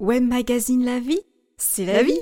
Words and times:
Web 0.00 0.22
Magazine 0.22 0.84
La 0.84 1.00
Vie, 1.00 1.18
c'est 1.56 1.84
la, 1.84 2.04
vie. 2.04 2.20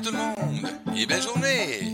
Tout 0.00 0.12
le 0.12 0.12
monde, 0.12 0.70
et 0.96 1.06
belle 1.06 1.20
journée 1.20 1.89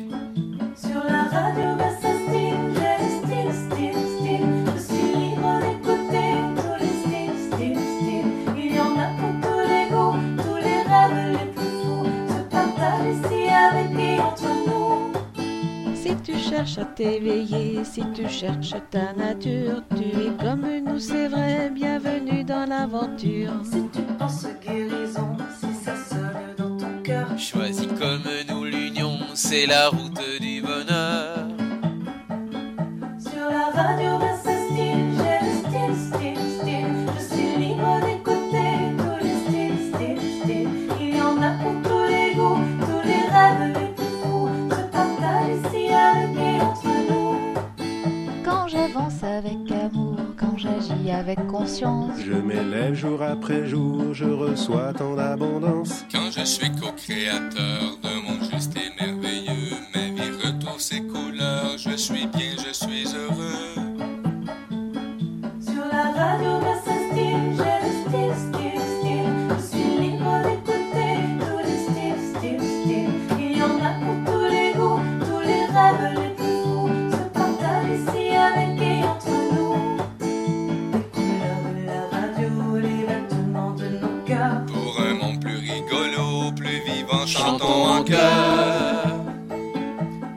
cherches 16.57 16.79
à 16.79 16.85
t'éveiller, 16.87 17.85
si 17.85 18.03
tu 18.15 18.27
cherches 18.29 18.75
ta 18.91 19.13
nature, 19.13 19.83
tu 19.95 20.05
es 20.05 20.31
comme 20.43 20.67
nous, 20.87 20.99
c'est 20.99 21.29
vrai, 21.29 21.71
bienvenue 21.71 22.45
dans 22.45 22.65
l'aventure. 22.67 23.53
Si 23.63 23.83
tu 23.93 24.01
penses 24.19 24.47
guérison, 24.65 25.37
si 25.61 25.67
ça 25.85 25.95
sonne 25.95 26.55
dans 26.57 26.79
ton 26.79 27.03
cœur. 27.03 27.29
Choisis 27.39 27.87
comme 27.99 28.25
nous 28.49 28.65
l'union, 28.65 29.19
c'est 29.35 29.67
la 29.67 29.91
route 29.91 30.19
du 30.41 30.56
avec 51.11 51.47
conscience, 51.47 52.19
Je 52.25 52.33
m'élève 52.33 52.95
jour 52.95 53.23
après 53.23 53.67
jour, 53.67 54.13
je 54.13 54.25
reçois 54.25 54.93
tant 54.93 55.15
d'abondance. 55.15 56.05
Quand 56.13 56.31
je 56.31 56.45
suis 56.45 56.71
co-créateur 56.71 57.99
d'un 58.03 58.21
monde 58.23 58.49
juste 58.53 58.75
et 58.77 59.05
merveilleux, 59.05 59.77
ma 59.95 60.01
vie 60.01 60.31
retrouve 60.45 60.81
ses 60.81 61.01
couleurs, 61.03 61.77
je 61.79 61.97
suis 61.97 62.27
bien, 62.27 62.53
je 62.67 62.73
suis 62.73 63.07
heureux. 63.15 63.36
Chantons 87.27 87.85
en 87.85 88.05
chœur. 88.05 89.05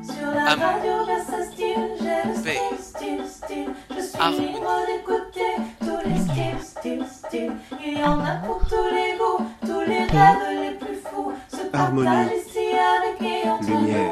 Sur 0.01 0.31
la 0.33 0.55
radio, 0.55 0.93
bah, 1.05 1.21
ça 1.29 1.45
style, 1.45 1.75
j'ai 1.99 2.29
le 2.29 2.35
style, 2.35 2.77
style, 2.79 3.23
style. 3.27 3.69
Je 3.95 4.01
suis 4.01 4.41
libre 4.41 4.75
d'écouter 4.87 5.53
tous 5.81 6.09
les 6.09 6.19
styles, 6.19 6.63
styles, 6.63 7.05
styles. 7.05 7.51
Il 7.85 7.99
y 7.99 8.03
en 8.03 8.19
a 8.19 8.37
pour 8.45 8.59
tous 8.67 8.89
les 8.91 9.17
goûts, 9.17 9.45
tous 9.61 9.81
les 9.87 9.99
rêves 9.99 10.63
les 10.63 10.71
plus 10.77 10.99
fous. 11.05 11.31
Se 11.47 11.57
Harmonie. 11.73 12.05
partagent 12.05 12.37
ici 12.37 12.65
avec 12.97 13.21
et 13.21 13.49
entre 13.49 13.67
Lumière. 13.67 14.08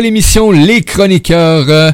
L'émission 0.00 0.50
Les 0.50 0.82
Chroniqueurs. 0.82 1.66
euh, 1.68 1.90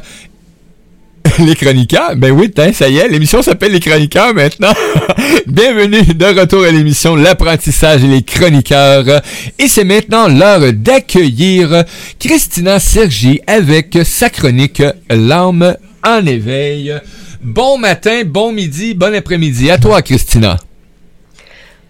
Les 1.39 1.55
Chroniqueurs? 1.55 2.15
Ben 2.15 2.31
oui, 2.31 2.51
ça 2.73 2.89
y 2.89 2.97
est, 2.97 3.07
l'émission 3.07 3.41
s'appelle 3.41 3.71
Les 3.71 3.79
Chroniqueurs 3.79 4.33
maintenant. 4.33 4.73
Bienvenue 5.47 6.03
de 6.13 6.39
retour 6.39 6.63
à 6.63 6.71
l'émission 6.71 7.15
L'apprentissage 7.15 8.03
et 8.03 8.07
les 8.07 8.23
Chroniqueurs. 8.23 9.21
Et 9.57 9.67
c'est 9.67 9.83
maintenant 9.83 10.27
l'heure 10.27 10.73
d'accueillir 10.73 11.83
Christina 12.19 12.79
Sergi 12.79 13.41
avec 13.47 13.97
sa 14.03 14.29
chronique 14.29 14.83
L'âme 15.09 15.75
en 16.05 16.25
éveil. 16.25 16.93
Bon 17.41 17.77
matin, 17.77 18.21
bon 18.25 18.51
midi, 18.51 18.93
bon 18.93 19.13
après-midi. 19.15 19.69
À 19.71 19.77
toi, 19.77 20.01
Christina. 20.01 20.57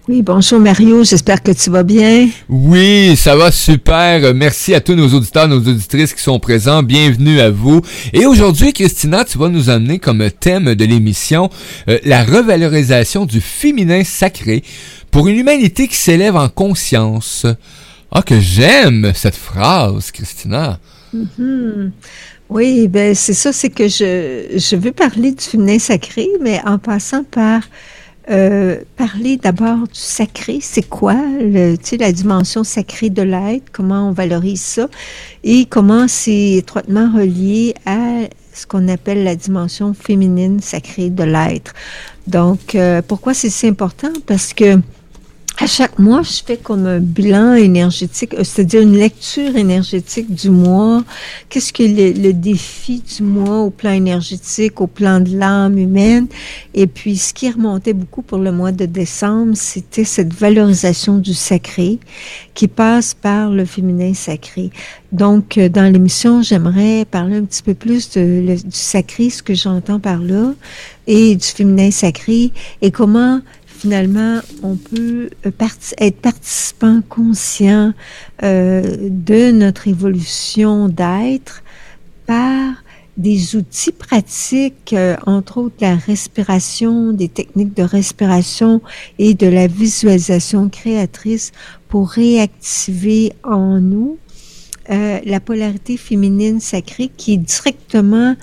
Oui, 0.10 0.22
bonjour 0.22 0.60
Mario, 0.60 1.06
j'espère 1.06 1.42
que 1.42 1.54
tu 1.54 1.70
vas 1.70 1.84
bien. 1.84 2.28
Oui, 2.50 3.16
ça 3.16 3.38
va 3.38 3.54
super. 3.54 4.34
Merci 4.34 4.76
à 4.76 4.82
tous 4.82 4.96
nos 4.96 5.08
auditeurs, 5.08 5.48
nos 5.48 5.60
auditrices 5.60 6.14
qui 6.14 6.22
sont 6.22 6.42
présents. 6.42 6.84
Bienvenue 6.84 7.40
à 7.40 7.50
vous. 7.50 7.80
Et 8.12 8.26
aujourd'hui, 8.26 8.74
Christina, 8.74 9.24
tu 9.24 9.38
vas 9.38 9.48
nous 9.48 9.70
amener 9.70 10.00
comme 10.00 10.30
thème 10.30 10.76
de 10.76 10.84
l'émission 10.84 11.50
euh, 11.88 12.00
la 12.04 12.26
revalorisation 12.26 13.26
du 13.26 13.40
féminin 13.40 14.04
sacré 14.04 14.62
pour 15.10 15.30
une 15.30 15.38
humanité 15.38 15.88
qui 15.88 15.96
s'élève 15.96 16.36
en 16.36 16.50
conscience. 16.50 17.46
Ah, 18.12 18.24
que 18.24 18.42
j'aime 18.42 19.14
cette 19.16 19.38
phrase, 19.38 20.12
Christina. 20.12 20.80
Hmm. 21.14 21.92
Oui, 22.50 22.90
ben 22.90 23.16
c'est 23.16 23.34
ça, 23.34 23.54
c'est 23.54 23.70
que 23.70 23.88
je, 23.88 24.58
je 24.58 24.76
veux 24.76 24.92
parler 24.92 25.32
du 25.32 25.44
féminin 25.46 25.80
sacré, 25.80 26.28
mais 26.42 26.60
en 26.66 26.78
passant 26.78 27.24
par 27.24 27.62
euh, 28.30 28.78
parler 28.96 29.38
d'abord 29.38 29.80
du 29.88 30.00
sacré, 30.00 30.60
c'est 30.62 30.88
quoi, 30.88 31.16
le, 31.40 31.76
la 32.00 32.12
dimension 32.12 32.64
sacrée 32.64 33.10
de 33.10 33.22
l'être, 33.22 33.66
comment 33.72 34.10
on 34.10 34.12
valorise 34.12 34.62
ça, 34.62 34.88
et 35.44 35.66
comment 35.66 36.08
c'est 36.08 36.54
étroitement 36.54 37.12
relié 37.14 37.74
à 37.86 38.28
ce 38.54 38.66
qu'on 38.66 38.88
appelle 38.88 39.24
la 39.24 39.36
dimension 39.36 39.94
féminine 39.94 40.62
sacrée 40.62 41.10
de 41.10 41.24
l'être? 41.24 41.74
Donc, 42.28 42.76
euh, 42.76 43.02
pourquoi 43.06 43.34
c'est 43.34 43.50
si 43.50 43.68
important? 43.68 44.14
Parce 44.26 44.54
que 44.54 44.80
à 45.60 45.68
chaque 45.68 46.00
mois, 46.00 46.24
je 46.24 46.42
fais 46.44 46.58
comme 46.58 46.88
un 46.88 47.00
bilan 47.00 47.54
énergétique, 47.54 48.34
euh, 48.34 48.44
c'est-à-dire 48.44 48.82
une 48.82 48.98
lecture 48.98 49.56
énergétique 49.56 50.34
du 50.34 50.50
mois. 50.50 51.04
Qu'est-ce 51.48 51.72
que 51.72 51.84
le, 51.84 52.34
défi 52.34 53.02
du 53.02 53.22
mois 53.22 53.60
au 53.60 53.70
plan 53.70 53.92
énergétique, 53.92 54.82
au 54.82 54.88
plan 54.88 55.20
de 55.20 55.38
l'âme 55.38 55.78
humaine? 55.78 56.28
Et 56.74 56.88
puis, 56.88 57.18
ce 57.18 57.34
qui 57.36 57.52
remontait 57.52 57.94
beaucoup 57.94 58.24
pour 58.24 58.40
le 58.40 58.52
mois 58.52 58.72
de 58.72 58.86
décembre, 58.86 59.52
c'était 59.56 60.06
cette 60.06 60.34
valorisation 60.34 61.20
du 61.20 61.36
sacré 61.36 62.00
qui 62.56 62.68
passe 62.68 63.14
par 63.14 63.52
le 63.52 63.66
féminin 63.66 64.16
sacré. 64.16 64.72
Donc, 65.12 65.60
euh, 65.60 65.70
dans 65.70 65.92
l'émission, 65.92 66.42
j'aimerais 66.42 67.06
parler 67.06 67.38
un 67.38 67.46
petit 67.46 67.62
peu 67.62 67.76
plus 67.76 68.10
du 68.10 68.58
sacré, 68.72 69.30
ce 69.30 69.44
que 69.44 69.54
j'entends 69.54 70.00
par 70.00 70.18
là, 70.18 70.54
et 71.06 71.36
du 71.36 71.46
féminin 71.46 71.92
sacré, 71.92 72.52
et 72.82 72.90
comment 72.90 73.42
finalement, 73.84 74.40
on 74.64 74.78
peut 74.78 75.30
euh, 75.46 75.52
être 75.98 76.22
participant 76.22 77.02
conscient 77.10 77.92
euh, 78.42 79.10
de 79.10 79.52
notre 79.52 79.90
évolution 79.90 80.88
d'être 80.88 81.64
par 82.26 82.76
des 83.18 83.58
outils 83.58 83.92
pratiques, 83.92 84.94
euh, 84.94 85.18
entre 85.26 85.58
autres 85.58 85.76
la 85.82 85.98
respiration, 85.98 87.12
des 87.12 87.28
techniques 87.28 87.76
de 87.76 87.84
respiration 87.84 88.82
et 89.20 89.34
de 89.34 89.48
la 89.48 89.68
visualisation 89.68 90.70
créatrice 90.70 91.52
pour 91.90 92.10
réactiver 92.10 93.34
en 93.44 93.82
nous 93.82 94.18
euh, 94.92 95.20
la 95.26 95.42
polarité 95.42 95.98
féminine 95.98 96.62
sacrée 96.62 97.10
qui 97.18 97.34
est 97.34 97.38
directement 97.38 98.38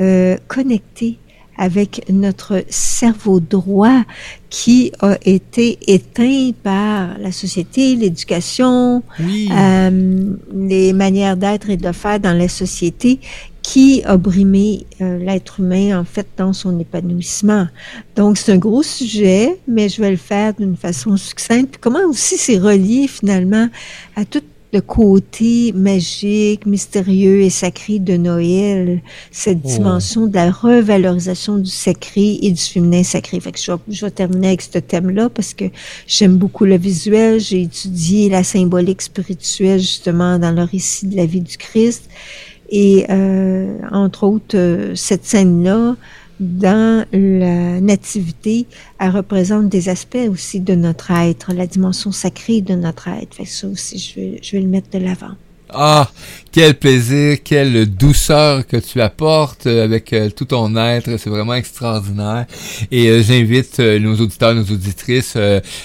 euh, 0.00 0.36
connectée 0.46 1.18
avec 1.56 2.04
notre 2.10 2.64
cerveau 2.68 3.40
droit 3.40 4.02
qui 4.50 4.92
a 5.00 5.16
été 5.24 5.78
éteint 5.86 6.50
par 6.62 7.18
la 7.18 7.32
société, 7.32 7.96
l'éducation, 7.96 9.02
Oui. 9.20 9.48
euh, 9.52 10.34
les 10.54 10.92
manières 10.92 11.36
d'être 11.36 11.70
et 11.70 11.76
de 11.76 11.92
faire 11.92 12.20
dans 12.20 12.36
la 12.36 12.48
société 12.48 13.20
qui 13.62 14.02
a 14.04 14.18
brimé 14.18 14.86
euh, 15.00 15.18
l'être 15.18 15.58
humain 15.60 15.98
en 15.98 16.04
fait 16.04 16.26
dans 16.36 16.52
son 16.52 16.78
épanouissement. 16.78 17.66
Donc 18.14 18.36
c'est 18.36 18.52
un 18.52 18.58
gros 18.58 18.82
sujet, 18.82 19.58
mais 19.66 19.88
je 19.88 20.02
vais 20.02 20.10
le 20.10 20.18
faire 20.18 20.52
d'une 20.54 20.76
façon 20.76 21.16
succincte. 21.16 21.70
Puis 21.72 21.80
comment 21.80 22.04
aussi 22.08 22.36
c'est 22.36 22.58
relié 22.58 23.08
finalement 23.08 23.68
à 24.16 24.24
toute 24.26 24.44
le 24.74 24.80
côté 24.80 25.72
magique, 25.72 26.66
mystérieux 26.66 27.42
et 27.42 27.50
sacré 27.50 28.00
de 28.00 28.16
Noël, 28.16 29.00
cette 29.30 29.60
Oh. 29.64 29.68
dimension 29.68 30.26
de 30.26 30.34
la 30.34 30.50
revalorisation 30.50 31.58
du 31.58 31.70
sacré 31.70 32.38
et 32.42 32.50
du 32.50 32.60
féminin 32.60 33.04
sacré. 33.04 33.38
Fait 33.38 33.52
que 33.52 33.58
je 33.60 33.70
vais, 33.70 33.78
je 33.88 34.04
vais 34.04 34.10
terminer 34.10 34.48
avec 34.48 34.62
ce 34.62 34.78
thème-là 34.78 35.28
parce 35.30 35.54
que 35.54 35.66
j'aime 36.08 36.36
beaucoup 36.36 36.64
le 36.64 36.76
visuel. 36.76 37.38
J'ai 37.38 37.62
étudié 37.62 38.28
la 38.28 38.42
symbolique 38.42 39.02
spirituelle 39.02 39.78
justement 39.78 40.38
dans 40.40 40.50
le 40.50 40.64
récit 40.64 41.06
de 41.06 41.16
la 41.16 41.26
vie 41.26 41.40
du 41.40 41.56
Christ. 41.56 42.08
Et 42.70 43.06
euh, 43.10 43.78
entre 43.92 44.24
autres, 44.24 44.56
euh, 44.56 44.94
cette 44.96 45.24
scène-là, 45.24 45.94
dans 46.40 47.06
la 47.12 47.80
nativité, 47.80 48.66
elle 48.98 49.10
représente 49.10 49.68
des 49.68 49.88
aspects 49.88 50.28
aussi 50.28 50.60
de 50.60 50.74
notre 50.74 51.10
être, 51.10 51.52
la 51.52 51.66
dimension 51.66 52.12
sacrée 52.12 52.60
de 52.60 52.74
notre 52.74 53.08
être. 53.08 53.34
Fait 53.34 53.44
que 53.44 53.50
ça 53.50 53.68
aussi, 53.68 53.98
je 53.98 54.20
vais, 54.20 54.38
je 54.42 54.52
vais 54.52 54.62
le 54.62 54.68
mettre 54.68 54.90
de 54.90 54.98
l'avant. 54.98 55.34
Ah, 55.70 56.08
quel 56.54 56.74
plaisir, 56.76 57.38
quelle 57.42 57.84
douceur 57.86 58.64
que 58.64 58.76
tu 58.76 59.00
apportes 59.00 59.66
euh, 59.66 59.82
avec 59.82 60.12
euh, 60.12 60.30
tout 60.30 60.44
ton 60.44 60.76
être, 60.76 61.16
c'est 61.18 61.28
vraiment 61.28 61.54
extraordinaire. 61.54 62.46
Et 62.92 63.08
euh, 63.08 63.22
j'invite 63.24 63.80
nos 63.80 64.14
auditeurs, 64.20 64.54
nos 64.54 64.62
auditrices, 64.62 65.36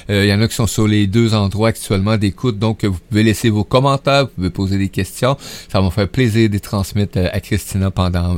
il 0.10 0.26
y 0.26 0.32
en 0.32 0.40
a 0.40 0.48
qui 0.48 0.54
sont 0.54 0.68
sur 0.68 0.88
les 0.88 1.08
deux 1.08 1.34
endroits 1.34 1.70
actuellement 1.70 2.18
d'écoute, 2.18 2.60
donc 2.60 2.86
vous 2.86 3.00
pouvez 3.10 3.24
laisser 3.24 3.50
vos 3.50 3.64
commentaires, 3.64 4.26
vous 4.26 4.32
pouvez 4.36 4.50
poser 4.52 4.78
des 4.78 4.90
questions. 4.90 5.38
Ça 5.72 5.80
va 5.80 5.86
me 5.86 5.90
faire 5.90 6.08
plaisir 6.08 6.48
de 6.50 6.54
les 6.54 6.60
transmettre 6.60 7.18
à 7.18 7.40
Christina 7.40 7.90
pendant 7.90 8.38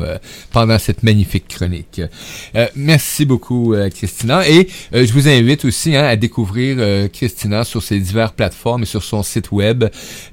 pendant 0.52 0.80
cette 0.80 1.04
magnifique 1.04 1.50
chronique. 1.50 2.02
Merci 2.76 3.26
beaucoup, 3.26 3.76
Christina. 3.94 4.48
Et 4.48 4.70
je 4.94 5.12
vous 5.12 5.28
invite 5.28 5.66
aussi 5.66 5.96
hein, 5.96 6.06
à 6.06 6.16
découvrir 6.16 7.10
Christina 7.12 7.66
sur 7.66 7.84
ses 7.84 8.00
diverses 8.00 8.34
plateformes 8.34 8.84
et 8.84 8.86
sur 8.86 9.04
son 9.04 9.22
site 9.22 9.52
web. 9.52 9.86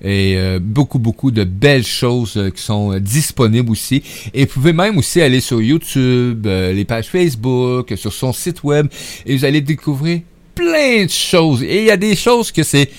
Et 0.03 0.39
beaucoup, 0.61 0.99
beaucoup 0.99 1.31
de 1.31 1.45
belles 1.45 1.88
choses 1.89 2.37
euh, 2.37 2.51
qui 2.51 2.63
sont 2.63 2.93
euh, 2.93 3.01
disponibles 3.01 3.71
aussi. 3.71 4.03
Et 4.35 4.45
vous 4.45 4.53
pouvez 4.53 4.73
même 4.73 4.99
aussi 4.99 5.21
aller 5.21 5.41
sur 5.41 5.61
YouTube, 5.61 6.47
euh, 6.47 6.73
les 6.73 6.85
pages 6.85 7.09
Facebook, 7.09 7.93
sur 7.97 8.13
son 8.13 8.33
site 8.33 8.63
web. 8.63 8.87
Et 9.27 9.37
vous 9.37 9.45
allez 9.45 9.61
découvrir 9.61 10.21
plein 10.55 11.05
de 11.05 11.11
choses. 11.11 11.63
Et 11.63 11.81
il 11.81 11.85
y 11.85 11.91
a 11.91 11.97
des 11.97 12.17
choses 12.17 12.53
que 12.53 12.63
c'est 12.63 12.91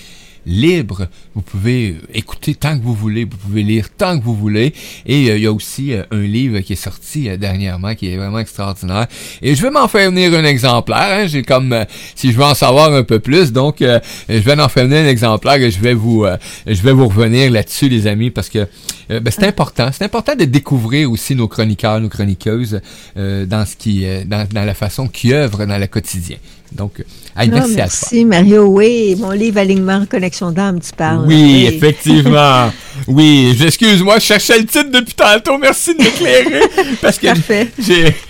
libre. 0.50 1.08
Vous 1.36 1.42
pouvez 1.42 1.92
euh, 1.92 2.08
écouter 2.14 2.56
tant 2.56 2.78
que 2.78 2.84
vous 2.84 2.96
voulez, 2.96 3.24
vous 3.26 3.38
pouvez 3.38 3.64
lire 3.64 3.90
tant 3.96 4.18
que 4.20 4.24
vous 4.24 4.36
voulez. 4.36 4.74
Et 5.06 5.30
euh, 5.30 5.38
il 5.38 5.44
y 5.44 5.46
a 5.46 5.52
aussi 5.52 5.94
euh, 5.94 6.04
un 6.12 6.22
livre 6.22 6.60
qui 6.62 6.74
est 6.74 6.84
sorti 6.84 7.30
euh, 7.30 7.38
dernièrement 7.38 7.94
qui 7.96 8.12
est 8.12 8.18
vraiment 8.18 8.40
extraordinaire. 8.40 9.08
Et 9.42 9.56
je 9.56 9.62
vais 9.62 9.70
m'en 9.70 9.88
faire 9.88 10.10
venir 10.10 10.34
un 10.34 10.44
exemplaire. 10.44 11.20
hein. 11.20 11.28
J'ai 11.28 11.44
comme 11.44 11.86
si 12.16 12.32
je 12.32 12.38
veux 12.38 12.44
en 12.44 12.56
savoir 12.56 12.92
un 12.94 13.04
peu 13.04 13.20
plus, 13.20 13.52
donc 13.52 13.78
je 13.82 14.40
vais 14.40 14.60
en 14.60 14.70
faire 14.70 14.86
venir 14.86 15.00
un 15.06 15.08
exemplaire 15.08 15.56
et 15.62 15.72
je 15.72 15.80
vais 15.80 15.94
vous 15.94 16.26
je 16.66 16.82
vais 16.82 16.92
vous 16.94 17.08
revenir 17.08 17.52
là-dessus, 17.52 17.90
les 17.90 18.08
amis, 18.08 18.32
parce 18.32 18.50
que 18.50 18.68
ben, 19.10 19.24
c'est 19.30 19.46
important. 19.46 19.90
C'est 19.92 20.06
important 20.06 20.36
de 20.36 20.46
découvrir 20.46 21.12
aussi 21.12 21.36
nos 21.36 21.48
chroniqueurs, 21.48 22.00
nos 22.00 22.10
chroniqueuses 22.10 22.82
euh, 23.18 23.46
dans 23.46 23.66
ce 23.66 23.76
qui 23.76 24.06
dans, 24.26 24.48
dans 24.52 24.66
la 24.66 24.74
façon 24.74 25.08
qu'ils 25.08 25.34
œuvrent 25.34 25.66
dans 25.66 25.78
le 25.78 25.88
quotidien. 25.88 26.38
Donc, 26.72 26.94
merci, 26.98 27.06
à 27.36 27.48
toi. 27.48 27.68
merci, 27.76 28.26
Mario. 28.26 28.66
Oui, 28.66 29.16
mon 29.18 29.32
livre 29.32 29.60
Alignement, 29.60 30.06
Connexion 30.10 30.52
d'âme, 30.52 30.80
tu 30.80 30.92
parles. 30.94 31.26
Oui, 31.26 31.66
effectivement. 31.68 32.72
Oui, 33.08 33.58
excuse-moi, 33.64 34.20
je 34.20 34.26
cherchais 34.26 34.60
le 34.60 34.66
titre 34.66 34.90
depuis 34.92 35.14
tantôt. 35.14 35.58
Merci 35.58 35.96
de 35.96 36.04
m'éclairer. 36.04 36.64
Parce 37.02 37.18
que 37.18 37.28
Parfait. 37.28 37.70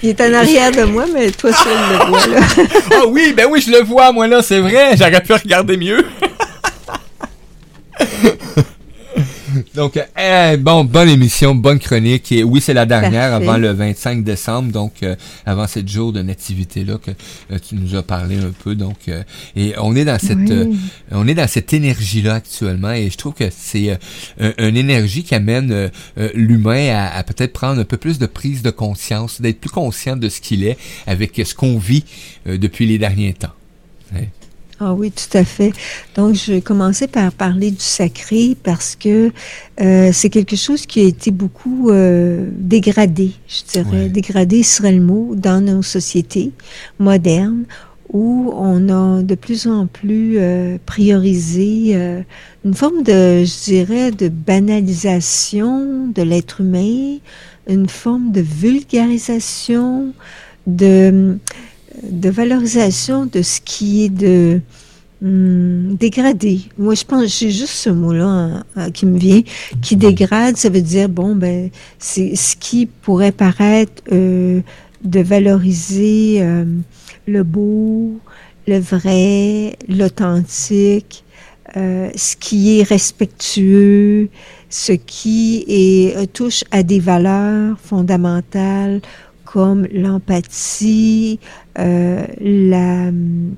Il 0.04 0.10
est 0.10 0.22
en 0.22 0.32
arrière 0.32 0.72
de 0.72 0.84
moi, 0.84 1.06
mais 1.12 1.32
toi 1.32 1.52
seul 1.52 1.74
le 1.92 2.06
vois, 2.08 2.28
là. 2.28 2.40
Ah 2.94 3.08
oui, 3.08 3.34
ben 3.36 3.48
oui, 3.50 3.64
je 3.66 3.72
le 3.72 3.82
vois, 3.82 4.12
moi 4.12 4.28
là, 4.28 4.44
c'est 4.44 4.60
vrai. 4.60 4.96
J'aurais 4.96 5.24
pu 5.24 5.34
regarder 5.34 5.76
mieux. 5.76 6.06
Donc, 9.76 9.98
euh, 10.18 10.58
bon, 10.58 10.84
bonne 10.84 11.10
émission, 11.10 11.56
bonne 11.56 11.80
chronique. 11.80 12.32
Et 12.32 12.44
oui, 12.44 12.62
c'est 12.62 12.74
la 12.74 12.86
dernière 12.86 13.32
Parfait. 13.32 13.48
avant 13.48 13.58
le 13.58 13.72
25 13.72 14.24
décembre, 14.24 14.72
donc 14.72 14.94
euh, 15.04 15.16
avant 15.46 15.68
cette 15.68 15.88
jour 15.88 16.12
de 16.14 16.22
nativité-là 16.22 16.98
que 16.98 17.12
euh, 17.52 17.58
tu 17.60 17.76
nous 17.76 17.96
as 17.96 18.04
parlé 18.04 18.38
un 18.38 18.52
peu. 18.64 18.76
Donc, 18.76 18.98
euh, 19.08 19.24
et 19.56 19.74
on 19.78 19.96
est 19.96 20.06
dans 20.06 20.20
cette, 20.20 20.38
Oui. 20.38 20.52
euh, 20.52 20.66
on 21.12 21.28
est 21.28 21.34
dans 21.34 21.48
cette 21.48 21.74
énergie-là 21.74 22.36
actuellement, 22.36 22.92
et 22.92 23.10
je 23.10 23.18
trouve 23.18 23.34
que 23.34 23.46
c'est 23.50 23.98
un- 24.40 24.54
une 24.58 24.78
énergie 24.78 25.24
qui 25.24 25.36
amène 25.36 25.90
l'humain 26.34 26.90
à, 26.96 27.18
à 27.18 27.24
peut-être 27.24 27.54
prendre 27.54 27.80
un 27.82 27.86
peu 27.86 27.98
plus 27.98 28.20
de 28.20 28.26
prise 28.26 28.62
de 28.62 28.70
conscience, 28.72 29.42
d'être 29.42 29.60
plus 29.60 29.70
conscient 29.70 30.16
de 30.16 30.30
ce 30.30 30.42
qu'il 30.42 30.64
est 30.64 30.78
avec 31.08 31.40
ce 31.46 31.54
qu'on 31.56 31.78
vit 31.78 32.04
depuis 32.46 32.86
les 32.86 32.98
derniers 32.98 33.34
temps. 33.34 33.54
Ah 34.82 34.94
oui, 34.94 35.12
tout 35.12 35.38
à 35.38 35.44
fait. 35.44 35.74
Donc, 36.16 36.36
je 36.36 36.54
vais 36.54 36.62
commencer 36.62 37.08
par 37.08 37.34
parler 37.34 37.72
du 37.72 37.84
sacré 37.84 38.56
parce 38.64 38.96
que 38.96 39.32
euh, 39.82 40.10
c'est 40.14 40.30
quelque 40.30 40.56
chose 40.56 40.86
qui 40.86 41.02
a 41.02 41.04
été 41.04 41.32
beaucoup 41.32 41.90
euh, 41.90 42.50
dégradé, 42.54 43.32
je 43.48 43.64
dirais. 43.72 44.04
Ouais. 44.04 44.10
Dégradé 44.10 44.64
serait 44.64 44.94
le 44.94 45.02
mot 45.02 45.34
dans 45.36 45.60
nos 45.60 45.82
sociétés 45.82 46.52
modernes 46.98 47.66
où 48.12 48.52
on 48.56 48.90
a 48.90 49.22
de 49.22 49.36
plus 49.36 49.68
en 49.68 49.86
plus 49.86 50.38
euh, 50.38 50.78
priorisé 50.86 51.92
euh, 51.94 52.22
une 52.66 52.74
forme 52.74 53.04
de, 53.04 53.44
je 53.44 53.64
dirais, 53.66 54.12
de 54.12 54.30
banalisation 54.30 56.08
de 56.08 56.22
l'être 56.24 56.62
humain, 56.62 57.18
une 57.68 57.88
forme 57.88 58.32
de 58.32 58.42
vulgarisation, 58.42 60.14
de 60.66 61.38
de 62.04 62.30
valorisation 62.30 63.26
de 63.26 63.42
ce 63.42 63.60
qui 63.62 64.06
est 64.06 64.10
de 64.10 64.62
hum, 65.24 65.96
dégradé. 65.96 66.62
Moi, 66.78 66.96
je 66.96 67.04
pense, 67.04 67.40
j'ai 67.40 67.52
juste 67.52 67.74
ce 67.74 67.90
mot-là 67.90 68.64
hein, 68.76 68.92
qui 68.92 69.06
me 69.06 69.18
vient, 69.18 69.42
qui 69.82 69.96
dégrade, 69.96 70.58
ça 70.58 70.70
veut 70.70 70.82
dire, 70.82 71.10
bon, 71.10 71.36
ben, 71.36 71.70
c'est 71.98 72.36
ce 72.36 72.56
qui 72.56 72.86
pourrait 72.86 73.32
paraître 73.32 74.04
euh, 74.12 74.62
de 75.04 75.20
valoriser 75.20 76.38
euh, 76.42 76.66
le 77.28 77.44
beau, 77.44 78.20
le 78.68 78.80
vrai, 78.80 79.78
l'authentique, 79.88 81.24
euh, 81.78 82.10
ce 82.16 82.36
qui 82.36 82.80
est 82.80 82.84
respectueux, 82.84 84.30
ce 84.70 84.92
qui 84.94 85.66
est, 85.68 86.18
euh, 86.18 86.26
touche 86.26 86.64
à 86.72 86.82
des 86.84 87.00
valeurs 87.00 87.78
fondamentales 87.80 89.02
comme 89.52 89.88
l'empathie, 89.92 91.40
euh, 91.80 92.24
la, 92.40 93.10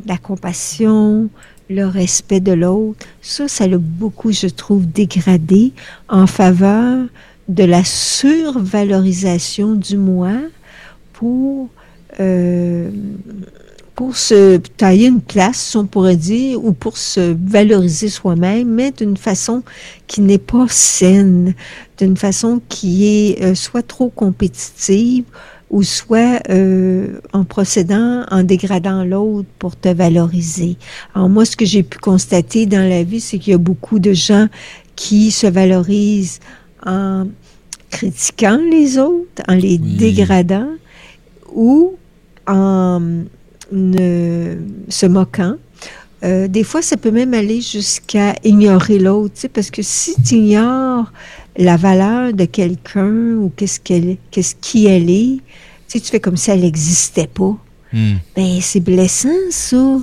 la 0.05 0.17
compassion, 0.17 1.27
le 1.69 1.85
respect 1.85 2.39
de 2.39 2.53
l'autre. 2.53 3.05
Ça, 3.21 3.49
ça 3.49 3.67
l'a 3.67 3.77
beaucoup, 3.77 4.31
je 4.31 4.47
trouve, 4.47 4.89
dégradé 4.89 5.73
en 6.07 6.27
faveur 6.27 7.07
de 7.49 7.63
la 7.65 7.83
survalorisation 7.83 9.73
du 9.73 9.97
moi 9.97 10.31
pour, 11.11 11.67
euh, 12.21 12.89
pour 13.93 14.15
se 14.15 14.55
tailler 14.77 15.07
une 15.07 15.19
place, 15.19 15.75
on 15.75 15.87
pourrait 15.87 16.15
dire, 16.15 16.63
ou 16.63 16.71
pour 16.71 16.97
se 16.97 17.35
valoriser 17.37 18.07
soi-même, 18.07 18.69
mais 18.69 18.91
d'une 18.91 19.17
façon 19.17 19.61
qui 20.07 20.21
n'est 20.21 20.37
pas 20.37 20.67
saine, 20.69 21.53
d'une 21.97 22.15
façon 22.15 22.61
qui 22.69 23.07
est 23.07 23.43
euh, 23.43 23.55
soit 23.55 23.85
trop 23.85 24.07
compétitive 24.07 25.25
ou 25.71 25.83
soit 25.83 26.41
euh, 26.49 27.19
en 27.31 27.45
procédant, 27.45 28.25
en 28.29 28.43
dégradant 28.43 29.03
l'autre 29.05 29.47
pour 29.57 29.75
te 29.77 29.87
valoriser. 29.89 30.75
Alors 31.15 31.29
moi, 31.29 31.45
ce 31.45 31.55
que 31.55 31.65
j'ai 31.65 31.81
pu 31.81 31.97
constater 31.97 32.65
dans 32.65 32.87
la 32.87 33.03
vie, 33.03 33.21
c'est 33.21 33.39
qu'il 33.39 33.51
y 33.51 33.55
a 33.55 33.57
beaucoup 33.57 33.97
de 33.99 34.11
gens 34.13 34.47
qui 34.97 35.31
se 35.31 35.47
valorisent 35.47 36.39
en 36.85 37.27
critiquant 37.89 38.59
les 38.69 38.97
autres, 38.97 39.41
en 39.47 39.55
les 39.55 39.79
Oui. 39.81 39.95
dégradant 39.97 40.67
ou 41.53 41.93
en 42.47 43.01
ne 43.71 44.57
se 44.89 45.05
moquant. 45.05 45.55
Euh, 46.23 46.47
des 46.47 46.63
fois, 46.63 46.81
ça 46.81 46.97
peut 46.97 47.11
même 47.11 47.33
aller 47.33 47.61
jusqu'à 47.61 48.35
ignorer 48.43 48.99
l'autre, 48.99 49.33
tu 49.35 49.41
sais, 49.41 49.49
parce 49.49 49.71
que 49.71 49.81
si 49.81 50.21
tu 50.21 50.35
ignores 50.35 51.11
la 51.57 51.77
valeur 51.77 52.33
de 52.33 52.45
quelqu'un 52.45 53.35
ou 53.35 53.51
qu'est-ce 53.55 53.79
qu'elle, 53.79 54.17
qu'est-ce 54.31 54.55
qui 54.55 54.85
elle 54.87 55.09
est, 55.09 55.37
tu 55.37 55.41
sais, 55.87 55.99
tu 55.99 56.09
fais 56.11 56.19
comme 56.19 56.37
si 56.37 56.51
elle 56.51 56.61
n'existait 56.61 57.27
pas. 57.27 57.57
Hmm. 57.93 58.15
Ben, 58.35 58.59
c'est 58.61 58.79
blessant, 58.79 59.29
ça. 59.49 59.99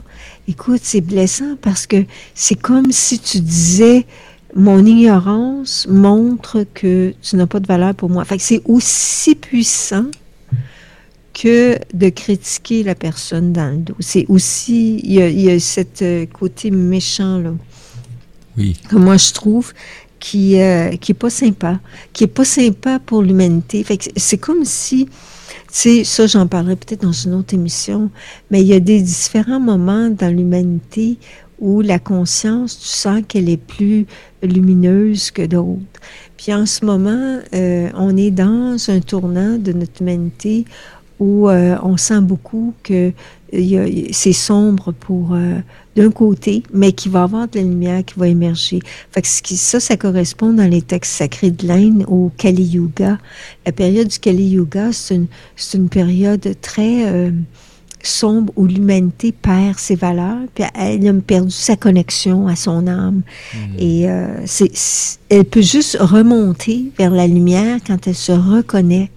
Écoute, 0.46 0.80
c'est 0.82 1.00
blessant 1.00 1.56
parce 1.62 1.86
que 1.86 2.04
c'est 2.34 2.60
comme 2.60 2.92
si 2.92 3.18
tu 3.18 3.40
disais 3.40 4.04
mon 4.54 4.84
ignorance 4.84 5.86
montre 5.88 6.64
que 6.74 7.14
tu 7.22 7.36
n'as 7.36 7.46
pas 7.46 7.60
de 7.60 7.66
valeur 7.66 7.94
pour 7.94 8.10
moi. 8.10 8.24
Fait 8.24 8.36
que 8.36 8.42
c'est 8.42 8.62
aussi 8.66 9.34
puissant 9.34 10.06
que 11.34 11.78
de 11.94 12.08
critiquer 12.08 12.82
la 12.82 12.94
personne 12.94 13.52
dans 13.52 13.70
le 13.70 13.76
dos. 13.78 13.94
C'est 14.00 14.26
aussi, 14.28 15.00
il 15.04 15.12
y 15.12 15.22
a, 15.22 15.28
il 15.28 15.40
y 15.40 15.50
a 15.50 15.60
cet 15.60 16.02
euh, 16.02 16.26
côté 16.26 16.70
méchant, 16.70 17.38
là 17.38 17.52
Oui. 18.56 18.76
que 18.88 18.96
moi 18.96 19.16
je 19.16 19.32
trouve 19.32 19.72
qui 20.20 20.60
euh, 20.60 20.96
qui 20.96 21.12
est 21.12 21.14
pas 21.14 21.30
sympa, 21.30 21.80
qui 22.12 22.24
est 22.24 22.28
pas 22.28 22.44
sympa 22.44 22.98
pour 22.98 23.22
l'humanité. 23.22 23.84
C'est 24.16 24.38
comme 24.38 24.64
si 24.64 25.08
sais 25.70 26.04
ça 26.04 26.26
j'en 26.26 26.46
parlerai 26.46 26.76
peut-être 26.76 27.02
dans 27.02 27.12
une 27.12 27.34
autre 27.34 27.54
émission, 27.54 28.10
mais 28.50 28.60
il 28.60 28.66
y 28.66 28.74
a 28.74 28.80
des 28.80 29.00
différents 29.00 29.60
moments 29.60 30.08
dans 30.08 30.34
l'humanité 30.34 31.18
où 31.60 31.80
la 31.80 31.98
conscience, 31.98 32.78
tu 32.78 32.86
sens 32.86 33.22
qu'elle 33.26 33.48
est 33.48 33.56
plus 33.56 34.06
lumineuse 34.42 35.30
que 35.30 35.42
d'autres. 35.42 36.00
Puis 36.36 36.54
en 36.54 36.66
ce 36.66 36.84
moment, 36.84 37.40
euh, 37.52 37.90
on 37.94 38.16
est 38.16 38.30
dans 38.30 38.76
un 38.88 39.00
tournant 39.00 39.58
de 39.58 39.72
notre 39.72 40.00
humanité 40.00 40.64
où 41.20 41.48
euh, 41.48 41.76
on 41.82 41.96
sent 41.96 42.20
beaucoup 42.20 42.74
que 42.82 43.10
a- 43.52 44.12
c'est 44.12 44.32
sombre 44.32 44.92
pour 44.92 45.32
euh, 45.34 45.54
d'un 45.96 46.10
côté, 46.10 46.62
mais 46.72 46.92
qu'il 46.92 47.10
va 47.10 47.20
y 47.20 47.22
avoir 47.22 47.48
de 47.48 47.58
la 47.58 47.64
lumière 47.64 48.04
qui 48.04 48.14
va 48.18 48.28
émerger. 48.28 48.78
Fait 49.10 49.22
que 49.22 49.28
ce 49.28 49.42
qui- 49.42 49.56
ça, 49.56 49.80
ça 49.80 49.96
correspond 49.96 50.52
dans 50.52 50.68
les 50.70 50.82
textes 50.82 51.12
sacrés 51.14 51.50
de 51.50 51.66
l'Inde 51.66 52.04
au 52.08 52.30
Kali 52.36 52.62
Yuga. 52.64 53.18
La 53.66 53.72
période 53.72 54.08
du 54.08 54.18
Kali 54.18 54.44
Yuga, 54.50 54.92
c'est 54.92 55.16
une, 55.16 55.26
c'est 55.56 55.76
une 55.78 55.88
période 55.88 56.46
très 56.60 57.06
euh, 57.08 57.30
sombre 58.00 58.52
où 58.54 58.66
l'humanité 58.66 59.32
perd 59.32 59.76
ses 59.76 59.96
valeurs, 59.96 60.38
puis 60.54 60.62
elle 60.78 61.08
a 61.08 61.12
perdu 61.14 61.50
sa 61.50 61.74
connexion 61.74 62.46
à 62.46 62.54
son 62.54 62.86
âme. 62.86 63.22
Et 63.78 64.08
euh, 64.08 64.44
elle 65.30 65.44
peut 65.44 65.62
juste 65.62 65.96
remonter 66.00 66.92
vers 66.96 67.10
la 67.10 67.26
lumière 67.26 67.78
quand 67.84 68.06
elle 68.06 68.14
se 68.14 68.30
reconnecte 68.32 69.12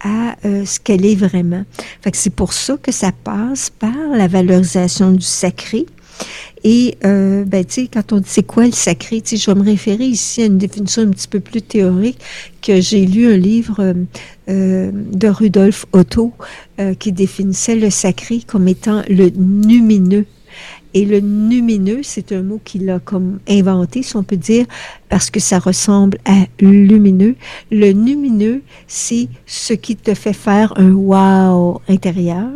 à 0.00 0.36
euh, 0.44 0.64
ce 0.64 0.80
qu'elle 0.80 1.04
est 1.04 1.14
vraiment. 1.14 1.64
Fait 2.02 2.10
que 2.10 2.16
c'est 2.16 2.34
pour 2.34 2.52
ça 2.52 2.76
que 2.76 2.92
ça 2.92 3.12
passe 3.12 3.70
par 3.70 3.94
la 4.14 4.28
valorisation 4.28 5.12
du 5.12 5.24
sacré. 5.24 5.86
Et, 6.64 6.98
euh, 7.04 7.44
ben, 7.44 7.64
tu 7.64 7.72
sais, 7.72 7.88
quand 7.92 8.12
on 8.12 8.18
dit 8.18 8.28
c'est 8.28 8.42
quoi 8.42 8.66
le 8.66 8.72
sacré, 8.72 9.22
tu 9.22 9.30
sais, 9.30 9.36
je 9.42 9.50
vais 9.50 9.58
me 9.58 9.64
référer 9.64 10.04
ici 10.04 10.42
à 10.42 10.46
une 10.46 10.58
définition 10.58 11.02
un 11.02 11.10
petit 11.10 11.28
peu 11.28 11.40
plus 11.40 11.62
théorique 11.62 12.18
que 12.60 12.80
j'ai 12.80 13.06
lu 13.06 13.32
un 13.32 13.36
livre 13.36 13.76
euh, 13.80 13.94
euh, 14.48 14.90
de 14.92 15.28
Rudolf 15.28 15.86
Otto 15.92 16.32
euh, 16.78 16.94
qui 16.94 17.12
définissait 17.12 17.76
le 17.76 17.88
sacré 17.90 18.40
comme 18.46 18.68
étant 18.68 19.02
le 19.08 19.30
numineux. 19.30 20.26
Et 20.92 21.04
le 21.04 21.20
numineux, 21.20 22.00
c'est 22.02 22.32
un 22.32 22.42
mot 22.42 22.60
qu'il 22.64 22.90
a 22.90 22.98
comme 22.98 23.38
inventé, 23.48 24.02
si 24.02 24.16
on 24.16 24.24
peut 24.24 24.36
dire, 24.36 24.66
parce 25.08 25.30
que 25.30 25.38
ça 25.38 25.58
ressemble 25.60 26.18
à 26.24 26.46
lumineux. 26.60 27.36
Le 27.70 27.90
lumineux, 27.92 28.62
c'est 28.88 29.28
ce 29.46 29.72
qui 29.74 29.94
te 29.96 30.14
fait 30.14 30.32
faire 30.32 30.72
un 30.76 30.90
wow 30.92 31.80
intérieur 31.88 32.48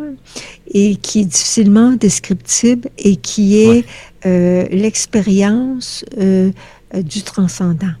et 0.73 0.97
qui 0.97 1.21
est 1.21 1.25
difficilement 1.25 1.91
descriptible 1.91 2.89
et 2.97 3.15
qui 3.15 3.57
est 3.63 3.67
Ouais. 3.69 3.85
euh, 4.25 4.67
l'expérience 4.71 6.03
euh, 6.17 6.51
euh, 6.93 7.01
du 7.01 7.21
transcendant, 7.23 7.93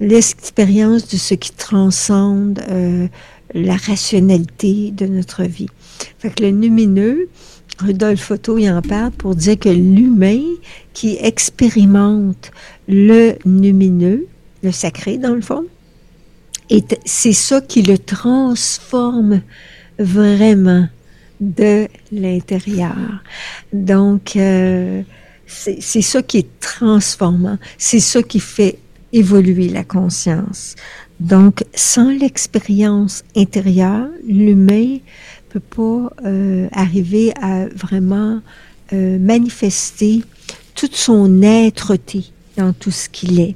l'expérience 0.00 1.08
de 1.08 1.16
ce 1.16 1.34
qui 1.34 1.50
transcende 1.52 2.60
euh, 2.70 3.08
la 3.54 3.76
rationalité 3.76 4.92
de 4.92 5.06
notre 5.06 5.42
vie. 5.44 5.68
Fait 6.18 6.30
que 6.30 6.42
le 6.44 6.50
lumineux, 6.50 7.28
Rudolf 7.82 8.30
Otto 8.30 8.58
y 8.58 8.70
en 8.70 8.82
parle 8.82 9.12
pour 9.12 9.34
dire 9.34 9.58
que 9.58 9.68
l'humain 9.68 10.42
qui 10.92 11.16
expérimente 11.20 12.50
le 12.88 13.34
lumineux, 13.44 14.26
le 14.62 14.72
sacré 14.72 15.18
dans 15.18 15.34
le 15.34 15.40
fond, 15.40 15.64
c'est 17.04 17.32
ça 17.32 17.60
qui 17.60 17.82
le 17.82 17.98
transforme 17.98 19.42
vraiment 19.98 20.88
de 21.40 21.88
l'intérieur. 22.12 23.22
Donc, 23.72 24.36
euh, 24.36 25.02
c'est 25.46 26.02
ça 26.02 26.22
qui 26.22 26.38
est 26.38 26.60
transformant. 26.60 27.58
C'est 27.78 28.00
ça 28.00 28.22
qui 28.22 28.40
fait 28.40 28.78
évoluer 29.12 29.68
la 29.68 29.84
conscience. 29.84 30.76
Donc, 31.20 31.64
sans 31.74 32.10
l'expérience 32.10 33.22
intérieure, 33.36 34.08
l'humain 34.26 34.98
peut 35.52 35.60
pas 35.60 36.12
euh, 36.24 36.68
arriver 36.72 37.32
à 37.40 37.66
vraiment 37.66 38.40
euh, 38.92 39.18
manifester 39.18 40.22
toute 40.74 40.94
son 40.94 41.42
être-té 41.42 42.24
dans 42.56 42.72
tout 42.72 42.90
ce 42.90 43.08
qu'il 43.08 43.38
est. 43.40 43.54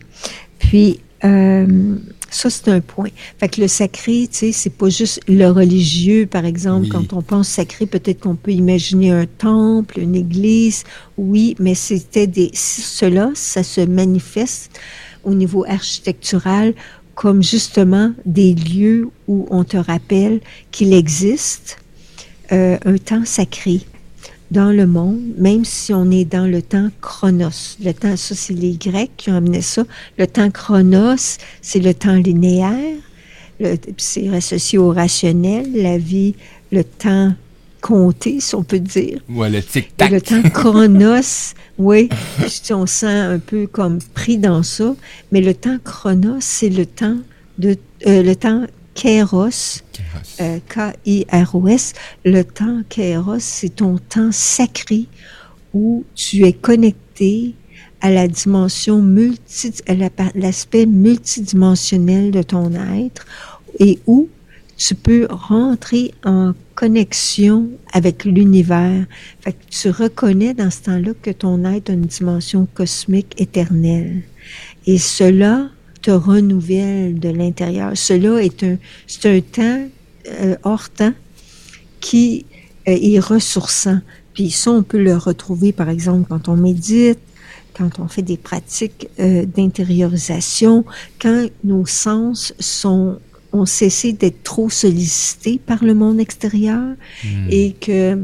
Puis, 0.59 1.01
euh, 1.25 1.97
ça, 2.29 2.51
c'est 2.51 2.69
un 2.69 2.81
point. 2.81 3.09
Fait 3.39 3.49
que 3.49 3.61
le 3.63 3.69
sacré, 3.69 4.29
tu 4.31 4.39
sais, 4.39 4.53
c'est 4.53 4.71
pas 4.71 4.91
juste 4.91 5.21
le 5.27 5.49
religieux, 5.49 6.27
par 6.27 6.45
exemple. 6.45 6.85
Oui. 6.85 6.89
Quand 6.91 7.13
on 7.15 7.23
pense 7.23 7.49
sacré, 7.49 7.87
peut-être 7.87 8.21
qu'on 8.21 8.37
peut 8.37 8.53
imaginer 8.53 9.11
un 9.11 9.27
temple, 9.27 10.01
une 10.01 10.15
église. 10.15 10.85
Oui, 11.17 11.57
mais 11.59 11.75
c'était 11.75 12.27
des... 12.27 12.51
Cela, 12.53 13.31
ça 13.35 13.63
se 13.63 13.81
manifeste 13.81 14.71
au 15.25 15.35
niveau 15.35 15.65
architectural 15.67 16.75
comme 17.15 17.43
justement 17.43 18.13
des 18.27 18.55
lieux 18.55 19.09
où 19.27 19.47
on 19.51 19.65
te 19.65 19.79
rappelle 19.79 20.41
qu'il 20.71 20.93
existe 20.93 21.79
euh, 22.53 22.77
un 22.85 22.97
temps 22.99 23.25
sacré 23.25 23.81
dans 24.51 24.71
le 24.71 24.87
monde, 24.87 25.21
même 25.39 25.65
si 25.65 25.93
on 25.93 26.11
est 26.11 26.25
dans 26.25 26.47
le 26.47 26.63
temps 26.63 26.89
chronos. 27.01 27.77
Le 27.83 27.93
temps, 27.93 28.17
ça, 28.17 28.35
c'est 28.37 28.53
les 28.55 28.73
Grecs 28.75 29.11
qui 29.17 29.31
ont 29.31 29.37
amené 29.37 29.61
ça. 29.61 29.85
Le 30.19 30.27
temps 30.27 30.51
chronos, 30.51 31.39
c'est 31.63 31.81
le 31.81 31.93
temps 31.95 32.15
linéaire. 32.15 32.97
Le- 33.59 33.77
C'est 33.97 34.29
associé 34.29 34.79
au 34.79 34.91
rationnel, 34.93 35.67
la 35.75 35.99
vie, 35.99 36.35
le 36.71 36.85
temps 36.85 37.33
compté, 37.81 38.39
si 38.41 38.55
on 38.55 38.63
peut 38.63 38.79
dire. 38.81 39.21
Ouais, 39.29 39.51
le 39.51 39.63
tic-tac. 39.63 40.11
le 40.11 40.21
temps 40.21 40.43
chronos, 40.43 41.55
oui, 41.79 42.09
si 42.49 42.73
on 42.73 42.87
sent 42.87 43.07
un 43.07 43.39
peu 43.39 43.67
comme 43.67 43.99
pris 44.15 44.39
dans 44.39 44.63
ça, 44.63 44.95
mais 45.33 45.41
le 45.41 45.55
temps 45.55 45.79
chronos, 45.85 46.37
c'est 46.41 46.69
le 46.71 46.87
temps 46.87 47.17
de 47.59 47.77
euh, 48.07 48.23
le 48.23 48.37
temps 48.37 48.65
kairos, 48.97 49.83
euh, 50.41 50.59
K-I-R-O-S. 50.69 51.93
Le 52.25 52.43
temps 52.43 52.83
kairos, 52.89 53.39
c'est 53.39 53.77
ton 53.77 53.99
temps 53.99 54.33
sacré 54.33 55.07
où 55.73 56.05
tu 56.15 56.45
es 56.45 56.53
connecté 56.53 57.55
à 58.01 58.11
la 58.11 58.27
dimension 58.27 59.01
multi, 59.01 59.73
l'aspect 60.35 60.87
multidimensionnel 60.87 62.31
de 62.31 62.43
ton 62.43 62.73
être 62.73 63.27
et 63.79 64.01
où 64.07 64.29
tu 64.77 64.95
peux 64.95 65.27
rentrer 65.31 66.13
en 66.25 66.53
connexion 66.75 67.71
avec 67.93 68.25
l'univers. 68.25 69.07
Fait 69.41 69.53
que 69.53 69.65
tu 69.71 69.91
reconnais 69.91 70.55
dans 70.55 70.71
ce 70.71 70.83
temps-là 70.83 71.13
que 71.23 71.31
ton 71.31 71.65
être 71.65 71.91
a 71.91 71.95
une 71.95 72.03
dimension 72.03 72.67
cosmique 72.75 73.35
éternelle. 73.41 74.23
Et 74.87 74.99
cela 74.99 75.71
te 76.07 76.13
renouvelle 76.13 77.19
de 77.19 77.31
l'intérieur. 77.31 77.91
Cela 77.97 78.41
est 78.41 78.63
un, 78.63 78.77
c'est 79.09 79.27
un 79.27 79.41
temps 79.41 79.89
euh, 80.29 80.55
hors 80.63 80.89
temps 80.89 81.15
qui 81.99 82.47
euh, 82.87 82.97
est 82.97 83.19
ressourçant. 83.19 83.99
Puis 84.33 84.53
ça, 84.53 84.71
on 84.71 84.85
peut 84.85 85.03
le 85.03 85.17
retrouver, 85.17 85.73
par 85.73 85.89
exemple, 85.89 86.27
quand 86.29 86.49
on 86.49 86.57
médite, 86.57 87.19
quand 87.77 87.99
on 87.99 88.07
fait 88.07 88.23
des 88.23 88.37
pratiques 88.37 89.09
euh, 89.19 89.47
d'intériorisation, 89.47 90.85
quand 91.21 91.49
nos 91.65 91.87
sens 91.87 92.55
sont 92.61 93.19
ont 93.53 93.67
cessé 93.67 94.13
d'être 94.13 94.43
trop 94.43 94.69
sollicités 94.69 95.59
par 95.59 95.83
le 95.83 95.95
monde 95.95 96.21
extérieur 96.21 96.95
Hmm. 97.25 97.49
et 97.51 97.73
que 97.73 98.19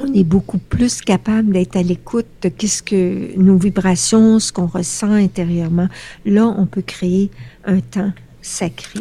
on 0.00 0.12
est 0.14 0.24
beaucoup 0.24 0.58
plus 0.58 1.00
capable 1.00 1.52
d'être 1.52 1.76
à 1.76 1.82
l'écoute 1.82 2.26
de 2.42 2.48
qu'est-ce 2.48 2.82
que 2.82 3.36
nos 3.36 3.56
vibrations, 3.56 4.38
ce 4.38 4.52
qu'on 4.52 4.66
ressent 4.66 5.12
intérieurement. 5.12 5.88
Là, 6.24 6.46
on 6.46 6.66
peut 6.66 6.82
créer 6.82 7.30
un 7.64 7.80
temps 7.80 8.12
sacré. 8.42 9.00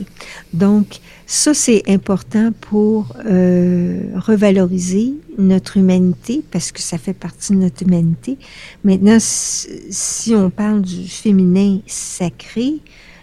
Donc, 0.53 0.99
ça, 1.25 1.53
c'est 1.53 1.83
important 1.87 2.51
pour 2.61 3.15
euh, 3.25 4.01
revaloriser 4.15 5.13
notre 5.37 5.77
humanité 5.77 6.43
parce 6.51 6.71
que 6.71 6.81
ça 6.81 6.97
fait 6.97 7.13
partie 7.13 7.53
de 7.53 7.57
notre 7.57 7.83
humanité. 7.83 8.37
Maintenant, 8.83 9.17
si, 9.19 10.35
on 10.35 10.49
parle 10.49 10.81
du 10.81 11.07
féminin 11.07 11.79
sacré, 11.85 12.75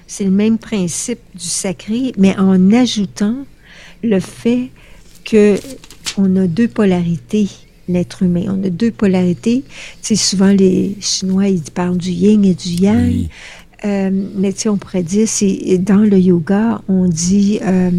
c'est 0.06 0.24
le 0.24 0.30
même 0.30 0.58
principe 0.58 1.20
du 1.34 1.46
sacré, 1.46 2.12
mais 2.18 2.36
en 2.38 2.72
ajoutant 2.72 3.46
le 4.02 4.20
fait 4.20 4.70
que 5.24 5.56
on 6.18 6.36
a 6.36 6.46
deux 6.46 6.68
polarités, 6.68 7.48
l'être 7.88 8.22
humain. 8.22 8.44
On 8.48 8.64
a 8.64 8.70
deux 8.70 8.90
polarités. 8.90 9.64
Tu 10.02 10.14
sais, 10.14 10.16
souvent, 10.16 10.52
les 10.52 10.96
Chinois, 11.00 11.48
ils 11.48 11.62
parlent 11.62 11.96
du 11.96 12.10
yin 12.10 12.44
et 12.44 12.54
du 12.54 12.70
yang. 12.70 13.06
Oui. 13.06 13.28
Euh, 13.84 14.10
mais 14.36 14.52
tu 14.52 14.60
sais, 14.60 14.68
on 14.68 14.76
pourrait 14.76 15.02
dire, 15.02 15.28
c'est 15.28 15.78
dans 15.78 15.98
le 15.98 16.18
yoga, 16.18 16.80
on 16.88 17.06
dit 17.06 17.60
euh, 17.62 17.90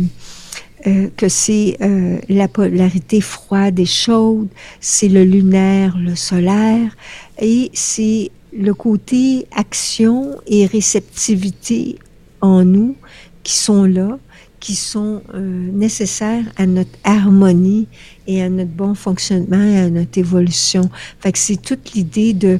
euh, 0.87 1.07
que 1.17 1.29
c'est 1.29 1.77
euh, 1.81 2.19
la 2.29 2.47
polarité 2.47 3.19
froide 3.19 3.79
et 3.79 3.85
chaude, 3.85 4.47
c'est 4.79 5.09
le 5.09 5.23
lunaire, 5.23 5.97
le 5.97 6.15
solaire, 6.15 6.95
et 7.39 7.71
c'est 7.73 8.29
le 8.53 8.71
côté 8.75 9.47
action 9.55 10.35
et 10.45 10.67
réceptivité 10.67 11.97
en 12.41 12.63
nous 12.63 12.95
qui 13.41 13.57
sont 13.57 13.85
là, 13.85 14.19
qui 14.65 14.73
sont 14.73 15.21
euh, 15.35 15.69
nécessaires 15.73 16.43
à 16.55 16.65
notre 16.65 16.97
harmonie 17.03 17.87
et 18.25 18.41
à 18.41 18.49
notre 18.49 18.71
bon 18.71 18.95
fonctionnement 18.95 19.61
et 19.61 19.77
à 19.77 19.89
notre 19.91 20.17
évolution. 20.17 20.89
Fait 21.19 21.31
que 21.31 21.37
c'est 21.37 21.61
toute 21.61 21.93
l'idée 21.93 22.33
de 22.33 22.59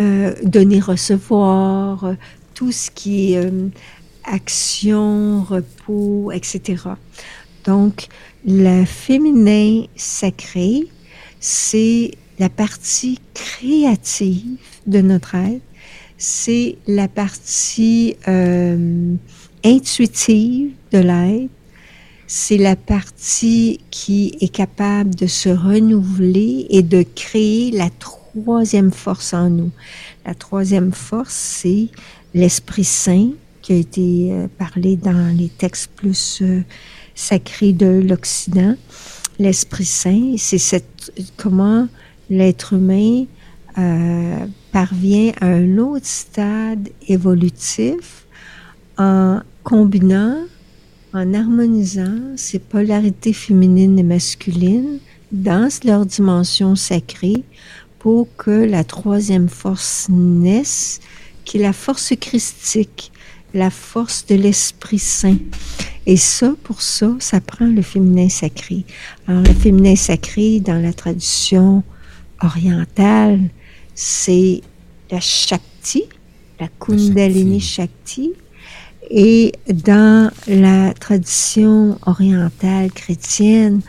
euh, 0.00 0.34
donner-recevoir, 0.42 2.02
euh, 2.02 2.14
tout 2.54 2.72
ce 2.72 2.90
qui 2.90 3.34
est 3.34 3.36
euh, 3.36 3.68
action, 4.24 5.44
repos, 5.44 6.32
etc. 6.32 6.82
Donc, 7.64 8.08
le 8.44 8.84
féminin 8.84 9.84
sacré, 9.94 10.88
c'est 11.38 12.10
la 12.40 12.48
partie 12.48 13.20
créative 13.32 14.56
de 14.88 15.00
notre 15.00 15.36
être, 15.36 15.62
c'est 16.16 16.78
la 16.88 17.06
partie 17.06 18.16
euh, 18.26 19.14
intuitive 19.64 20.72
de 20.92 20.98
l'être, 20.98 21.50
c'est 22.26 22.58
la 22.58 22.76
partie 22.76 23.80
qui 23.90 24.36
est 24.40 24.52
capable 24.52 25.14
de 25.14 25.26
se 25.26 25.48
renouveler 25.48 26.66
et 26.68 26.82
de 26.82 27.02
créer 27.02 27.70
la 27.70 27.88
troisième 27.88 28.92
force 28.92 29.32
en 29.32 29.48
nous. 29.48 29.70
La 30.26 30.34
troisième 30.34 30.92
force, 30.92 31.34
c'est 31.34 31.88
l'Esprit 32.34 32.84
Saint 32.84 33.30
qui 33.62 33.72
a 33.72 33.76
été 33.76 34.28
euh, 34.30 34.46
parlé 34.58 34.96
dans 34.96 35.34
les 35.36 35.48
textes 35.48 35.90
plus 35.96 36.40
euh, 36.42 36.62
sacrés 37.14 37.72
de 37.72 38.02
l'Occident. 38.06 38.74
L'Esprit 39.38 39.84
Saint, 39.84 40.34
c'est 40.36 40.58
cette 40.58 41.12
comment 41.36 41.88
l'être 42.28 42.74
humain 42.74 43.24
euh, 43.78 44.46
parvient 44.72 45.32
à 45.40 45.46
un 45.46 45.78
autre 45.78 46.06
stade 46.06 46.88
évolutif 47.06 48.26
en 48.98 49.40
combinant, 49.62 50.36
en 51.14 51.32
harmonisant 51.32 52.36
ces 52.36 52.58
polarités 52.58 53.32
féminines 53.32 53.98
et 53.98 54.02
masculines 54.02 54.98
dans 55.32 55.68
leur 55.84 56.04
dimension 56.04 56.74
sacrée 56.76 57.44
pour 57.98 58.28
que 58.36 58.50
la 58.50 58.84
troisième 58.84 59.48
force 59.48 60.08
naisse, 60.08 61.00
qui 61.44 61.58
est 61.58 61.62
la 61.62 61.72
force 61.72 62.12
christique, 62.20 63.12
la 63.54 63.70
force 63.70 64.26
de 64.26 64.34
l'Esprit 64.34 64.98
Saint. 64.98 65.38
Et 66.06 66.16
ça, 66.16 66.54
pour 66.62 66.80
ça, 66.82 67.16
ça 67.18 67.40
prend 67.40 67.66
le 67.66 67.82
féminin 67.82 68.28
sacré. 68.28 68.84
Alors, 69.26 69.42
le 69.42 69.52
féminin 69.52 69.96
sacré, 69.96 70.60
dans 70.60 70.80
la 70.80 70.92
tradition 70.92 71.82
orientale, 72.42 73.40
c'est 73.94 74.62
la 75.10 75.20
Shakti, 75.20 76.04
la 76.60 76.68
Kundalini 76.78 77.60
Shakti. 77.60 78.32
Et 79.10 79.52
dans 79.68 80.30
la 80.46 80.92
tradition 80.94 81.98
orientale 82.06 82.92
chrétienne, 82.92 83.80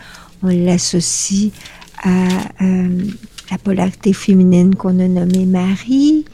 on 0.43 0.47
l'associe 0.47 1.51
à 2.03 2.27
euh, 2.61 3.03
la 3.51 3.57
polarité 3.57 4.13
féminine 4.13 4.75
qu'on 4.75 4.99
a 4.99 5.07
nommée 5.07 5.45
Marie. 5.45 6.25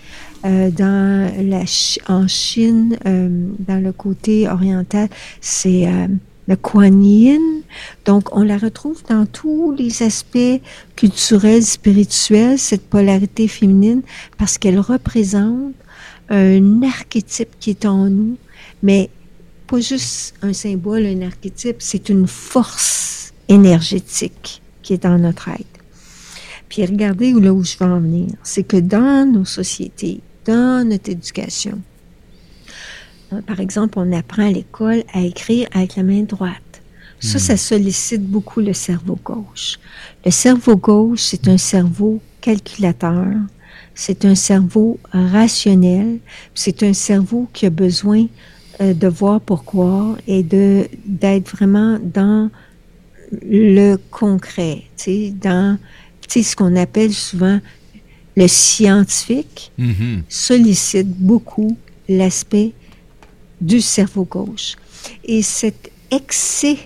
Euh, 0.46 0.70
dans 0.70 1.32
la, 1.42 1.64
en 2.08 2.28
Chine, 2.28 2.98
euh, 3.08 3.48
dans 3.58 3.82
le 3.82 3.92
côté 3.92 4.48
oriental, 4.48 5.10
c'est 5.42 5.88
euh, 5.88 6.08
le 6.48 6.56
Kuan 6.56 7.04
Yin. 7.04 7.42
Donc, 8.06 8.36
on 8.36 8.44
la 8.44 8.60
retrouve 8.60 9.02
dans 9.10 9.26
tous 9.26 9.74
les 9.76 10.04
aspects 10.04 10.62
culturels, 10.96 11.64
spirituels, 11.64 12.60
cette 12.60 12.88
polarité 12.88 13.48
féminine, 13.48 14.04
parce 14.38 14.60
qu'elle 14.60 14.80
représente 14.80 15.74
un 16.30 16.84
archétype 16.84 17.50
qui 17.60 17.72
est 17.72 17.86
en 17.86 18.08
nous, 18.10 18.38
mais 18.86 19.10
pas 19.66 19.80
juste 19.80 20.36
un 20.44 20.54
symbole, 20.54 21.08
un 21.08 21.24
archétype, 21.24 21.78
c'est 21.80 22.08
une 22.10 22.28
force 22.28 23.34
énergétique 23.50 24.62
qui 24.84 24.94
est 24.94 25.02
dans 25.02 25.18
notre 25.18 25.50
être. 25.50 25.66
Puis 26.70 26.86
regardez 26.86 27.34
où, 27.34 27.40
là 27.40 27.52
où 27.52 27.64
je 27.64 27.76
veux 27.80 27.86
en 27.88 28.00
venir, 28.00 28.28
c'est 28.44 28.62
que 28.62 28.78
dans 28.78 29.28
nos 29.28 29.44
sociétés, 29.44 30.22
dans 30.46 30.88
notre 30.88 31.10
éducation, 31.10 31.82
euh, 33.34 33.42
par 33.42 33.60
exemple, 33.60 33.98
on 33.98 34.12
apprend 34.12 34.46
à 34.48 34.52
l'école 34.52 35.04
à 35.14 35.22
écrire 35.22 35.68
avec 35.74 35.96
la 35.96 36.04
main 36.04 36.22
droite. 36.22 36.62
Ça, 37.20 37.40
ça 37.40 37.58
sollicite 37.58 38.22
beaucoup 38.22 38.60
le 38.60 38.74
cerveau 38.74 39.18
gauche. 39.24 39.80
Le 40.24 40.30
cerveau 40.30 40.76
gauche, 40.76 41.22
c'est 41.22 41.48
un 41.48 41.58
cerveau 41.58 42.22
calculateur, 42.40 43.34
c'est 43.96 44.26
un 44.26 44.36
cerveau 44.36 45.00
rationnel, 45.12 46.20
c'est 46.54 46.84
un 46.84 46.94
cerveau 46.94 47.50
qui 47.52 47.66
a 47.66 47.72
besoin 47.72 48.28
euh, 48.82 48.94
de 48.94 49.08
voir 49.08 49.42
pourquoi 49.42 50.18
et 50.28 50.44
de 50.44 50.88
d'être 51.06 51.50
vraiment 51.56 51.98
dans 52.02 52.50
le 53.42 53.96
concret, 54.12 54.84
tu 54.98 55.04
sais, 55.04 55.34
dans 55.42 55.78
tu 56.28 56.42
sais, 56.42 56.44
ce 56.44 56.56
qu'on 56.56 56.76
appelle 56.76 57.14
souvent 57.14 57.60
le 58.36 58.48
scientifique 58.48 59.72
Mhm. 59.78 60.24
sollicite 60.30 61.08
beaucoup 61.08 61.78
l'aspect 62.10 62.74
du 63.62 63.80
cerveau 63.82 64.26
gauche. 64.26 64.76
Et 65.24 65.42
cet 65.42 65.92
excès 66.12 66.78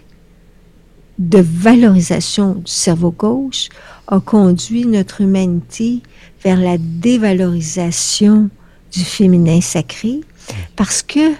de 1.17 1.39
valorisation 1.39 2.55
du 2.55 2.71
cerveau 2.71 3.11
gauche 3.11 3.69
a 4.07 4.19
conduit 4.19 4.85
notre 4.85 5.21
humanité 5.21 6.01
vers 6.43 6.59
la 6.59 6.77
dévalorisation 6.77 8.49
du 8.91 9.01
féminin 9.03 9.61
sacré 9.61 10.21
parce 10.75 11.01
que, 11.03 11.33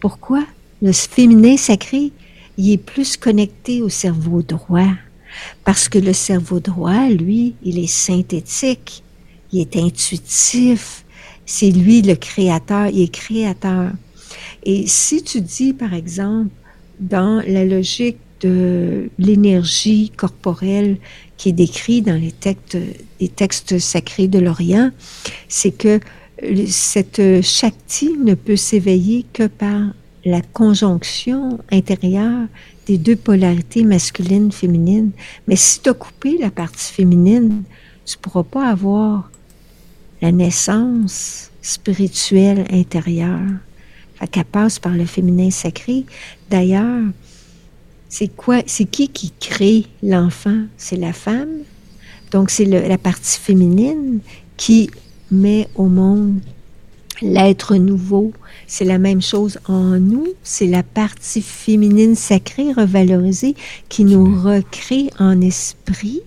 pourquoi? 0.00 0.44
Le 0.82 0.92
féminin 0.92 1.56
sacré, 1.56 2.12
il 2.56 2.72
est 2.72 2.78
plus 2.78 3.16
connecté 3.16 3.82
au 3.82 3.88
cerveau 3.88 4.42
droit? 4.42 4.92
Parce 5.64 5.88
que 5.88 5.98
le 5.98 6.12
cerveau 6.12 6.60
droit, 6.60 7.08
lui, 7.08 7.54
il 7.62 7.78
est 7.78 7.86
synthétique, 7.86 9.02
il 9.52 9.60
est 9.60 9.76
intuitif, 9.76 11.04
c'est 11.46 11.70
lui 11.70 12.02
le 12.02 12.14
créateur, 12.14 12.88
il 12.88 13.02
est 13.02 13.12
créateur. 13.12 13.92
Et 14.64 14.86
si 14.86 15.22
tu 15.22 15.40
dis, 15.40 15.72
par 15.72 15.94
exemple, 15.94 16.50
dans 17.00 17.42
la 17.46 17.64
logique 17.64 18.18
de 18.40 19.10
l'énergie 19.18 20.12
corporelle 20.16 20.98
qui 21.36 21.50
est 21.50 21.52
décrite 21.52 22.06
dans 22.06 22.20
les 22.20 22.32
textes, 22.32 22.78
les 23.20 23.28
textes 23.28 23.78
sacrés 23.78 24.28
de 24.28 24.38
l'Orient, 24.38 24.90
c'est 25.48 25.70
que 25.70 26.00
cette 26.66 27.42
Shakti 27.42 28.16
ne 28.16 28.34
peut 28.34 28.56
s'éveiller 28.56 29.26
que 29.32 29.46
par 29.46 29.92
la 30.24 30.40
conjonction 30.40 31.58
intérieure 31.70 32.46
des 32.86 32.98
deux 32.98 33.16
polarités 33.16 33.84
masculines, 33.84 34.52
féminines. 34.52 35.10
Mais 35.46 35.56
si 35.56 35.80
tu 35.80 35.90
as 35.90 35.94
coupé 35.94 36.38
la 36.38 36.50
partie 36.50 36.92
féminine, 36.92 37.62
tu 38.04 38.16
ne 38.16 38.22
pourras 38.22 38.44
pas 38.44 38.68
avoir 38.68 39.30
la 40.20 40.32
naissance 40.32 41.50
spirituelle 41.62 42.66
intérieure. 42.70 43.40
Fait 44.14 44.26
qu'elle 44.26 44.44
passe 44.44 44.78
par 44.78 44.92
le 44.92 45.04
féminin 45.04 45.50
sacré. 45.50 46.04
D'ailleurs, 46.50 47.04
c'est 48.08 48.28
quoi, 48.28 48.62
c'est 48.66 48.86
qui 48.86 49.08
qui 49.08 49.32
crée 49.38 49.86
l'enfant? 50.02 50.62
C'est 50.76 50.96
la 50.96 51.12
femme. 51.12 51.58
Donc, 52.32 52.50
c'est 52.50 52.64
la 52.64 52.98
partie 52.98 53.38
féminine 53.38 54.20
qui 54.56 54.90
met 55.30 55.68
au 55.74 55.86
monde 55.86 56.40
l'être 57.20 57.76
nouveau. 57.76 58.32
C'est 58.66 58.84
la 58.84 58.98
même 58.98 59.22
chose 59.22 59.58
en 59.66 59.98
nous. 59.98 60.26
C'est 60.42 60.66
la 60.66 60.82
partie 60.82 61.42
féminine 61.42 62.14
sacrée 62.14 62.72
revalorisée 62.72 63.54
qui 63.88 64.04
nous 64.04 64.40
recrée 64.40 65.10
en 65.18 65.40
esprit. 65.40 66.20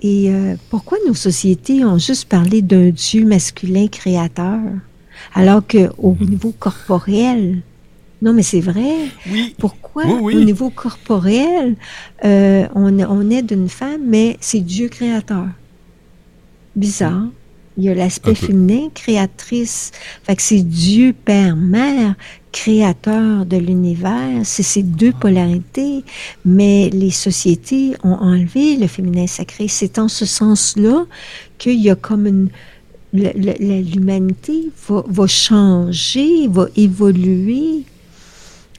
Et 0.00 0.30
euh, 0.30 0.56
pourquoi 0.70 0.98
nos 1.06 1.14
sociétés 1.14 1.84
ont 1.84 1.98
juste 1.98 2.28
parlé 2.28 2.60
d'un 2.60 2.90
Dieu 2.90 3.24
masculin 3.24 3.86
créateur, 3.86 4.58
alors 5.32 5.64
que 5.64 5.90
au 5.96 6.16
niveau 6.20 6.52
corporel, 6.58 7.62
non 8.20 8.32
mais 8.32 8.42
c'est 8.42 8.60
vrai. 8.60 9.08
Oui. 9.30 9.54
Pourquoi 9.58 10.04
Oui, 10.06 10.18
oui. 10.20 10.36
au 10.36 10.40
niveau 10.44 10.70
corporel, 10.70 11.76
euh, 12.24 12.66
on, 12.74 12.98
on 12.98 13.30
est 13.30 13.42
d'une 13.42 13.68
femme, 13.68 14.02
mais 14.04 14.36
c'est 14.40 14.60
Dieu 14.60 14.88
créateur? 14.88 15.46
Bizarre. 16.74 17.26
Il 17.78 17.84
y 17.84 17.88
a 17.88 17.94
l'aspect 17.94 18.34
féminin, 18.34 18.88
créatrice. 18.94 19.92
Fait 20.24 20.36
que 20.36 20.42
c'est 20.42 20.60
Dieu, 20.62 21.14
Père, 21.24 21.56
Mère, 21.56 22.14
créateur 22.52 23.46
de 23.46 23.56
l'univers. 23.56 24.42
C'est 24.44 24.62
ces 24.62 24.82
deux 24.82 25.12
polarités. 25.12 26.04
Mais 26.44 26.90
les 26.92 27.10
sociétés 27.10 27.94
ont 28.04 28.14
enlevé 28.14 28.76
le 28.76 28.86
féminin 28.86 29.26
sacré. 29.26 29.68
C'est 29.68 29.98
en 29.98 30.08
ce 30.08 30.26
sens-là 30.26 31.06
qu'il 31.58 31.80
y 31.80 31.88
a 31.90 31.96
comme 31.96 32.26
une... 32.26 32.48
L'humanité 33.14 34.70
va, 34.88 35.04
va 35.06 35.26
changer, 35.26 36.48
va 36.48 36.66
évoluer 36.76 37.84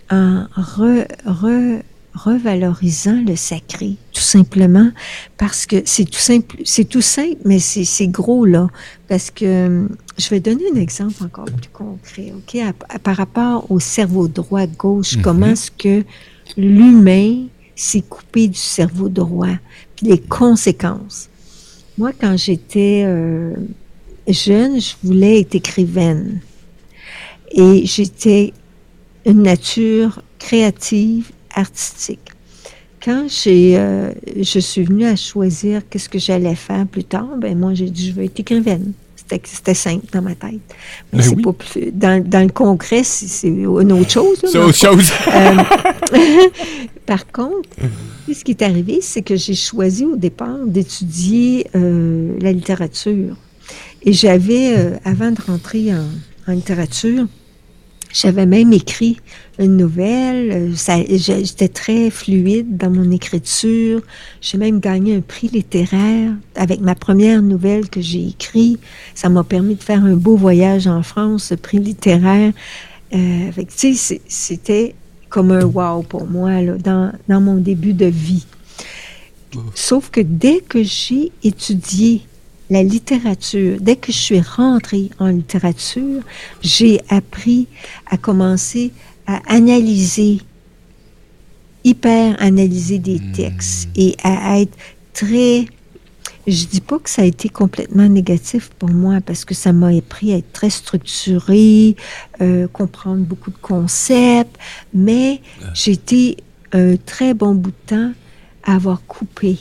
en 0.10 0.46
re- 0.58 1.08
re- 1.26 1.82
revalorisant 2.14 3.24
le 3.28 3.36
sacré, 3.36 3.96
tout 4.14 4.22
simplement, 4.22 4.90
parce 5.38 5.66
que 5.66 5.78
c'est 5.86 6.06
tout 6.06 6.20
simple, 6.20 6.58
c'est 6.64 6.86
tout 6.88 7.02
simple, 7.02 7.38
mais 7.46 7.60
c'est 7.60 8.08
gros 8.08 8.46
là, 8.46 8.68
parce 9.08 9.32
que 9.32 9.66
hum, 9.68 9.90
je 10.18 10.30
vais 10.30 10.40
donner 10.40 10.64
un 10.74 10.80
exemple 10.80 11.24
encore 11.24 11.46
plus 11.46 11.70
concret, 11.74 12.34
ok, 12.36 12.56
à- 12.62 12.74
à- 12.96 13.00
par 13.00 13.16
rapport 13.18 13.70
au 13.72 13.80
cerveau 13.80 14.28
droit 14.28 14.68
gauche, 14.68 15.16
Mhm. 15.18 15.22
comment 15.24 15.48
est-ce 15.48 15.72
que 15.72 16.04
l'humain 16.58 17.46
s'est 17.76 18.02
coupé 18.08 18.48
du 18.48 18.58
cerveau 18.60 19.10
droit, 19.10 19.56
puis 19.96 20.08
les 20.08 20.20
conséquences. 20.20 21.30
Moi, 21.98 22.12
quand 22.20 22.38
j'étais 22.38 23.04
euh, 23.06 23.54
jeune, 24.28 24.80
je 24.80 24.94
voulais 25.04 25.42
être 25.42 25.56
écrivaine. 25.56 26.40
Et 27.52 27.86
j'étais 27.86 28.54
une 29.26 29.44
nature 29.44 30.22
créative, 30.40 31.32
artistique. 31.56 32.30
quand 33.04 33.26
j'ai, 33.28 33.78
euh, 33.78 34.12
je 34.40 34.60
suis 34.60 34.84
venue 34.84 35.06
à 35.06 35.16
choisir 35.16 35.82
qu'est-ce 35.90 36.08
que 36.10 36.20
j'allais 36.20 36.56
faire 36.56 36.86
plus 36.88 37.04
tard, 37.04 37.28
ben 37.38 37.58
moi 37.58 37.74
j'ai 37.74 37.90
dit 37.90 38.08
je 38.10 38.14
veux 38.14 38.24
être 38.24 38.40
écrivaine. 38.40 38.94
C'était, 39.46 39.74
simple 39.74 40.06
dans 40.12 40.22
ma 40.22 40.36
tête. 40.36 40.52
Mais 41.12 41.20
Ben 41.20 41.22
c'est 41.22 41.36
oui. 41.36 41.42
pas 41.42 41.54
plus, 41.54 41.92
dans, 41.92 42.24
dans 42.24 42.44
le 42.44 42.50
concret, 42.52 43.04
c'est, 43.04 43.48
une 43.48 43.92
autre 43.94 44.10
chose. 44.12 44.40
C'est 44.46 44.60
autre 44.60 44.78
chose. 44.78 45.12
euh, 45.34 46.50
par 47.08 47.26
contre, 47.32 47.70
ce 48.32 48.44
qui 48.44 48.52
est 48.52 48.62
arrivé, 48.62 49.00
c'est 49.02 49.24
que 49.24 49.36
j'ai 49.36 49.56
choisi 49.56 50.06
au 50.06 50.16
départ 50.18 50.60
d'étudier 50.68 51.66
euh, 51.76 52.38
la 52.42 52.52
littérature. 52.52 53.36
Et 54.04 54.14
j'avais, 54.14 54.78
euh, 54.78 54.98
avant 55.04 55.32
de 55.32 55.42
rentrer 55.42 55.94
en, 55.96 56.06
en 56.48 56.54
littérature, 56.54 57.26
j'avais 58.14 58.46
même 58.46 58.72
écrit 58.72 59.18
une 59.60 59.76
nouvelle. 59.76 60.52
euh, 60.52 61.08
j'étais 61.18 61.68
très 61.68 62.10
fluide 62.10 62.78
dans 62.78 62.92
mon 62.92 63.12
écriture. 63.12 64.02
J'ai 64.40 64.58
même 64.58 64.80
gagné 64.80 65.16
un 65.16 65.22
prix 65.22 65.48
littéraire 65.48 66.32
avec 66.56 66.80
ma 66.80 66.96
première 66.96 67.42
nouvelle 67.42 67.90
que 67.90 68.02
j'ai 68.02 68.28
écrite. 68.28 68.80
Ça 69.16 69.30
m'a 69.30 69.44
permis 69.44 69.76
de 69.76 69.84
faire 69.84 70.06
un 70.06 70.16
beau 70.16 70.38
voyage 70.38 70.88
en 70.88 71.02
France, 71.04 71.46
ce 71.46 71.56
prix 71.56 71.80
littéraire. 71.80 72.54
Euh, 73.14 73.52
c'était 74.28 74.96
comme 75.30 75.52
un 75.52 75.66
wow 75.66 76.04
pour 76.04 76.28
moi 76.28 76.62
là, 76.62 76.78
dans, 76.78 77.12
dans 77.28 77.42
mon 77.42 77.56
début 77.56 77.94
de 77.94 78.06
vie. 78.06 78.46
Sauf 79.76 80.10
que 80.10 80.22
dès 80.22 80.60
que 80.60 80.84
j'ai 80.84 81.32
étudié 81.44 82.22
la 82.74 82.82
littérature, 82.82 83.78
dès 83.80 83.98
que 83.98 84.12
je 84.12 84.18
suis 84.18 84.42
rentrée 84.42 85.12
en 85.20 85.28
littérature, 85.28 86.24
j'ai 86.62 87.00
appris 87.08 87.68
à 88.08 88.18
commencer 88.18 88.92
à 89.28 89.42
analyser, 89.46 90.42
hyper 91.84 92.36
analyser 92.42 92.98
des 92.98 93.20
textes 93.36 93.90
et 93.96 94.16
à 94.24 94.60
être 94.60 94.76
très 95.14 95.68
je 96.46 96.66
dis 96.66 96.82
pas 96.82 97.00
que 97.00 97.10
ça 97.10 97.22
a 97.22 97.26
été 97.26 97.48
complètement 97.48 98.10
négatif 98.10 98.70
pour 98.78 98.90
moi 98.90 99.20
parce 99.26 99.46
que 99.46 99.54
ça 99.54 99.72
m'a 99.72 99.96
appris 99.96 100.34
à 100.34 100.38
être 100.38 100.52
très 100.52 100.70
structuré, 100.70 101.96
euh, 102.42 102.68
comprendre 102.68 103.24
beaucoup 103.24 103.50
de 103.50 103.58
concepts, 103.62 104.58
mais 104.94 105.42
j'ai 105.74 105.94
été 105.94 106.38
un 106.74 106.98
très 106.98 107.34
bon 107.34 107.56
bout 107.56 107.70
de 107.70 107.96
temps 107.96 108.12
à 108.66 108.76
avoir 108.76 109.06
coupé 109.06 109.58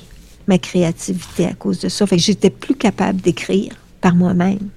ma 0.46 0.58
créativité 0.58 1.46
à 1.46 1.54
cause 1.54 1.78
de 1.80 1.88
ça. 1.88 2.06
Fait 2.06 2.16
que 2.16 2.22
j'étais 2.22 2.50
plus 2.50 2.74
capable 2.74 3.20
d'écrire 3.20 3.74
par 4.00 4.14
moi-même. 4.14 4.68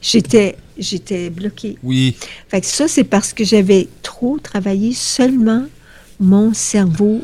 J'étais, 0.00 0.56
j'étais 0.78 1.30
bloquée. 1.30 1.78
Oui. 1.82 2.16
Fait 2.48 2.60
que 2.60 2.66
ça, 2.66 2.88
c'est 2.88 3.04
parce 3.04 3.32
que 3.32 3.44
j'avais 3.44 3.88
trop 4.02 4.38
travaillé 4.38 4.92
seulement 4.94 5.64
mon 6.18 6.52
cerveau 6.54 7.22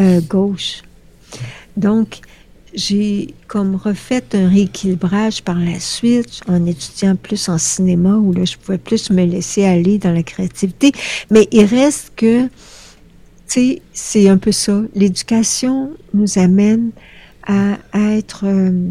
euh, 0.00 0.20
gauche. 0.20 0.82
Donc, 1.76 2.20
j'ai 2.74 3.34
comme 3.46 3.76
refait 3.76 4.24
un 4.32 4.48
rééquilibrage 4.48 5.42
par 5.42 5.58
la 5.58 5.78
suite 5.78 6.40
en 6.48 6.66
étudiant 6.66 7.14
plus 7.14 7.48
en 7.48 7.58
cinéma 7.58 8.16
où 8.16 8.32
là, 8.32 8.44
je 8.44 8.56
pouvais 8.56 8.78
plus 8.78 9.10
me 9.10 9.24
laisser 9.24 9.64
aller 9.64 9.98
dans 9.98 10.12
la 10.12 10.22
créativité. 10.22 10.92
Mais 11.30 11.48
il 11.52 11.64
reste 11.64 12.12
que, 12.16 12.48
sais, 13.46 13.82
c'est 13.92 14.28
un 14.28 14.38
peu 14.38 14.52
ça. 14.52 14.82
L'éducation 14.94 15.92
nous 16.12 16.38
amène 16.38 16.90
à, 17.46 17.78
à 17.92 18.00
être 18.16 18.44
euh, 18.46 18.90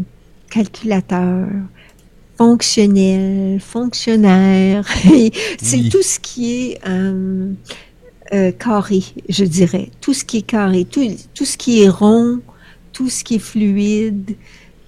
calculateur, 0.50 1.48
fonctionnel, 2.38 3.60
fonctionnaire. 3.60 4.86
c'est 5.58 5.82
Oui. 5.82 5.88
tout 5.88 6.02
ce 6.02 6.18
qui 6.18 6.52
est 6.72 6.80
euh, 6.88 7.52
euh, 8.32 8.52
carré, 8.52 9.02
je 9.28 9.44
dirais. 9.44 9.90
Tout 10.00 10.14
ce 10.14 10.24
qui 10.24 10.38
est 10.38 10.42
carré, 10.42 10.84
tout, 10.84 11.06
tout 11.34 11.44
ce 11.44 11.56
qui 11.56 11.82
est 11.82 11.88
rond, 11.88 12.40
tout 12.92 13.08
ce 13.08 13.24
qui 13.24 13.36
est 13.36 13.38
fluide, 13.40 14.36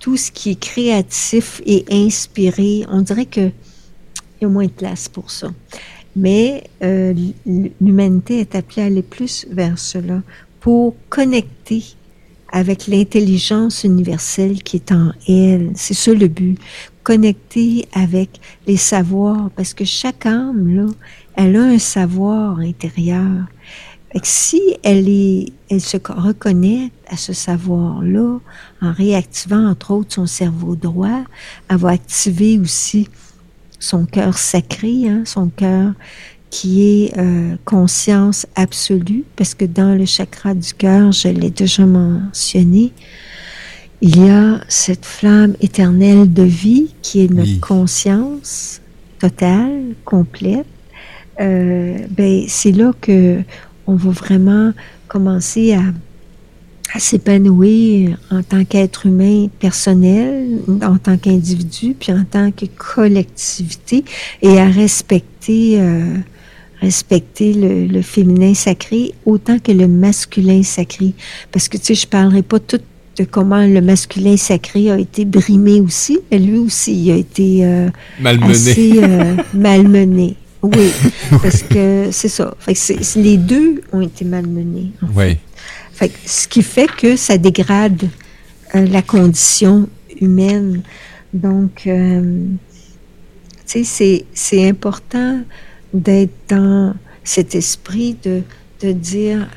tout 0.00 0.16
ce 0.16 0.30
qui 0.30 0.50
est 0.50 0.60
créatif 0.60 1.60
et 1.66 1.84
inspiré. 1.90 2.84
On 2.90 3.00
dirait 3.02 3.26
que 3.26 3.50
il 4.40 4.42
y 4.42 4.44
a 4.44 4.48
moins 4.48 4.66
de 4.66 4.70
place 4.70 5.08
pour 5.08 5.30
ça. 5.30 5.48
Mais 6.16 6.64
euh, 6.82 7.14
l'humanité 7.80 8.40
est 8.40 8.54
appelée 8.54 8.82
à 8.82 8.86
aller 8.86 9.02
plus 9.02 9.46
vers 9.50 9.78
cela 9.78 10.22
pour 10.60 10.94
connecter 11.10 11.84
avec 12.50 12.86
l'intelligence 12.86 13.84
universelle 13.84 14.62
qui 14.62 14.76
est 14.76 14.92
en 14.92 15.12
elle. 15.28 15.72
C'est 15.74 15.94
ça 15.94 16.14
le 16.14 16.28
but. 16.28 16.58
Connecter 17.02 17.86
avec 17.92 18.40
les 18.66 18.78
savoirs, 18.78 19.50
parce 19.54 19.74
que 19.74 19.84
chaque 19.84 20.26
âme, 20.26 20.74
là, 20.74 20.86
elle 21.34 21.56
a 21.56 21.62
un 21.64 21.78
savoir 21.78 22.58
intérieur. 22.60 23.44
Fait 24.12 24.24
si 24.24 24.62
elle, 24.82 25.08
est, 25.08 25.52
elle 25.68 25.82
se 25.82 25.98
co- 25.98 26.14
reconnecte 26.14 26.94
à 27.08 27.16
ce 27.16 27.34
savoir-là, 27.34 28.40
en 28.80 28.92
réactivant 28.92 29.68
entre 29.68 29.90
autres 29.90 30.14
son 30.14 30.26
cerveau 30.26 30.74
droit, 30.76 31.24
elle 31.68 31.76
va 31.76 31.90
activer 31.90 32.58
aussi 32.58 33.08
son 33.78 34.04
cœur 34.06 34.38
sacré, 34.38 35.08
hein, 35.08 35.22
son 35.24 35.48
cœur 35.48 35.92
qui 36.50 36.82
est 36.82 37.18
euh, 37.18 37.56
conscience 37.64 38.46
absolue, 38.54 39.24
parce 39.36 39.54
que 39.54 39.64
dans 39.64 39.94
le 39.98 40.06
chakra 40.06 40.54
du 40.54 40.72
cœur, 40.74 41.12
je 41.12 41.28
l'ai 41.28 41.50
déjà 41.50 41.84
mentionné, 41.84 42.92
il 44.00 44.24
y 44.24 44.28
a 44.30 44.60
cette 44.68 45.04
flamme 45.04 45.54
éternelle 45.60 46.32
de 46.32 46.42
vie 46.42 46.94
qui 47.02 47.24
est 47.24 47.30
notre 47.30 47.50
Oui. 47.50 47.60
conscience 47.60 48.80
totale, 49.18 49.94
complète. 50.04 50.66
Euh, 51.40 51.98
ben, 52.10 52.44
c'est 52.48 52.72
là 52.72 52.92
que 53.00 53.40
on 53.86 53.94
va 53.94 54.10
vraiment 54.10 54.72
commencer 55.08 55.74
à, 55.74 55.82
à 56.94 56.98
s'épanouir 57.00 58.16
en 58.30 58.42
tant 58.42 58.64
qu'être 58.64 59.06
humain 59.06 59.48
personnel, 59.58 60.60
en 60.82 60.96
tant 60.98 61.16
qu'individu, 61.16 61.94
puis 61.98 62.12
en 62.12 62.24
tant 62.24 62.50
que 62.52 62.66
collectivité, 62.76 64.04
et 64.42 64.58
à 64.58 64.66
respecter, 64.66 65.80
euh, 65.80 66.16
respecter 66.80 67.52
le, 67.54 67.86
le 67.86 68.02
féminin 68.02 68.54
sacré 68.54 69.12
autant 69.24 69.58
que 69.58 69.72
le 69.72 69.88
masculin 69.88 70.62
sacré. 70.62 71.12
Parce 71.52 71.68
que, 71.68 71.76
tu 71.76 71.84
sais, 71.86 71.94
je 71.94 72.06
parlerai 72.06 72.42
pas 72.42 72.60
tout 72.60 72.78
de 73.18 73.24
comment 73.24 73.66
le 73.66 73.80
masculin 73.80 74.36
sacré 74.36 74.90
a 74.90 74.98
été 74.98 75.24
brimé 75.24 75.80
aussi, 75.80 76.18
mais 76.30 76.38
lui 76.38 76.58
aussi, 76.58 76.94
il 77.04 77.10
a 77.10 77.16
été 77.16 77.64
euh, 77.64 77.88
Malmené. 78.20 78.50
assez 78.50 78.92
euh, 79.02 79.36
malmené. 79.54 80.36
Oui, 80.62 80.90
parce 81.42 81.62
que 81.62 82.08
c'est 82.10 82.28
ça. 82.28 82.54
Fait 82.58 82.72
que 82.74 82.78
c'est- 82.78 83.02
c'est- 83.02 83.20
les 83.22 83.36
deux 83.36 83.80
ont 83.92 84.00
été 84.02 84.24
malmenés. 84.24 84.90
en. 85.02 85.06
Oui. 85.16 85.24
Fait 85.24 85.38
que 85.98 86.06
ce 86.24 86.48
qui 86.48 86.62
fait 86.62 86.88
que 86.88 87.16
ça 87.16 87.38
dégrade 87.38 88.08
euh, 88.74 88.86
la 88.86 89.02
condition 89.02 89.88
humaine. 90.20 90.82
Donc, 91.32 91.86
euh, 91.86 92.46
c'est 93.64 94.68
important 94.68 95.40
d'être 95.92 96.32
dans 96.48 96.94
cet 97.24 97.54
esprit 97.54 98.16
de, 98.22 98.42
de 98.80 98.92
dire, 98.92 99.48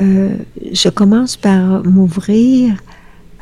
euh, 0.00 0.36
je 0.72 0.88
commence 0.88 1.36
par 1.36 1.84
m'ouvrir 1.84 2.76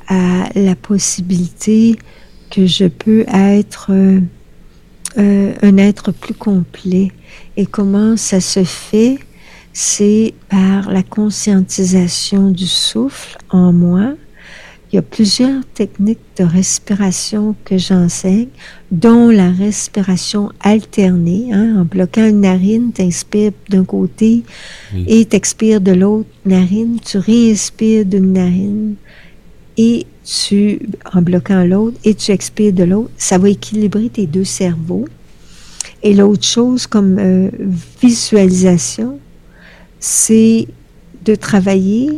à 0.09 0.49
la 0.55 0.75
possibilité 0.75 1.97
que 2.51 2.67
je 2.67 2.87
peux 2.87 3.25
être 3.29 3.89
euh, 3.91 4.21
euh, 5.19 5.53
un 5.63 5.77
être 5.77 6.13
plus 6.13 6.35
complet. 6.35 7.13
Et 7.57 7.67
comment 7.67 8.17
ça 8.17 8.41
se 8.41 8.65
fait? 8.65 9.19
C'est 9.73 10.35
par 10.49 10.91
la 10.91 11.03
conscientisation 11.03 12.51
du 12.51 12.67
souffle 12.67 13.37
en 13.51 13.73
moi. 13.73 14.15
Il 14.91 14.97
y 14.97 14.99
a 14.99 15.03
plusieurs 15.03 15.67
techniques 15.75 16.19
de 16.39 16.45
respiration 16.45 17.55
que 17.67 17.77
j'enseigne, 17.77 18.49
dont 18.91 19.29
la 19.29 19.51
respiration 19.51 20.51
alternée. 20.61 21.51
hein. 21.53 21.77
en 21.81 21.85
bloquant 21.85 22.27
une 22.27 22.41
narine, 22.41 22.91
tu 22.95 23.03
inspires 23.03 23.53
d'un 23.69 23.85
côté 23.85 24.43
Oui. 24.95 25.05
et 25.07 25.27
tu 25.27 25.37
expires 25.37 25.83
de 25.83 25.93
l'autre 25.93 26.29
narine. 26.47 26.99
Tu 27.05 27.19
réinspires 27.19 28.07
d'une 28.07 28.33
narine 28.33 28.95
et 29.77 30.07
tu, 30.25 30.81
en 31.13 31.21
bloquant 31.23 31.65
l'autre, 31.65 31.99
et 32.05 32.15
tu 32.15 32.33
expires 32.33 32.73
de 32.73 32.85
l'autre. 32.85 33.11
Ça 33.19 33.37
va 33.39 33.51
équilibrer 33.51 34.09
tes 34.09 34.27
deux 34.27 34.45
cerveaux. 34.45 35.05
Et 36.03 36.15
l'autre 36.15 36.45
chose 36.45 36.87
comme 36.87 37.19
euh, 37.19 37.51
visualisation, 38.03 39.19
c'est 40.01 40.67
de 41.25 41.35
travailler 41.35 42.11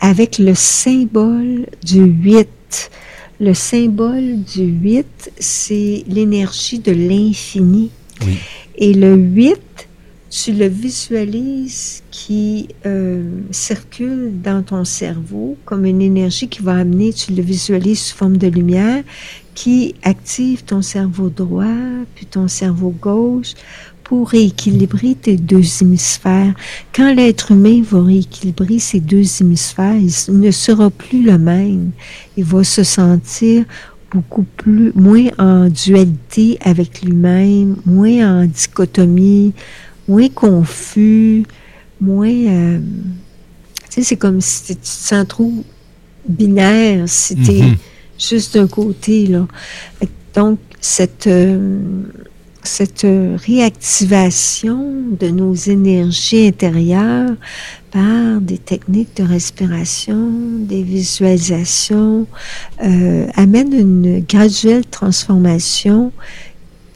avec 0.00 0.38
le 0.38 0.54
symbole 0.54 1.66
du 1.84 2.02
8. 2.02 2.90
Le 3.40 3.54
symbole 3.54 4.42
du 4.42 4.62
8, 4.62 5.32
c'est 5.38 6.04
l'énergie 6.06 6.78
de 6.78 6.92
l'infini. 6.92 7.90
Oui. 8.24 8.38
Et 8.76 8.94
le 8.94 9.14
8, 9.14 9.58
tu 10.30 10.52
le 10.52 10.66
visualises 10.66 12.02
qui 12.10 12.68
euh, 12.86 13.22
circule 13.52 14.32
dans 14.42 14.62
ton 14.62 14.84
cerveau 14.84 15.56
comme 15.64 15.84
une 15.84 16.02
énergie 16.02 16.48
qui 16.48 16.60
va 16.60 16.76
amener, 16.76 17.12
tu 17.12 17.32
le 17.32 17.42
visualises 17.42 18.00
sous 18.00 18.16
forme 18.16 18.36
de 18.36 18.48
lumière, 18.48 19.04
qui 19.54 19.94
active 20.02 20.64
ton 20.64 20.82
cerveau 20.82 21.28
droit, 21.28 21.64
puis 22.16 22.26
ton 22.26 22.48
cerveau 22.48 22.90
gauche, 23.00 23.54
pour 24.04 24.28
rééquilibrer 24.28 25.14
tes 25.14 25.36
deux 25.36 25.64
hémisphères. 25.82 26.54
Quand 26.94 27.12
l'être 27.14 27.52
humain 27.52 27.82
va 27.82 28.02
rééquilibrer 28.02 28.78
ses 28.78 29.00
deux 29.00 29.24
hémisphères, 29.40 29.96
il 29.96 30.38
ne 30.40 30.50
sera 30.50 30.90
plus 30.90 31.22
le 31.24 31.38
même. 31.38 31.90
Il 32.36 32.44
va 32.44 32.62
se 32.64 32.82
sentir 32.84 33.64
beaucoup 34.12 34.44
plus, 34.56 34.92
moins 34.94 35.28
en 35.38 35.68
dualité 35.68 36.58
avec 36.60 37.02
lui-même, 37.02 37.76
moins 37.86 38.42
en 38.42 38.44
dichotomie, 38.46 39.52
moins 40.06 40.28
confus, 40.28 41.44
moins... 42.00 42.28
euh, 42.28 42.78
tu 43.90 44.00
sais, 44.00 44.02
c'est 44.02 44.16
comme 44.16 44.40
si 44.40 44.64
tu 44.66 44.76
te 44.76 44.86
sens 44.86 45.26
trop 45.26 45.52
binaire, 46.28 47.04
si 47.08 47.36
t'es 47.36 47.62
Mhm. 47.62 47.76
juste 48.18 48.54
d'un 48.54 48.66
côté, 48.68 49.26
là. 49.26 49.46
Donc, 50.34 50.58
cette, 50.80 51.26
euh, 51.26 52.02
cette 52.64 53.06
réactivation 53.06 54.94
de 55.18 55.28
nos 55.28 55.54
énergies 55.54 56.48
intérieures 56.48 57.36
par 57.90 58.40
des 58.40 58.58
techniques 58.58 59.16
de 59.16 59.22
respiration, 59.22 60.30
des 60.58 60.82
visualisations, 60.82 62.26
euh, 62.82 63.26
amène 63.34 63.72
une 63.72 64.20
graduelle 64.20 64.84
transformation 64.84 66.12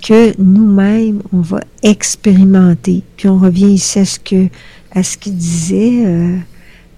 que 0.02 0.34
nous-mêmes, 0.40 1.22
on 1.32 1.40
va 1.40 1.60
expérimenter. 1.82 3.02
Puis 3.16 3.28
on 3.28 3.38
revient 3.38 3.72
ici 3.72 3.98
à 4.00 4.04
ce 4.04 4.18
que 4.18 4.48
à 4.92 5.02
ce 5.02 5.18
qu'il 5.18 5.36
disait 5.36 6.04
euh, 6.06 6.36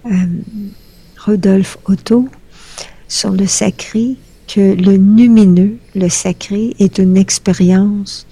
euh, 0.05 0.09
Rodolphe 1.25 1.77
Otto 1.85 2.27
sur 3.07 3.31
le 3.31 3.45
sacré, 3.45 4.15
que 4.47 4.61
le 4.61 4.95
lumineux, 4.95 5.77
le 5.93 6.09
sacré, 6.09 6.75
est 6.79 6.97
une 6.97 7.17
expérience 7.17 8.25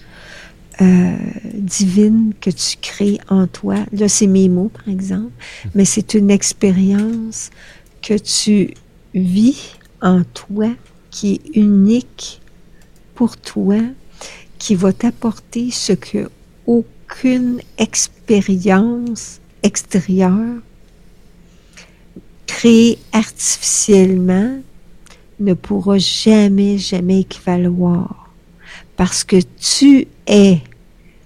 euh, 0.81 1.17
divine 1.53 2.33
que 2.39 2.49
tu 2.49 2.77
crées 2.81 3.19
en 3.29 3.47
toi. 3.47 3.75
Là, 3.91 4.07
c'est 4.07 4.27
mes 4.27 4.49
mots, 4.49 4.69
par 4.69 4.87
exemple, 4.87 5.31
mais 5.75 5.85
c'est 5.85 6.13
une 6.13 6.31
expérience 6.31 7.49
que 8.01 8.17
tu 8.17 8.73
vis 9.13 9.75
en 10.01 10.23
toi, 10.23 10.69
qui 11.11 11.33
est 11.33 11.57
unique 11.57 12.41
pour 13.15 13.35
toi, 13.35 13.77
qui 14.57 14.75
va 14.75 14.93
t'apporter 14.93 15.71
ce 15.71 15.93
que 15.93 16.29
aucune 16.65 17.59
expérience 17.77 19.39
extérieure 19.63 20.61
créée 22.45 22.97
artificiellement 23.13 24.59
ne 25.39 25.53
pourra 25.53 25.97
jamais, 25.97 26.77
jamais 26.77 27.21
équivaloir. 27.21 28.31
Parce 28.97 29.23
que 29.23 29.37
tu 29.59 30.07
es 30.27 30.59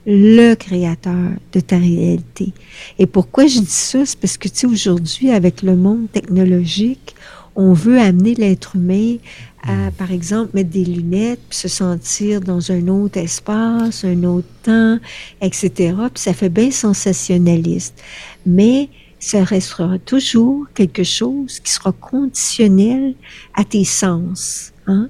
le 0.05 0.53
créateur 0.55 1.31
de 1.51 1.59
ta 1.59 1.77
réalité. 1.77 2.53
Et 2.99 3.05
pourquoi 3.05 3.47
je 3.47 3.59
dis 3.59 3.65
ça? 3.67 4.05
C'est 4.05 4.19
parce 4.19 4.37
que, 4.37 4.49
tu 4.49 4.59
sais, 4.59 4.67
aujourd'hui, 4.67 5.31
avec 5.31 5.61
le 5.61 5.75
monde 5.75 6.11
technologique, 6.11 7.15
on 7.55 7.73
veut 7.73 7.99
amener 7.99 8.33
l'être 8.35 8.75
humain 8.75 9.17
à, 9.61 9.91
par 9.91 10.11
exemple, 10.11 10.51
mettre 10.55 10.71
des 10.71 10.83
lunettes, 10.83 11.39
puis 11.49 11.57
se 11.57 11.67
sentir 11.67 12.41
dans 12.41 12.71
un 12.71 12.87
autre 12.87 13.17
espace, 13.17 14.03
un 14.03 14.23
autre 14.23 14.47
temps, 14.63 14.99
etc. 15.41 15.71
Puis 16.13 16.23
ça 16.23 16.33
fait 16.33 16.49
bien 16.49 16.71
sensationnaliste. 16.71 18.01
Mais 18.45 18.89
ça 19.19 19.43
restera 19.43 19.97
toujours 19.99 20.65
quelque 20.73 21.03
chose 21.03 21.59
qui 21.61 21.71
sera 21.71 21.93
conditionnel 21.93 23.15
à 23.53 23.63
tes 23.63 23.85
sens. 23.85 24.73
Hein? 24.87 25.07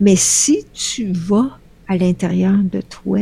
Mais 0.00 0.16
si 0.16 0.64
tu 0.74 1.12
vas 1.12 1.58
à 1.88 1.96
l'intérieur 1.96 2.58
de 2.58 2.82
toi, 2.82 3.20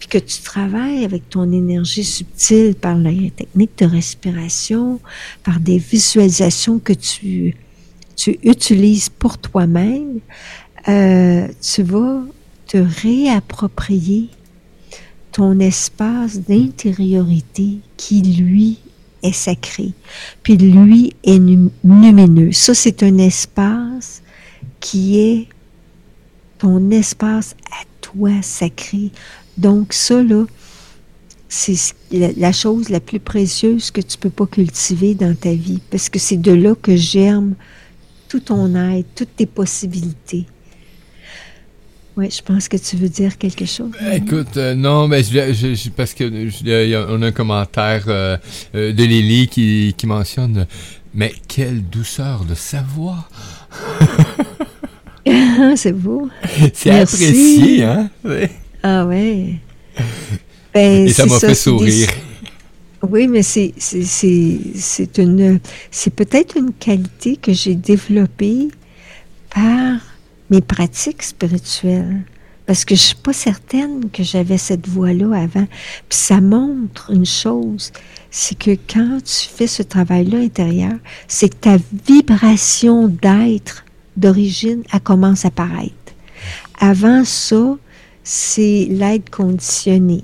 puis 0.00 0.08
que 0.08 0.18
tu 0.18 0.40
travailles 0.40 1.04
avec 1.04 1.28
ton 1.28 1.52
énergie 1.52 2.04
subtile 2.04 2.74
par 2.74 2.96
la 2.96 3.10
technique 3.36 3.78
de 3.78 3.84
respiration, 3.84 4.98
par 5.44 5.60
des 5.60 5.78
visualisations 5.78 6.78
que 6.78 6.94
tu, 6.94 7.54
tu 8.16 8.38
utilises 8.42 9.10
pour 9.10 9.36
toi-même, 9.36 10.20
euh, 10.88 11.46
tu 11.60 11.82
vas 11.82 12.22
te 12.66 12.78
réapproprier 12.78 14.30
ton 15.32 15.60
espace 15.60 16.40
d'intériorité 16.40 17.78
qui, 17.96 18.22
lui, 18.22 18.78
est 19.22 19.32
sacré, 19.32 19.92
puis 20.42 20.56
lui 20.56 21.14
est 21.24 21.38
lumineux. 21.84 22.52
Ça, 22.52 22.74
c'est 22.74 23.02
un 23.02 23.18
espace 23.18 24.22
qui 24.80 25.18
est 25.20 25.46
ton 26.58 26.90
espace 26.90 27.54
à 27.70 27.84
toi 28.00 28.30
sacré. 28.42 29.10
Donc 29.58 29.92
ça, 29.92 30.22
là, 30.22 30.44
c'est 31.48 31.74
ce- 31.74 31.92
la, 32.12 32.52
chose 32.52 32.88
la 32.88 33.00
plus 33.00 33.20
précieuse 33.20 33.90
que 33.90 34.00
tu 34.00 34.16
peux 34.18 34.30
pas 34.30 34.46
cultiver 34.46 35.14
dans 35.14 35.34
ta 35.34 35.52
vie, 35.52 35.80
parce 35.90 36.08
que 36.08 36.18
c'est 36.18 36.36
de 36.36 36.52
là 36.52 36.74
que 36.80 36.96
germe 36.96 37.54
tout 38.28 38.40
ton 38.40 38.74
être, 38.74 39.08
toutes 39.14 39.34
tes 39.36 39.46
possibilités. 39.46 40.46
Oui, 42.16 42.28
je 42.30 42.42
pense 42.42 42.68
que 42.68 42.76
tu 42.76 42.96
veux 42.96 43.08
dire 43.08 43.38
quelque 43.38 43.64
chose. 43.64 43.90
Écoute, 44.12 44.56
euh, 44.56 44.74
non, 44.74 45.08
mais 45.08 45.22
je, 45.22 45.52
je- 45.52 45.74
je- 45.74 45.90
parce 45.90 46.12
que 46.12 46.24
y 46.24 46.94
a- 46.94 47.06
on 47.08 47.22
a 47.22 47.26
un 47.28 47.32
commentaire 47.32 48.04
euh, 48.08 48.36
euh, 48.74 48.92
de 48.92 49.04
Lily 49.04 49.48
qui, 49.48 49.94
qui 49.96 50.06
mentionne 50.06 50.66
Mais 51.14 51.32
quelle 51.48 51.82
douceur 51.82 52.44
de 52.44 52.54
sa 52.54 52.82
voix! 52.82 53.28
C'est 55.76 55.92
beau. 55.92 56.28
C'est 56.74 56.90
apprécié, 56.90 57.84
hein? 57.84 58.10
Ah 58.82 59.06
ouais. 59.06 59.54
Ben, 60.72 61.08
Et 61.08 61.12
ça 61.12 61.26
m'a 61.26 61.40
fait 61.40 61.54
sourire. 61.54 62.08
Oui, 63.02 63.28
mais 63.28 63.42
c'est 63.42 63.72
c'est 63.78 65.16
une 65.16 65.58
c'est 65.90 66.14
peut-être 66.14 66.58
une 66.58 66.74
qualité 66.74 67.36
que 67.36 67.50
j'ai 67.50 67.74
développée 67.74 68.68
par 69.54 70.00
mes 70.50 70.60
pratiques 70.60 71.22
spirituelles 71.22 72.24
parce 72.66 72.84
que 72.84 72.94
je 72.94 73.00
suis 73.00 73.16
pas 73.16 73.32
certaine 73.32 74.10
que 74.10 74.22
j'avais 74.22 74.58
cette 74.58 74.86
voix-là 74.86 75.34
avant. 75.34 75.66
Puis 76.08 76.18
ça 76.18 76.40
montre 76.40 77.10
une 77.10 77.26
chose, 77.26 77.90
c'est 78.30 78.56
que 78.56 78.76
quand 78.88 79.18
tu 79.24 79.48
fais 79.48 79.66
ce 79.66 79.82
travail-là 79.82 80.38
intérieur, 80.38 80.94
c'est 81.26 81.48
que 81.48 81.56
ta 81.56 81.78
vibration 82.06 83.08
d'être 83.08 83.84
d'origine, 84.16 84.84
elle 84.92 85.00
commence 85.00 85.44
à 85.44 85.50
paraître. 85.50 85.94
Avant 86.78 87.24
ça, 87.24 87.76
c'est 88.24 88.86
l'aide 88.90 89.28
conditionnée. 89.30 90.22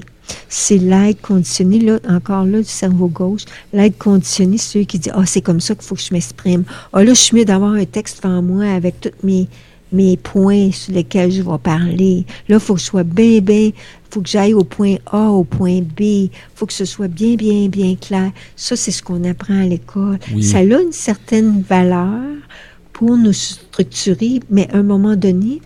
C'est 0.49 0.79
l'aide 0.79 1.21
conditionnée, 1.21 1.81
là, 1.81 1.99
encore 2.09 2.45
là, 2.45 2.59
du 2.59 2.65
cerveau 2.65 3.09
gauche. 3.09 3.45
L'aide 3.73 3.97
conditionnée, 3.99 4.59
c'est 4.59 4.73
celui 4.73 4.87
qui 4.87 4.99
dit, 4.99 5.11
ah, 5.13 5.25
c'est 5.27 5.41
comme 5.41 5.61
ça 5.61 5.75
qu'il 5.75 5.85
faut 5.85 5.95
que 5.95 6.01
je 6.01 6.13
m'exprime. 6.13 6.65
Ah, 6.93 7.05
là, 7.05 7.15
je 7.15 7.21
suis 7.21 7.37
mieux 7.37 7.45
d'avoir 7.45 7.73
un 7.73 7.85
texte 7.85 8.23
devant 8.23 8.43
moi 8.43 8.65
avec 8.65 9.01
tous 9.01 9.11
mes, 9.23 9.49
mes 9.93 10.17
points 10.17 10.73
sur 10.73 10.95
lesquels 10.95 11.31
je 11.31 11.43
vais 11.43 11.59
parler. 11.59 12.25
Là, 12.49 12.57
il 12.57 12.61
faut 12.61 12.75
que 12.75 12.81
je 12.81 12.87
sois 12.87 13.05
bien, 13.05 13.41
bien, 13.41 13.71
faut 14.11 14.21
que 14.21 14.29
j'aille 14.29 14.55
au 14.55 14.65
point 14.65 14.97
A, 15.07 15.31
au 15.31 15.45
point 15.45 15.81
B. 15.81 16.29
faut 16.55 16.67
que 16.67 16.73
ce 16.73 16.85
soit 16.85 17.09
bien, 17.09 17.35
bien, 17.35 17.69
bien 17.69 17.95
clair. 17.97 18.33
Ça, 18.57 18.77
c'est 18.77 18.91
ce 18.91 19.03
qu'on 19.03 19.25
apprend 19.25 19.61
à 19.61 19.67
l'école. 19.67 20.19
Oui. 20.35 20.43
Ça 20.43 20.59
a 20.59 20.63
une 20.63 20.93
certaine 20.93 21.63
valeur 21.63 22.23
pour 22.93 23.17
nous 23.17 23.33
structurer, 23.33 24.41
mais 24.51 24.69
à 24.73 24.79
un 24.79 24.83
moment 24.83 25.17
donné, 25.17 25.61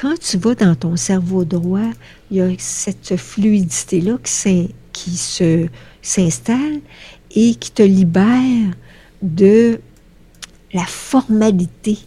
quand 0.00 0.18
tu 0.18 0.36
vas 0.38 0.54
dans 0.54 0.74
ton 0.74 0.96
cerveau 0.96 1.44
droit, 1.44 1.90
il 2.30 2.36
y 2.36 2.40
a 2.40 2.48
cette 2.58 3.16
fluidité-là 3.16 4.18
qui, 4.22 4.32
s'in- 4.32 4.66
qui 4.92 5.10
se, 5.16 5.66
s'installe 6.02 6.80
et 7.34 7.54
qui 7.54 7.70
te 7.70 7.82
libère 7.82 8.74
de 9.22 9.80
la 10.72 10.84
formalité 10.84 11.98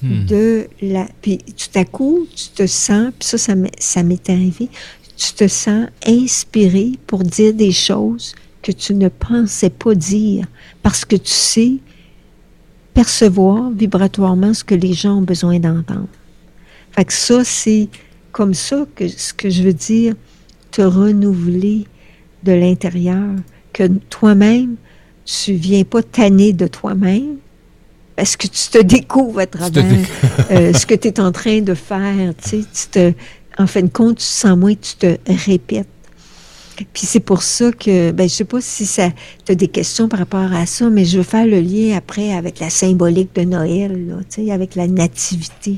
Hmm. 0.00 0.26
de 0.26 0.68
la... 0.80 1.08
Puis 1.22 1.38
tout 1.38 1.76
à 1.76 1.84
coup, 1.84 2.24
tu 2.36 2.50
te 2.54 2.68
sens, 2.68 3.12
puis 3.18 3.26
ça, 3.28 3.36
ça 3.36 3.56
m'est, 3.56 3.72
ça 3.80 4.04
m'est 4.04 4.30
arrivé, 4.30 4.68
tu 5.16 5.32
te 5.32 5.48
sens 5.48 5.88
inspiré 6.06 6.92
pour 7.08 7.24
dire 7.24 7.52
des 7.52 7.72
choses 7.72 8.36
que 8.62 8.70
tu 8.70 8.94
ne 8.94 9.08
pensais 9.08 9.70
pas 9.70 9.96
dire 9.96 10.46
parce 10.84 11.04
que 11.04 11.16
tu 11.16 11.32
sais 11.32 11.72
percevoir 12.94 13.70
vibratoirement 13.70 14.54
ce 14.54 14.62
que 14.62 14.76
les 14.76 14.92
gens 14.92 15.18
ont 15.18 15.22
besoin 15.22 15.58
d'entendre. 15.58 16.06
Fait 16.98 17.04
que 17.04 17.12
ça, 17.12 17.44
c'est 17.44 17.88
comme 18.32 18.54
ça 18.54 18.84
que 18.96 19.06
ce 19.06 19.32
que 19.32 19.48
je 19.50 19.62
veux 19.62 19.72
dire, 19.72 20.16
te 20.72 20.82
renouveler 20.82 21.84
de 22.42 22.50
l'intérieur, 22.50 23.36
que 23.72 23.86
toi-même, 24.10 24.74
tu 25.24 25.52
viens 25.52 25.84
pas 25.84 26.02
tanner 26.02 26.52
de 26.52 26.66
toi-même, 26.66 27.36
parce 28.16 28.36
que 28.36 28.48
tu 28.48 28.68
te 28.68 28.82
découvres 28.82 29.38
à 29.38 29.46
travers 29.46 29.84
euh, 30.50 30.72
ce 30.72 30.86
que 30.86 30.96
tu 30.96 31.06
es 31.06 31.20
en 31.20 31.30
train 31.30 31.60
de 31.60 31.74
faire. 31.74 32.34
Tu 32.42 32.48
sais, 32.48 32.64
tu 32.74 32.88
te, 32.90 33.12
en 33.62 33.68
fin 33.68 33.82
de 33.82 33.90
compte, 33.90 34.18
tu 34.18 34.24
sens 34.24 34.58
moins, 34.58 34.74
tu 34.74 34.96
te 34.96 35.18
répètes. 35.46 35.86
Puis 36.92 37.06
c'est 37.06 37.20
pour 37.20 37.44
ça 37.44 37.70
que, 37.70 38.10
ben, 38.10 38.28
je 38.28 38.34
sais 38.34 38.44
pas 38.44 38.60
si 38.60 38.86
ça, 38.86 39.10
tu 39.46 39.52
as 39.52 39.54
des 39.54 39.68
questions 39.68 40.08
par 40.08 40.18
rapport 40.18 40.52
à 40.52 40.66
ça, 40.66 40.90
mais 40.90 41.04
je 41.04 41.18
veux 41.18 41.22
faire 41.22 41.46
le 41.46 41.60
lien 41.60 41.96
après 41.96 42.32
avec 42.32 42.58
la 42.58 42.70
symbolique 42.70 43.36
de 43.36 43.42
Noël, 43.42 44.08
là, 44.08 44.16
tu 44.28 44.46
sais, 44.46 44.50
avec 44.50 44.74
la 44.74 44.88
nativité. 44.88 45.76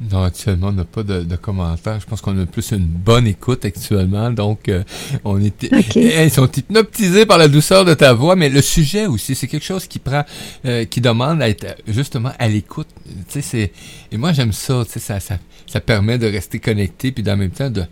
Non, 0.00 0.24
actuellement, 0.24 0.68
on 0.68 0.72
n'a 0.72 0.84
pas 0.84 1.02
de, 1.02 1.22
de 1.22 1.36
commentaires. 1.36 2.00
Je 2.00 2.06
pense 2.06 2.20
qu'on 2.20 2.38
a 2.40 2.46
plus 2.46 2.72
une 2.72 2.84
bonne 2.84 3.26
écoute 3.26 3.64
actuellement. 3.64 4.30
Donc, 4.30 4.68
euh, 4.68 4.82
on 5.24 5.40
Ok. 5.44 5.96
Eh, 5.96 6.24
ils 6.24 6.30
sont 6.30 6.50
hypnotisés 6.50 7.26
par 7.26 7.38
la 7.38 7.48
douceur 7.48 7.84
de 7.84 7.94
ta 7.94 8.12
voix, 8.12 8.34
mais 8.36 8.48
le 8.48 8.60
sujet 8.60 9.06
aussi, 9.06 9.34
c'est 9.34 9.46
quelque 9.46 9.64
chose 9.64 9.86
qui 9.86 9.98
prend, 9.98 10.24
euh, 10.66 10.84
qui 10.84 11.00
demande 11.00 11.40
à 11.40 11.48
être 11.48 11.76
justement 11.86 12.32
à 12.38 12.48
l'écoute. 12.48 12.88
Tu 13.06 13.12
sais, 13.28 13.42
c'est, 13.42 13.72
et 14.10 14.16
moi 14.16 14.32
j'aime 14.32 14.52
ça. 14.52 14.82
Tu 14.84 14.92
sais, 14.92 15.00
ça, 15.00 15.20
ça, 15.20 15.38
ça 15.66 15.80
permet 15.80 16.18
de 16.18 16.26
rester 16.26 16.58
connecté, 16.58 17.12
puis 17.12 17.24
en 17.30 17.36
même 17.36 17.50
temps 17.50 17.70
de, 17.70 17.84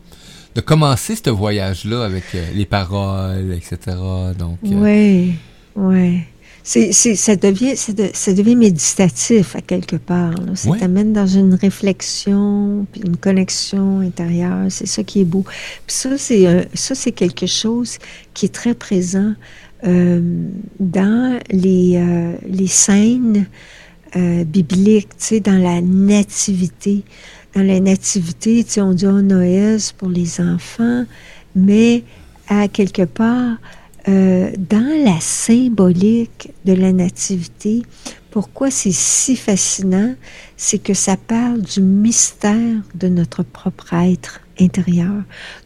de 0.54 0.60
commencer 0.60 1.16
ce 1.16 1.30
voyage-là 1.30 2.04
avec 2.04 2.24
euh, 2.34 2.44
les 2.54 2.66
paroles, 2.66 3.52
etc. 3.52 3.96
Donc, 4.38 4.58
euh, 4.64 4.68
Oui, 4.72 5.34
oui. 5.76 6.22
C'est, 6.64 6.92
c'est, 6.92 7.16
ça, 7.16 7.34
devient, 7.34 7.76
ça, 7.76 7.92
de- 7.92 8.10
ça 8.12 8.32
devient 8.32 8.54
méditatif 8.54 9.56
à 9.56 9.60
quelque 9.60 9.96
part. 9.96 10.30
là. 10.32 10.54
Ça 10.54 10.70
Ouais. 10.70 10.78
t'amène 10.78 11.12
dans 11.12 11.26
une 11.26 11.54
réflexion, 11.54 12.86
puis 12.92 13.02
une 13.04 13.16
connexion 13.16 14.00
intérieure. 14.00 14.66
C'est 14.70 14.86
ça 14.86 15.02
qui 15.02 15.20
est 15.22 15.24
beau. 15.24 15.42
Puis 15.86 15.96
ça, 15.96 16.16
c'est, 16.18 16.68
ça, 16.74 16.94
c'est 16.94 17.12
quelque 17.12 17.46
chose 17.46 17.98
qui 18.34 18.46
est 18.46 18.54
très 18.54 18.74
présent 18.74 19.34
euh, 19.84 20.20
dans 20.78 21.38
les, 21.50 21.96
euh, 21.96 22.36
les 22.48 22.68
scènes 22.68 23.46
euh, 24.14 24.44
bibliques, 24.44 25.08
tu 25.18 25.24
sais, 25.26 25.40
dans 25.40 25.58
la 25.58 25.80
nativité. 25.80 27.02
Dans 27.56 27.62
la 27.66 27.80
nativité, 27.80 28.62
tu 28.64 28.70
sais, 28.70 28.80
on 28.80 28.92
dit 28.94 29.06
oh, 29.06 29.20
Noël, 29.20 29.78
pour 29.98 30.08
les 30.08 30.40
enfants, 30.40 31.04
mais 31.56 32.04
à 32.48 32.68
quelque 32.68 33.02
part, 33.02 33.56
euh, 34.08 34.50
dans 34.56 35.04
la 35.04 35.20
symbolique 35.20 36.50
de 36.64 36.72
la 36.72 36.92
nativité, 36.92 37.82
pourquoi 38.32 38.70
c'est 38.70 38.92
si 38.92 39.36
fascinant, 39.36 40.14
c'est 40.56 40.78
que 40.78 40.94
ça 40.94 41.16
parle 41.16 41.60
du 41.60 41.80
mystère 41.80 42.82
de 42.94 43.08
notre 43.08 43.42
propre 43.42 43.92
être 43.92 44.40
intérieur, 44.58 45.22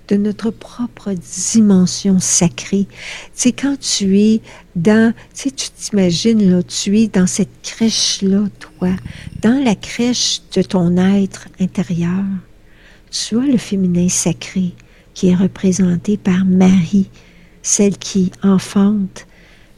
de 0.09 0.17
notre 0.17 0.51
propre 0.51 1.13
dimension 1.13 2.19
sacrée. 2.19 2.87
Tu 2.89 3.31
sais, 3.35 3.53
quand 3.53 3.79
tu 3.79 4.19
es 4.21 4.41
dans, 4.75 5.15
tu 5.33 5.43
sais, 5.45 5.51
tu 5.51 5.71
t'imagines, 5.71 6.51
là, 6.51 6.63
tu 6.63 6.99
es 6.99 7.07
dans 7.07 7.27
cette 7.27 7.63
crèche-là, 7.63 8.45
toi, 8.59 8.91
dans 9.43 9.63
la 9.65 9.75
crèche 9.75 10.43
de 10.55 10.63
ton 10.63 10.97
être 10.97 11.49
intérieur, 11.61 12.25
tu 13.11 13.39
as 13.39 13.47
le 13.47 13.59
féminin 13.59 14.09
sacré 14.09 14.75
qui 15.15 15.29
est 15.29 15.35
représenté 15.35 16.17
par 16.17 16.45
Marie, 16.45 17.09
celle 17.67 17.99
qui 17.99 18.31
enfante 18.45 19.27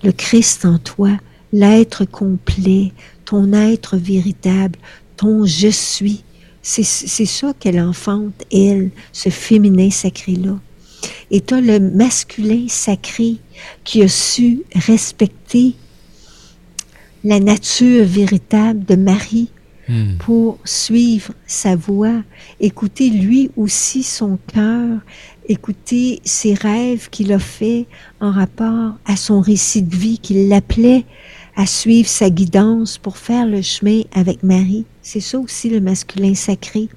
le 0.04 0.12
Christ 0.12 0.66
en 0.66 0.76
toi, 0.78 1.16
l'être 1.54 2.04
complet, 2.04 2.92
ton 3.24 3.54
être 3.54 3.96
véritable, 3.96 4.78
ton 5.16 5.46
je 5.46 5.68
suis. 5.68 6.22
C'est 6.60 6.84
c'est 6.84 7.24
ça 7.24 7.54
qu'elle 7.58 7.80
enfante, 7.80 8.44
elle, 8.52 8.90
ce 9.12 9.30
féminin 9.30 9.90
sacré-là. 9.90 10.58
Et 11.30 11.40
tu 11.40 11.54
as 11.54 11.62
le 11.62 11.80
masculin 11.80 12.66
sacré 12.68 13.36
qui 13.84 14.02
a 14.02 14.08
su 14.08 14.64
respecter 14.74 15.74
la 17.24 17.40
nature 17.40 18.04
véritable 18.04 18.84
de 18.84 18.96
Marie 18.96 19.50
hmm. 19.88 20.18
pour 20.18 20.58
suivre 20.64 21.32
sa 21.46 21.74
voie, 21.74 22.22
écouter 22.60 23.08
lui 23.08 23.50
aussi 23.56 24.02
son 24.02 24.38
cœur, 24.52 24.98
écouter 25.48 26.20
ses 26.24 26.54
rêves 26.54 27.08
qu'il 27.10 27.32
a 27.32 27.38
fait 27.38 27.86
en 28.20 28.30
rapport 28.30 28.94
à 29.06 29.16
son 29.16 29.40
récit 29.40 29.82
de 29.82 29.96
vie, 29.96 30.18
qu'il 30.18 30.48
l'appelait 30.48 31.04
à 31.56 31.66
suivre 31.66 32.08
sa 32.08 32.30
guidance 32.30 32.98
pour 32.98 33.16
faire 33.16 33.46
le 33.46 33.62
chemin 33.62 34.02
avec 34.14 34.42
Marie. 34.42 34.84
C'est 35.02 35.20
ça 35.20 35.38
aussi 35.38 35.70
le 35.70 35.80
masculin 35.80 36.34
sacré. 36.34 36.88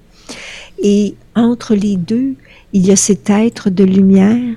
Et 0.84 1.16
entre 1.36 1.76
les 1.76 1.96
deux, 1.96 2.36
il 2.74 2.86
y 2.86 2.92
a 2.92 2.96
cet 2.96 3.30
être 3.30 3.70
de 3.70 3.84
lumière 3.84 4.56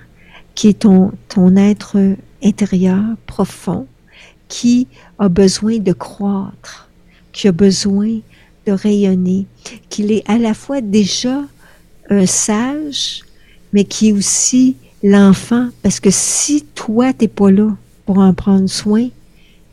qui 0.55 0.69
est 0.69 0.81
ton, 0.81 1.13
ton 1.29 1.57
être 1.57 2.17
intérieur 2.43 3.03
profond, 3.27 3.87
qui 4.49 4.87
a 5.19 5.29
besoin 5.29 5.79
de 5.79 5.93
croître, 5.93 6.89
qui 7.33 7.49
a 7.49 7.53
besoin 7.53 8.21
de 8.67 8.73
rayonner, 8.73 9.47
qu'il 9.89 10.13
est 10.13 10.29
à 10.29 10.39
la 10.39 10.55
fois 10.55 10.81
déjà 10.81 11.43
un 12.11 12.27
sage, 12.27 13.23
mais 13.75 13.85
qui 13.85 14.11
est 14.11 14.13
aussi 14.13 14.77
l'enfant, 15.03 15.69
parce 15.83 16.01
que 16.01 16.11
si 16.11 16.65
toi, 16.75 17.13
t'es 17.13 17.29
pas 17.29 17.51
là 17.51 17.77
pour 18.07 18.19
en 18.19 18.33
prendre 18.33 18.69
soin, 18.69 19.09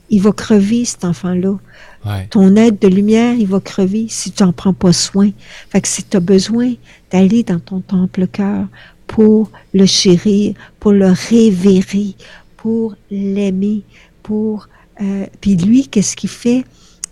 il 0.09 0.21
va 0.21 0.33
crever, 0.33 0.83
cet 0.83 1.05
enfant-là. 1.05 1.57
Ouais. 2.05 2.27
Ton 2.31 2.55
être 2.57 2.81
de 2.81 2.87
lumière, 2.87 3.33
il 3.35 3.47
va 3.47 3.59
crever 3.59 4.07
si 4.09 4.31
tu 4.31 4.43
n'en 4.43 4.51
prends 4.51 4.73
pas 4.73 4.91
soin. 4.91 5.29
Fait 5.69 5.79
que 5.79 5.87
si 5.87 6.03
tu 6.03 6.17
as 6.17 6.19
besoin 6.19 6.73
d'aller 7.11 7.43
dans 7.43 7.59
ton 7.59 7.79
temple 7.79 8.27
cœur 8.27 8.67
pour 9.05 9.51
le 9.73 9.85
chérir, 9.85 10.55
pour 10.79 10.91
le 10.91 11.13
révérer, 11.29 12.15
pour 12.57 12.95
l'aimer, 13.11 13.83
pour... 14.23 14.67
Euh, 14.99 15.27
puis 15.39 15.55
lui, 15.55 15.87
qu'est-ce 15.87 16.15
qu'il 16.15 16.29
fait? 16.29 16.65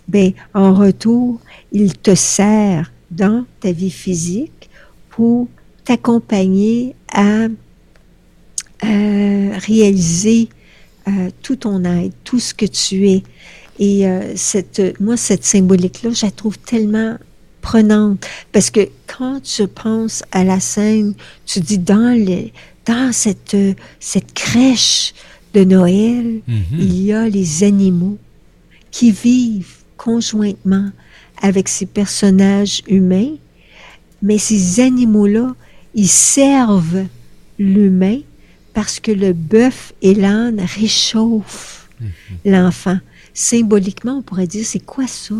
Ben, 0.08 0.32
en 0.54 0.74
retour, 0.74 1.40
il 1.72 1.96
te 1.96 2.16
sert 2.16 2.92
dans 3.10 3.44
ta 3.60 3.70
vie 3.70 3.90
physique 3.90 4.68
pour 5.08 5.48
t'accompagner 5.90 6.94
à 7.12 7.46
euh, 8.84 9.50
réaliser 9.66 10.48
euh, 11.08 11.30
tout 11.42 11.56
ton 11.56 11.84
être, 11.84 12.14
tout 12.22 12.38
ce 12.38 12.54
que 12.54 12.64
tu 12.64 13.08
es. 13.08 13.24
Et 13.80 14.06
euh, 14.06 14.34
cette, 14.36 15.00
moi, 15.00 15.16
cette 15.16 15.44
symbolique-là, 15.44 16.10
je 16.12 16.26
la 16.26 16.30
trouve 16.30 16.58
tellement 16.58 17.16
prenante. 17.60 18.24
Parce 18.52 18.70
que 18.70 18.88
quand 19.08 19.42
tu 19.42 19.66
penses 19.66 20.22
à 20.30 20.44
la 20.44 20.60
scène, 20.60 21.14
tu 21.44 21.58
dis 21.58 21.78
dans, 21.78 22.16
les, 22.16 22.52
dans 22.86 23.10
cette, 23.12 23.56
cette 23.98 24.32
crèche 24.32 25.12
de 25.54 25.64
Noël, 25.64 26.40
Mhm. 26.46 26.78
il 26.78 27.02
y 27.02 27.12
a 27.12 27.28
les 27.28 27.64
animaux 27.64 28.16
qui 28.92 29.10
vivent 29.10 29.78
conjointement 29.96 30.90
avec 31.42 31.68
ces 31.68 31.86
personnages 31.86 32.82
humains, 32.86 33.34
mais 34.22 34.38
ces 34.38 34.78
animaux-là, 34.78 35.56
ils 35.94 36.08
servent 36.08 37.04
l'humain 37.58 38.20
parce 38.74 39.00
que 39.00 39.12
le 39.12 39.32
bœuf 39.32 39.92
et 40.02 40.14
l'âne 40.14 40.60
réchauffent 40.60 41.88
l'enfant. 42.44 42.98
Symboliquement, 43.34 44.18
on 44.18 44.22
pourrait 44.22 44.46
dire, 44.46 44.64
c'est 44.64 44.84
quoi 44.84 45.06
ça? 45.06 45.34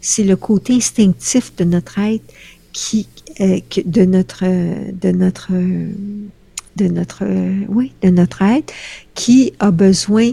C'est 0.00 0.24
le 0.24 0.36
côté 0.36 0.74
instinctif 0.74 1.54
de 1.56 1.64
notre 1.64 1.98
être 1.98 2.24
qui, 2.72 3.06
euh, 3.40 3.60
que- 3.68 3.82
de 3.84 4.04
notre, 4.04 4.44
de 4.44 5.10
notre, 5.10 5.52
de 5.52 6.86
notre, 6.88 7.24
euh, 7.24 7.64
oui, 7.68 7.92
de 8.02 8.08
notre 8.10 8.42
être 8.42 8.72
qui 9.14 9.52
a 9.58 9.70
besoin 9.70 10.32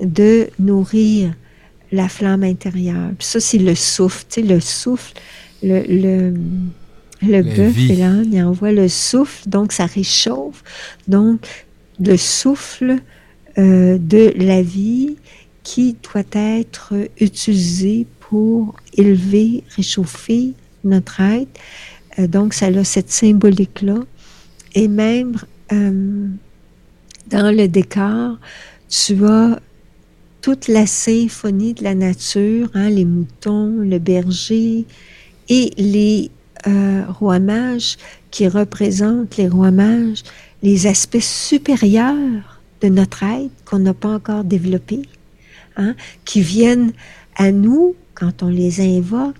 de 0.00 0.48
nourrir 0.58 1.34
la 1.90 2.08
flamme 2.08 2.44
intérieure. 2.44 3.10
Puis 3.18 3.26
ça, 3.26 3.40
c'est 3.40 3.58
le 3.58 3.74
souffle, 3.74 4.24
tu 4.28 4.40
sais, 4.42 4.46
le 4.46 4.60
souffle, 4.60 5.14
le, 5.62 5.82
le, 5.88 6.34
le 7.22 7.42
bœuf 7.42 7.76
et 7.78 7.96
l'âne, 7.96 8.32
il 8.32 8.42
envoie 8.42 8.72
le 8.72 8.88
souffle, 8.88 9.48
donc 9.48 9.72
ça 9.72 9.86
réchauffe. 9.86 10.62
Donc, 11.08 11.66
le 12.00 12.16
souffle 12.16 12.98
euh, 13.58 13.98
de 13.98 14.32
la 14.36 14.62
vie 14.62 15.16
qui 15.64 15.96
doit 16.02 16.22
être 16.32 16.94
utilisé 17.20 18.06
pour 18.20 18.76
élever, 18.94 19.64
réchauffer 19.76 20.52
notre 20.84 21.20
être. 21.20 21.60
Euh, 22.18 22.26
donc, 22.26 22.54
ça 22.54 22.66
a 22.66 22.84
cette 22.84 23.10
symbolique-là. 23.10 23.96
Et 24.74 24.86
même 24.86 25.36
euh, 25.72 26.28
dans 27.28 27.54
le 27.54 27.66
décor, 27.66 28.38
tu 28.88 29.24
as 29.26 29.58
toute 30.40 30.68
la 30.68 30.86
symphonie 30.86 31.74
de 31.74 31.82
la 31.82 31.94
nature, 31.94 32.70
hein, 32.74 32.90
les 32.90 33.04
moutons, 33.04 33.70
le 33.80 33.98
berger 33.98 34.86
et 35.48 35.70
les 35.76 36.30
euh, 36.66 37.04
rois 37.08 37.38
mages 37.38 37.96
qui 38.30 38.48
représentent 38.48 39.36
les 39.36 39.48
rois 39.48 39.70
mages, 39.70 40.22
les 40.62 40.86
aspects 40.86 41.20
supérieurs 41.20 42.60
de 42.80 42.88
notre 42.88 43.22
être 43.22 43.50
qu'on 43.64 43.78
n'a 43.78 43.94
pas 43.94 44.14
encore 44.14 44.44
développés, 44.44 45.02
hein, 45.76 45.94
qui 46.24 46.40
viennent 46.40 46.92
à 47.36 47.52
nous 47.52 47.94
quand 48.14 48.42
on 48.42 48.48
les 48.48 48.80
invoque 48.80 49.36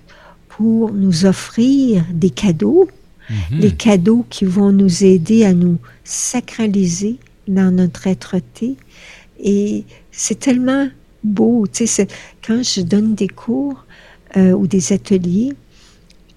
pour 0.49 0.93
nous 0.93 1.25
offrir 1.27 2.05
des 2.13 2.31
cadeaux, 2.31 2.89
Mhm. 3.31 3.61
les 3.61 3.73
cadeaux 3.73 4.25
qui 4.31 4.45
vont 4.45 4.73
nous 4.73 5.05
aider 5.05 5.45
à 5.45 5.53
nous 5.53 5.79
sacraliser 6.05 7.17
dans 7.47 7.71
notre 7.75 8.07
être-té. 8.07 8.77
Et 9.39 9.85
c'est 10.11 10.39
tellement 10.41 10.89
beau. 11.23 11.67
Tu 11.71 11.87
sais, 11.87 12.09
quand 12.47 12.63
je 12.63 12.81
donne 12.81 13.15
des 13.15 13.29
cours 13.29 13.85
euh, 14.37 14.53
ou 14.53 14.67
des 14.67 14.93
ateliers, 14.93 15.53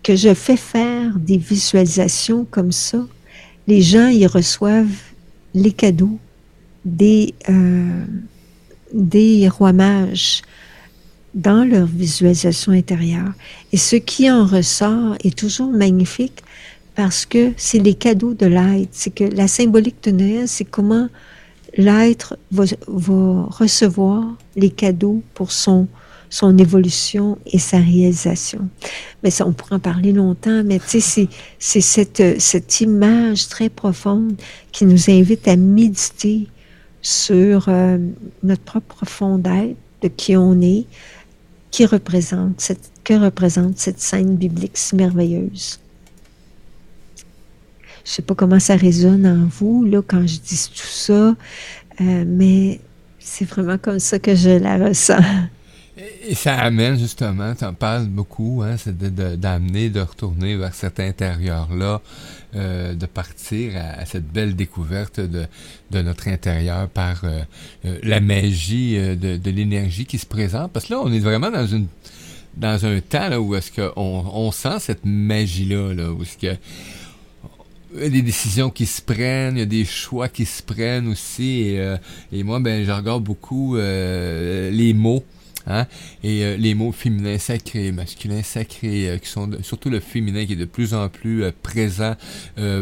que 0.04 0.16
je 0.16 0.34
fais 0.34 0.58
faire 0.58 1.18
des 1.18 1.38
visualisations 1.38 2.46
comme 2.50 2.72
ça, 2.72 3.06
les 3.68 3.82
gens, 3.82 4.08
ils 4.08 4.28
reçoivent 4.28 4.88
les 5.54 5.72
cadeaux 5.72 6.20
des, 6.86 7.34
euh, 7.50 8.06
des 8.94 9.48
rois 9.48 9.74
mages 9.74 10.42
dans 11.34 11.64
leur 11.64 11.86
visualisation 11.86 12.72
intérieure. 12.72 13.34
Et 13.72 13.78
ce 13.78 13.96
qui 13.96 14.30
en 14.30 14.46
ressort 14.46 15.16
est 15.24 15.38
toujours 15.38 15.72
magnifique 15.72 16.44
parce 16.96 17.26
que 17.26 17.54
c'est 17.56 17.80
les 17.80 17.94
cadeaux 17.94 18.34
de 18.34 18.46
l'être. 18.46 18.90
C'est 18.92 19.14
que 19.14 19.24
la 19.24 19.48
symbolique 19.48 20.04
de 20.04 20.12
Noël, 20.12 20.48
c'est 20.48 20.66
comment 20.66 21.08
l'être 21.78 22.38
va, 22.52 22.66
va 22.88 23.44
recevoir 23.50 24.26
les 24.56 24.70
cadeaux 24.70 25.24
pour 25.34 25.52
son, 25.52 25.88
son 26.32 26.58
évolution 26.58 27.38
et 27.46 27.60
sa 27.60 27.78
réalisation. 27.78 28.70
Mais 29.22 29.30
ça, 29.30 29.46
on 29.46 29.52
pourra 29.52 29.76
en 29.76 29.80
parler 29.80 30.14
longtemps, 30.14 30.64
mais 30.64 30.80
tu 30.80 31.02
sais, 31.02 31.28
c'est, 31.60 31.82
cette, 31.82 32.40
cette 32.40 32.82
image 32.82 33.50
très 33.50 33.70
profonde 33.70 34.34
qui 34.72 34.86
nous 34.86 35.10
invite 35.10 35.48
à 35.48 35.58
méditer 35.58 36.48
sur 37.02 37.66
euh, 37.68 37.98
notre 38.44 38.62
propre 38.62 39.06
fond 39.06 39.38
d'être, 39.38 39.76
de 40.02 40.08
qui 40.08 40.38
on 40.38 40.60
est, 40.62 40.86
qui 41.70 41.86
représente 41.86 42.62
cette, 42.62 42.92
que 43.04 43.14
représente 43.14 43.78
cette 43.78 44.00
scène 44.00 44.38
biblique 44.38 44.78
si 44.78 44.96
merveilleuse. 44.96 45.80
Je 48.06 48.10
sais 48.10 48.22
pas 48.22 48.36
comment 48.36 48.60
ça 48.60 48.78
résonne 48.78 49.28
en 49.28 49.48
vous, 49.48 49.84
là, 49.84 50.02
quand 50.02 50.22
je 50.22 50.40
dis 50.40 50.70
tout 50.74 50.88
ça, 50.88 51.36
euh, 52.00 52.24
mais 52.26 52.80
c'est 53.20 53.46
vraiment 53.46 53.78
comme 53.78 54.00
ça 54.00 54.18
que 54.18 54.34
je 54.34 54.50
la 54.50 54.78
ressens. 54.78 55.22
Et, 56.28 56.36
ça 56.36 56.56
amène 56.56 56.98
justement, 56.98 57.54
tu 57.54 57.64
en 57.66 57.74
parles 57.74 58.06
beaucoup, 58.08 58.64
hein, 58.64 58.78
c'est 58.78 58.98
de- 58.98 59.10
de- 59.10 59.36
d'amener, 59.36 59.90
de, 59.90 60.00
retourner 60.00 60.56
vers 60.56 60.74
cet 60.74 61.00
intérieur-là, 61.00 62.02
euh, 62.56 62.94
de 62.96 63.06
partir 63.06 63.74
à, 63.76 64.06
cette 64.06 64.28
belle 64.28 64.56
découverte 64.56 65.20
de, 65.20 65.46
de 65.92 66.02
notre 66.02 66.28
intérieur 66.28 66.88
par 66.90 67.22
euh, 67.24 67.42
euh, 67.86 68.00
la 68.04 68.20
magie 68.20 68.96
de, 68.96 69.38
de 69.38 69.52
l'énergie 69.52 70.06
qui 70.06 70.18
se 70.18 70.26
présente. 70.26 70.72
Parce 70.72 70.86
que 70.86 70.94
là, 70.94 71.02
on 71.04 71.12
est 71.12 71.20
vraiment 71.20 71.52
dans 71.52 71.68
une 71.68 71.88
dans 72.58 72.86
un 72.86 73.00
temps 73.00 73.30
là, 73.30 73.40
où 73.40 73.56
est-ce 73.56 73.72
qu'on 73.72 73.92
on 73.96 74.52
sent 74.52 74.80
cette 74.80 75.06
magie-là, 75.06 75.94
là, 75.94 76.12
où 76.12 76.24
est-ce 76.24 76.38
que 76.38 76.60
il 77.96 78.04
y 78.04 78.06
a 78.06 78.10
des 78.10 78.22
décisions 78.22 78.70
qui 78.70 78.86
se 78.86 79.02
prennent, 79.02 79.56
il 79.58 79.60
y 79.60 79.64
a 79.64 79.66
des 79.66 79.86
choix 79.86 80.30
qui 80.30 80.46
se 80.46 80.64
prennent 80.64 81.08
aussi. 81.10 81.62
Et, 81.62 81.96
et 82.32 82.44
moi, 82.44 82.60
ben, 82.62 82.86
je 82.86 82.92
regarde 82.92 83.22
beaucoup 83.22 83.76
les 83.76 84.94
mots. 84.96 85.26
Hein? 85.68 85.86
Et 86.24 86.44
euh, 86.44 86.58
les 86.58 86.74
mots 86.76 86.92
féminins 86.92 87.38
sacrés, 87.38 87.92
masculins 87.92 88.44
sacrés, 88.44 89.10
euh, 89.10 89.18
qui 89.18 89.30
sont 89.30 89.50
surtout 89.62 89.90
le 89.90 90.00
féminin 90.00 90.46
qui 90.46 90.54
est 90.54 90.58
de 90.58 90.66
plus 90.66 90.94
en 90.94 91.10
plus 91.10 91.44
euh, 91.44 91.52
présent 91.62 92.16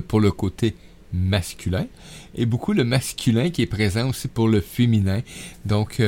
pour 0.07 0.19
le 0.19 0.31
côté 0.31 0.75
masculin, 1.13 1.85
et 2.35 2.45
beaucoup 2.45 2.73
le 2.73 2.83
masculin 2.83 3.49
qui 3.49 3.63
est 3.63 3.67
présent 3.67 4.09
aussi 4.09 4.27
pour 4.27 4.47
le 4.47 4.61
féminin. 4.61 5.21
Donc, 5.65 6.01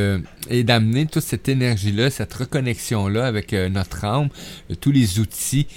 et 0.50 0.64
d'amener 0.64 1.06
toute 1.08 1.24
cette 1.24 1.50
énergie-là, 1.50 2.10
cette 2.10 2.34
reconnexion-là 2.34 3.26
avec 3.26 3.54
notre 3.54 4.06
âme, 4.06 4.30
tous 4.80 4.92
les 4.92 5.20
outils 5.20 5.68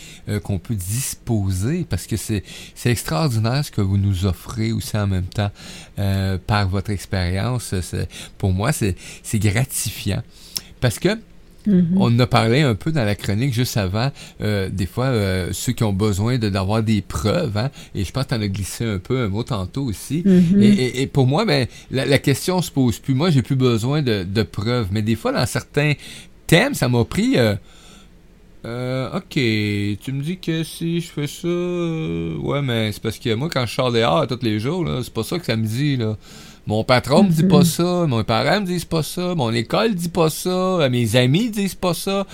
qu'on 0.43 0.59
peut 0.59 0.75
disposer, 0.75 1.87
parce 1.89 2.07
que 2.07 2.17
c'est 2.17 2.43
extraordinaire 2.85 3.65
ce 3.65 3.71
que 3.71 3.81
vous 3.81 3.99
nous 3.99 4.27
offrez 4.27 4.73
aussi 4.73 4.97
en 4.97 5.07
même 5.07 5.27
temps 5.27 5.51
par 6.47 6.69
votre 6.69 6.91
expérience. 6.91 7.75
Pour 8.37 8.53
moi, 8.53 8.73
c'est 8.73 9.39
gratifiant. 9.39 10.23
Parce 10.85 10.99
que 10.99 11.09
Mhm. 11.67 11.97
on 11.97 12.15
en 12.15 12.19
a 12.19 12.27
parlé 12.27 12.61
un 12.61 12.75
peu 12.75 12.93
dans 12.93 13.07
la 13.07 13.15
chronique 13.15 13.55
juste 13.55 13.79
avant, 13.79 14.13
euh, 14.43 14.69
des 14.71 14.85
fois, 14.85 15.07
euh, 15.07 15.49
ceux 15.53 15.73
qui 15.73 15.83
ont 15.83 15.95
besoin 15.95 16.37
de- 16.37 16.51
d'avoir 16.51 16.83
des 16.83 17.01
preuves, 17.01 17.57
hein, 17.57 17.71
et 17.95 18.05
je 18.05 18.13
pense 18.13 18.25
que 18.25 18.29
tu 18.29 18.35
en 18.35 18.43
as 18.43 18.49
glissé 18.49 18.85
un 18.85 18.99
peu 18.99 19.17
un 19.25 19.29
mot 19.29 19.43
tantôt 19.45 19.85
aussi. 19.85 20.23
Mhm. 20.27 20.61
Et, 20.63 20.69
et- 20.69 21.01
et 21.03 21.07
pour 21.07 21.27
moi, 21.27 21.47
ben, 21.47 21.67
la, 21.91 22.05
la 22.05 22.19
question 22.19 22.61
se 22.61 22.71
pose 22.71 22.99
plus. 22.99 23.15
Moi, 23.15 23.31
j'ai 23.31 23.41
plus 23.41 23.57
besoin 23.57 24.03
de, 24.03 24.25
de 24.25 24.43
preuves. 24.43 24.89
Mais 24.93 25.01
des 25.01 25.17
fois, 25.17 25.33
dans 25.33 25.47
certains 25.47 25.95
thèmes, 26.47 26.75
ça 26.75 26.87
m'a 26.91 27.03
pris. 27.07 27.39
euh, 27.39 27.55
euh, 28.67 29.17
ok, 29.17 29.33
tu 30.03 30.13
me 30.13 30.23
dis 30.23 30.39
que 30.39 30.65
si 30.65 31.01
je 31.01 31.09
fais 31.09 31.27
ça, 31.27 31.49
ouais, 32.47 32.61
mais 32.63 32.93
c'est 32.93 33.03
parce 33.03 33.19
que 33.19 33.33
moi, 33.35 33.49
quand 33.51 33.65
je 33.65 33.75
sors 33.75 33.91
dehors 33.93 34.27
tous 34.27 34.39
les 34.43 34.59
jours, 34.61 34.87
c'est 35.03 35.13
pas 35.15 35.23
ça 35.25 35.39
que 35.39 35.47
ça 35.47 35.57
me 35.57 35.65
dit, 35.67 35.97
là. 35.97 36.17
Mon 36.67 36.83
patron 36.83 37.25
me 37.25 37.31
dit 37.31 37.43
pas 37.43 37.63
ça, 37.65 38.07
mon 38.07 38.25
parent 38.25 38.61
me 38.63 38.67
dit 38.67 38.87
pas 38.87 39.03
ça, 39.03 39.35
mon 39.35 39.53
école 39.53 39.95
dit 39.95 40.09
pas 40.09 40.31
ça, 40.31 40.49
euh, 40.49 40.89
mes 40.89 41.15
amis 41.17 41.51
disent 41.51 41.75
pas 41.75 41.93
ça. 41.93 42.27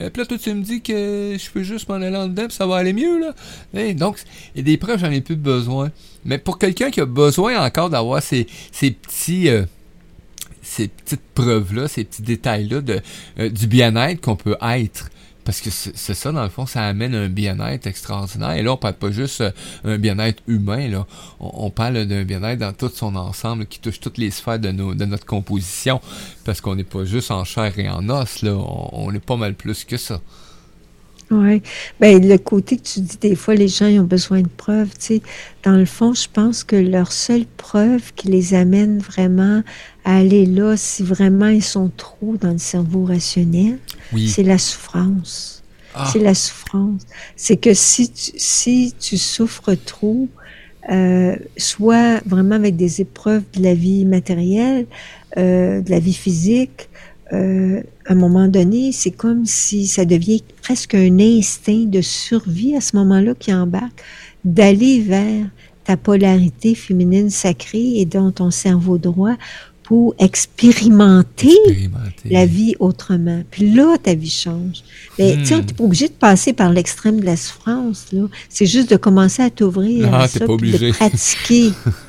Euh, 0.00 0.10
puis 0.10 0.22
là, 0.22 0.26
toi, 0.26 0.36
tu 0.38 0.52
me 0.52 0.62
dis 0.62 0.82
que 0.82 1.36
je 1.38 1.50
peux 1.50 1.62
juste 1.62 1.88
m'en 1.88 1.94
aller 1.94 2.16
en 2.16 2.26
dedans, 2.26 2.46
puis 2.48 2.56
ça 2.56 2.66
va 2.66 2.76
aller 2.76 2.92
mieux, 2.92 3.20
là. 3.20 3.34
Et 3.74 3.94
donc, 3.94 4.18
il 4.54 4.58
y 4.58 4.60
a 4.60 4.64
des 4.64 4.76
preuves, 4.76 4.98
j'en 4.98 5.10
ai 5.10 5.20
plus 5.20 5.36
besoin. 5.36 5.90
Mais 6.24 6.38
pour 6.38 6.58
quelqu'un 6.58 6.90
qui 6.90 7.00
a 7.00 7.06
besoin 7.06 7.64
encore 7.64 7.88
d'avoir 7.88 8.20
ces, 8.22 8.48
ces 8.72 8.90
petits... 8.90 9.48
euh, 9.48 9.64
ces 10.62 10.88
petites 10.88 11.22
preuves-là, 11.34 11.86
ces 11.86 12.02
petits 12.02 12.22
détails-là 12.22 12.80
de, 12.80 13.00
euh, 13.38 13.48
du 13.48 13.68
bien-être 13.68 14.20
qu'on 14.20 14.34
peut 14.34 14.56
être. 14.60 15.10
Parce 15.46 15.60
que 15.60 15.70
c'est 15.70 16.14
ça, 16.14 16.32
dans 16.32 16.42
le 16.42 16.48
fond, 16.48 16.66
ça 16.66 16.82
amène 16.82 17.14
un 17.14 17.28
bien-être 17.28 17.86
extraordinaire. 17.86 18.50
Et 18.50 18.62
là, 18.62 18.72
on 18.72 18.76
parle 18.76 18.94
pas 18.94 19.12
juste 19.12 19.42
euh, 19.42 19.52
un 19.84 19.96
bien-être 19.96 20.42
humain, 20.48 20.88
là. 20.88 21.06
On, 21.38 21.70
parle 21.70 22.04
d'un 22.04 22.24
bien-être 22.24 22.58
dans 22.58 22.72
tout 22.72 22.90
son 22.92 23.14
ensemble, 23.14 23.66
qui 23.66 23.78
touche 23.78 24.00
toutes 24.00 24.18
les 24.18 24.32
sphères 24.32 24.58
de, 24.58 24.72
nos, 24.72 24.94
de 24.94 25.04
notre 25.04 25.24
composition. 25.24 26.00
Parce 26.44 26.60
qu'on 26.60 26.74
n'est 26.74 26.82
pas 26.82 27.04
juste 27.04 27.30
en 27.30 27.44
chair 27.44 27.78
et 27.78 27.88
en 27.88 28.08
os, 28.08 28.42
là. 28.42 28.54
On 28.56 29.14
est 29.14 29.24
pas 29.24 29.36
mal 29.36 29.54
plus 29.54 29.84
que 29.84 29.96
ça. 29.96 30.20
Oui. 31.30 31.60
Ben, 32.00 32.24
le 32.26 32.38
côté 32.38 32.76
que 32.76 32.82
tu 32.82 33.00
dis, 33.00 33.16
des 33.20 33.34
fois, 33.34 33.54
les 33.56 33.66
gens 33.66 33.86
ils 33.88 33.98
ont 33.98 34.04
besoin 34.04 34.42
de 34.42 34.48
preuves, 34.48 34.90
tu 34.90 35.06
sais. 35.16 35.22
Dans 35.64 35.76
le 35.76 35.84
fond, 35.84 36.14
je 36.14 36.28
pense 36.32 36.62
que 36.62 36.76
leur 36.76 37.10
seule 37.10 37.46
preuve 37.56 38.12
qui 38.14 38.28
les 38.28 38.54
amène 38.54 38.98
vraiment 38.98 39.62
à 40.04 40.18
aller 40.18 40.46
là, 40.46 40.76
si 40.76 41.02
vraiment 41.02 41.48
ils 41.48 41.64
sont 41.64 41.90
trop 41.96 42.36
dans 42.40 42.52
le 42.52 42.58
cerveau 42.58 43.04
rationnel, 43.04 43.78
Oui. 44.12 44.28
c'est 44.28 44.44
la 44.44 44.58
souffrance. 44.58 45.64
Ah, 45.94 46.08
C'est 46.12 46.20
la 46.20 46.34
souffrance. 46.34 47.02
C'est 47.36 47.56
que 47.56 47.74
si 47.74 48.10
tu, 48.10 48.30
si 48.36 48.94
tu 49.00 49.16
souffres 49.18 49.74
trop, 49.74 50.28
euh, 50.90 51.34
soit 51.56 52.20
vraiment 52.26 52.54
avec 52.54 52.76
des 52.76 53.00
épreuves 53.00 53.42
de 53.54 53.62
la 53.64 53.74
vie 53.74 54.04
matérielle, 54.04 54.86
euh, 55.38 55.80
de 55.80 55.90
la 55.90 55.98
vie 55.98 56.12
physique, 56.14 56.88
euh, 57.32 57.82
à 58.08 58.12
un 58.12 58.16
moment 58.16 58.48
donné, 58.48 58.92
c'est 58.92 59.10
comme 59.10 59.44
si 59.46 59.86
ça 59.86 60.04
devient 60.04 60.42
presque 60.62 60.94
un 60.94 61.18
instinct 61.18 61.84
de 61.86 62.00
survie 62.00 62.76
à 62.76 62.80
ce 62.80 62.96
moment-là 62.96 63.34
qui 63.38 63.52
embarque, 63.52 64.02
d'aller 64.44 65.00
vers 65.00 65.46
ta 65.84 65.96
polarité 65.96 66.74
féminine 66.74 67.30
sacrée 67.30 67.98
et 68.00 68.04
dans 68.04 68.30
ton 68.32 68.50
cerveau 68.50 68.98
droit 68.98 69.34
pour 69.82 70.14
expérimenter 70.18 71.48
expérimenter. 71.68 72.28
la 72.28 72.44
vie 72.44 72.74
autrement. 72.80 73.42
Puis 73.52 73.70
là, 73.72 73.96
ta 74.02 74.14
vie 74.14 74.30
change. 74.30 74.82
Mais 75.18 75.36
Hmm. 75.36 75.40
tu 75.40 75.46
sais, 75.46 75.62
t'es 75.62 75.74
pas 75.74 75.84
obligé 75.84 76.08
de 76.08 76.12
passer 76.14 76.52
par 76.52 76.72
l'extrême 76.72 77.20
de 77.20 77.24
la 77.24 77.36
souffrance. 77.36 78.06
là. 78.12 78.22
C'est 78.48 78.66
juste 78.66 78.90
de 78.90 78.96
commencer 78.96 79.42
à 79.42 79.50
t'ouvrir 79.50 80.12
à 80.12 80.26
ça, 80.26 80.44
pas 80.44 80.52
obligé. 80.52 80.88
de 80.88 80.92
pratiquer. 80.92 81.70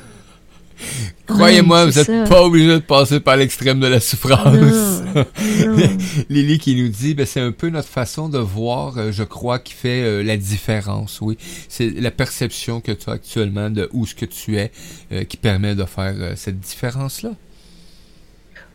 Croyez-moi, 1.28 1.86
vous 1.86 1.92
n'êtes 1.92 2.28
pas 2.28 2.42
obligé 2.42 2.68
de 2.68 2.78
passer 2.78 3.20
par 3.20 3.36
l'extrême 3.36 3.80
de 3.80 3.86
la 3.86 4.00
souffrance. 4.00 4.44
Non, 4.56 4.66
non. 5.14 5.26
Lily 6.30 6.58
qui 6.58 6.74
nous 6.74 6.88
dit, 6.88 7.14
ben, 7.14 7.26
c'est 7.26 7.40
un 7.40 7.52
peu 7.52 7.68
notre 7.68 7.88
façon 7.88 8.28
de 8.28 8.38
voir, 8.38 8.96
euh, 8.98 9.12
je 9.12 9.22
crois, 9.24 9.58
qui 9.58 9.74
fait 9.74 10.02
euh, 10.02 10.22
la 10.22 10.36
différence, 10.36 11.20
oui. 11.20 11.36
C'est 11.68 11.90
la 11.90 12.10
perception 12.10 12.80
que 12.80 12.92
tu 12.92 13.10
as 13.10 13.12
actuellement 13.14 13.68
de 13.70 13.88
où 13.92 14.06
ce 14.06 14.14
que 14.14 14.24
tu 14.24 14.56
es 14.56 14.72
euh, 15.12 15.24
qui 15.24 15.36
permet 15.36 15.74
de 15.74 15.84
faire 15.84 16.14
euh, 16.18 16.32
cette 16.36 16.60
différence-là. 16.60 17.30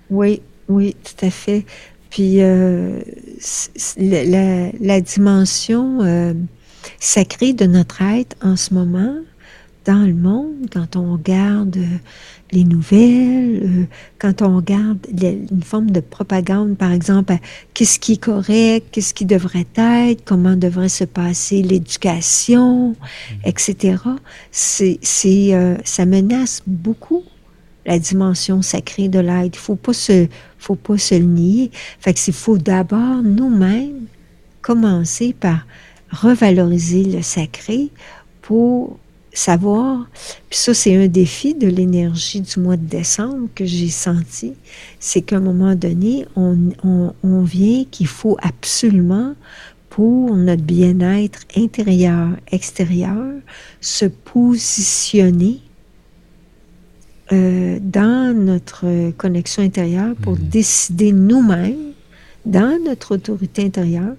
Oui, 0.10 0.42
oui, 0.70 0.96
tout 1.04 1.26
à 1.26 1.32
fait. 1.32 1.66
Puis 2.10 2.42
euh, 2.42 3.00
la, 3.98 4.24
la- 4.24 4.72
la 4.80 5.02
dimension 5.02 6.00
euh, 6.04 6.34
sacrée 7.00 7.54
de 7.54 7.66
notre 7.66 8.02
être 8.04 8.36
en 8.42 8.56
ce 8.56 8.74
moment, 8.74 9.16
dans 9.86 10.06
le 10.06 10.14
monde, 10.14 10.68
quand 10.72 10.96
on 10.96 11.14
regarde 11.14 11.78
euh, 11.78 11.98
les 12.52 12.64
nouvelles, 12.64 13.62
euh, 13.64 13.86
quand 14.20 14.42
on 14.42 14.58
regarde 14.58 15.00
une 15.12 15.64
forme 15.64 15.92
de 15.92 16.00
propagande, 16.00 16.78
par 16.78 16.92
exemple, 16.92 17.36
qu'est-ce 17.74 18.00
qui 18.00 18.14
est 18.14 18.24
correct, 18.24 18.88
qu'est-ce 18.92 19.14
qui 19.14 19.26
devrait 19.26 19.68
être, 19.76 20.24
comment 20.24 20.56
devrait 20.56 20.90
se 20.90 21.04
passer 21.04 21.62
l'éducation, 21.62 22.96
etc., 23.44 23.98
c'est, 24.52 25.00
c'est, 25.02 25.54
euh, 25.54 25.76
ça 25.84 26.06
menace 26.06 26.62
beaucoup 26.66 27.24
la 27.86 28.00
dimension 28.00 28.62
sacrée 28.62 29.10
de 29.10 29.20
l'être. 29.20 29.58
Il 29.58 29.60
faut 29.60 29.76
pas 29.76 29.94
se, 29.94 30.28
faut 30.58 30.76
pas 30.76 30.98
se 30.98 31.16
le 31.16 31.26
nier. 31.26 31.72
Fait 32.00 32.14
que 32.14 32.20
il 32.26 32.34
faut 32.34 32.58
d'abord 32.58 33.22
nous-mêmes 33.22 34.06
commencer 34.62 35.36
par 35.38 35.68
revaloriser 36.12 37.04
le 37.04 37.22
sacré 37.22 37.90
pour 38.42 39.00
savoir, 39.34 40.08
puis 40.50 40.60
ça 40.60 40.74
c'est 40.74 40.96
un 40.96 41.08
défi 41.08 41.54
de 41.56 41.68
l'énergie 41.68 42.42
du 42.42 42.60
mois 42.60 42.78
de 42.78 42.86
décembre 42.86 43.50
que 43.56 43.66
j'ai 43.66 43.90
senti, 43.90 44.54
c'est 45.00 45.22
qu'à 45.22 45.38
un 45.38 45.42
moment 45.42 45.76
donné, 45.76 46.26
on, 46.36 46.58
on, 46.84 47.14
on 47.24 47.42
vient 47.42 47.84
qu'il 47.90 48.08
faut 48.08 48.38
absolument 48.42 49.34
pour 49.90 50.36
notre 50.36 50.64
bien-être 50.64 51.42
intérieur, 51.56 52.30
extérieur, 52.52 53.26
se 53.82 54.06
positionner 54.06 55.60
euh, 57.32 57.80
dans 57.82 58.36
notre 58.36 59.12
connexion 59.12 59.64
intérieure 59.64 60.16
pour 60.22 60.34
Mhm. 60.34 60.48
décider 60.50 61.12
nous-mêmes 61.12 61.94
dans 62.46 62.78
notre 62.84 63.16
autorité 63.16 63.64
intérieure, 63.64 64.16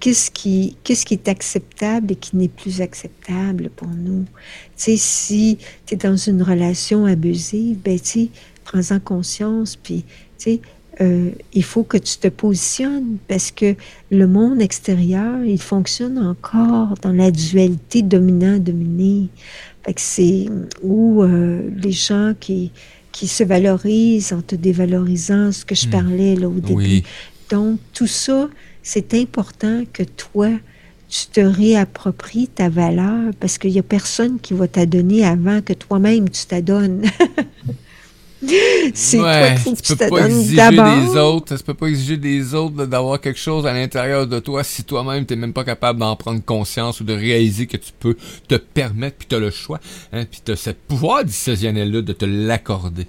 qu'est-ce 0.00 0.30
qui, 0.30 0.76
qu'est-ce 0.84 1.04
qui 1.04 1.14
est 1.14 1.28
acceptable 1.28 2.12
et 2.12 2.16
qui 2.16 2.36
n'est 2.36 2.48
plus 2.48 2.80
acceptable 2.80 3.70
pour 3.76 3.88
nous? 3.88 4.24
Tu 4.76 4.84
sais, 4.84 4.96
si 4.96 5.58
tu 5.86 5.94
es 5.94 5.96
dans 5.96 6.16
une 6.16 6.42
relation 6.42 7.04
abusive, 7.06 7.78
ben, 7.84 7.98
tu 7.98 8.06
sais, 8.06 8.28
prends-en 8.64 9.00
conscience, 9.00 9.76
puis, 9.76 10.04
tu 10.38 10.44
sais, 10.44 10.60
euh, 11.00 11.30
il 11.54 11.62
faut 11.62 11.84
que 11.84 11.96
tu 11.96 12.16
te 12.18 12.26
positionnes 12.28 13.18
parce 13.28 13.52
que 13.52 13.76
le 14.10 14.26
monde 14.26 14.60
extérieur, 14.60 15.44
il 15.44 15.60
fonctionne 15.60 16.18
encore 16.18 16.94
dans 17.02 17.12
la 17.12 17.30
dualité 17.30 18.02
dominant-dominé. 18.02 19.28
Fait 19.84 19.94
que 19.94 20.00
c'est 20.00 20.46
où 20.82 21.22
euh, 21.22 21.70
les 21.76 21.92
gens 21.92 22.34
qui, 22.38 22.72
qui 23.12 23.28
se 23.28 23.44
valorisent 23.44 24.32
en 24.32 24.42
te 24.42 24.56
dévalorisant, 24.56 25.52
ce 25.52 25.64
que 25.64 25.74
je 25.76 25.86
Hmm. 25.86 25.90
parlais 25.90 26.34
là 26.34 26.48
au 26.48 26.54
début. 26.60 26.74
Oui. 26.74 27.02
Donc, 27.50 27.78
tout 27.94 28.08
ça, 28.08 28.50
c'est 28.90 29.12
important 29.12 29.82
que 29.92 30.02
toi, 30.02 30.48
tu 31.10 31.26
te 31.26 31.40
réappropries 31.40 32.48
ta 32.48 32.70
valeur 32.70 33.34
parce 33.38 33.58
qu'il 33.58 33.72
n'y 33.72 33.78
a 33.78 33.82
personne 33.82 34.40
qui 34.40 34.54
va 34.54 34.66
t'adonner 34.66 35.26
avant 35.26 35.60
que 35.60 35.74
toi-même 35.74 36.30
tu 36.30 36.46
t'adonnes. 36.46 37.02
c'est 38.94 39.18
toi 39.18 39.26
Ouais, 39.26 39.56
que 39.62 39.82
tu 39.82 39.94
peux 39.96 40.08
pas 40.08 40.22
t'adonnes 40.22 40.40
exiger 40.40 40.56
d'abord. 40.56 41.12
des 41.12 41.18
autres, 41.18 41.56
tu 41.58 41.62
peux 41.64 41.74
pas 41.74 41.88
exiger 41.88 42.16
des 42.16 42.54
autres 42.54 42.86
d'avoir 42.86 43.20
quelque 43.20 43.38
chose 43.38 43.66
à 43.66 43.74
l'intérieur 43.74 44.26
de 44.26 44.38
toi 44.38 44.64
si 44.64 44.84
toi-même 44.84 45.26
t'es 45.26 45.36
même 45.36 45.52
pas 45.52 45.64
capable 45.64 45.98
d'en 45.98 46.16
prendre 46.16 46.42
conscience 46.42 47.00
ou 47.00 47.04
de 47.04 47.12
réaliser 47.12 47.66
que 47.66 47.76
tu 47.76 47.92
peux 47.98 48.16
te 48.48 48.54
permettre 48.54 49.18
puis 49.18 49.26
t'as 49.28 49.38
le 49.38 49.50
choix, 49.50 49.80
hein, 50.14 50.24
puis 50.30 50.40
t'as 50.42 50.56
ce 50.56 50.70
pouvoir 50.70 51.26
décisionnel 51.26 51.92
là 51.92 52.00
de 52.00 52.12
te 52.14 52.24
l'accorder. 52.24 53.06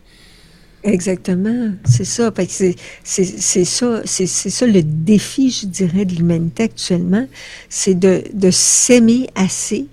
Exactement, 0.83 1.71
c'est 1.83 2.05
ça. 2.05 2.31
C'est, 2.47 2.75
c'est, 3.03 3.25
c'est 3.25 3.65
ça, 3.65 4.01
c'est, 4.05 4.27
c'est 4.27 4.49
ça 4.49 4.65
le 4.65 4.81
défi, 4.81 5.51
je 5.51 5.65
dirais, 5.65 6.05
de 6.05 6.15
l'humanité 6.15 6.63
actuellement, 6.63 7.27
c'est 7.67 7.95
de, 7.95 8.23
de 8.33 8.49
s'aimer 8.49 9.27
assez 9.35 9.87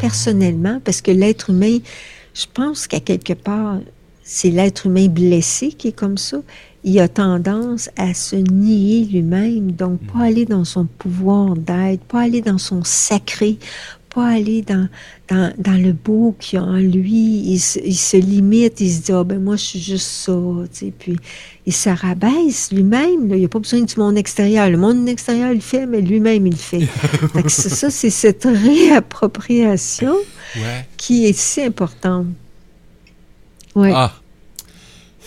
personnellement, 0.00 0.80
parce 0.84 1.02
que 1.02 1.10
l'être 1.10 1.50
humain, 1.50 1.78
je 2.34 2.46
pense 2.52 2.86
qu'à 2.86 3.00
quelque 3.00 3.34
part, 3.34 3.80
c'est 4.22 4.50
l'être 4.50 4.86
humain 4.86 5.08
blessé 5.08 5.68
qui 5.68 5.88
est 5.88 5.96
comme 5.96 6.18
ça. 6.18 6.38
Il 6.82 6.98
a 6.98 7.08
tendance 7.08 7.90
à 7.96 8.14
se 8.14 8.36
nier 8.36 9.04
lui-même, 9.04 9.72
donc 9.72 10.00
pas 10.12 10.24
aller 10.24 10.44
dans 10.44 10.64
son 10.64 10.86
pouvoir 10.86 11.56
d'être, 11.56 12.02
pas 12.04 12.22
aller 12.22 12.40
dans 12.40 12.58
son 12.58 12.84
sacré, 12.84 13.58
pas 14.16 14.28
aller 14.28 14.62
dans, 14.62 14.88
dans, 15.28 15.52
dans 15.58 15.80
le 15.80 15.92
beau 15.92 16.34
qu'il 16.40 16.58
y 16.58 16.62
a 16.62 16.64
en 16.64 16.76
lui. 16.78 17.42
Il, 17.52 17.58
se- 17.60 17.78
il 17.84 17.94
se 17.96 18.16
limite, 18.16 18.80
il 18.80 18.90
se 18.90 19.02
dit, 19.02 19.12
ah 19.12 19.24
ben 19.24 19.38
moi 19.42 19.56
je 19.56 19.64
suis 19.64 19.80
juste 19.80 20.08
ça, 20.08 20.32
tu 20.72 20.78
sais, 20.86 20.92
puis 20.98 21.16
il 21.66 21.72
se 21.74 21.90
rabaisse 21.90 22.72
lui-même, 22.72 23.28
il 23.30 23.36
n'y 23.40 23.44
a 23.44 23.48
pas 23.48 23.58
besoin 23.58 23.82
du 23.82 23.94
monde 23.98 24.16
extérieur. 24.16 24.70
Le 24.70 24.78
monde 24.78 25.06
extérieur 25.08 25.50
il 25.52 25.56
le 25.56 25.60
fait, 25.60 25.84
mais 25.86 26.00
lui-même 26.00 26.46
il 26.46 26.52
le 26.52 26.56
fait. 26.56 26.80
Fait 27.34 27.48
ça, 27.50 27.90
c'est 27.90 28.10
cette 28.10 28.44
réappropriation 28.50 30.14
Ouais. 30.56 30.86
qui 30.96 31.26
est 31.26 31.36
si 31.38 31.60
importante. 31.60 32.26
Ouais. 33.74 33.92
Ah. 33.94 34.12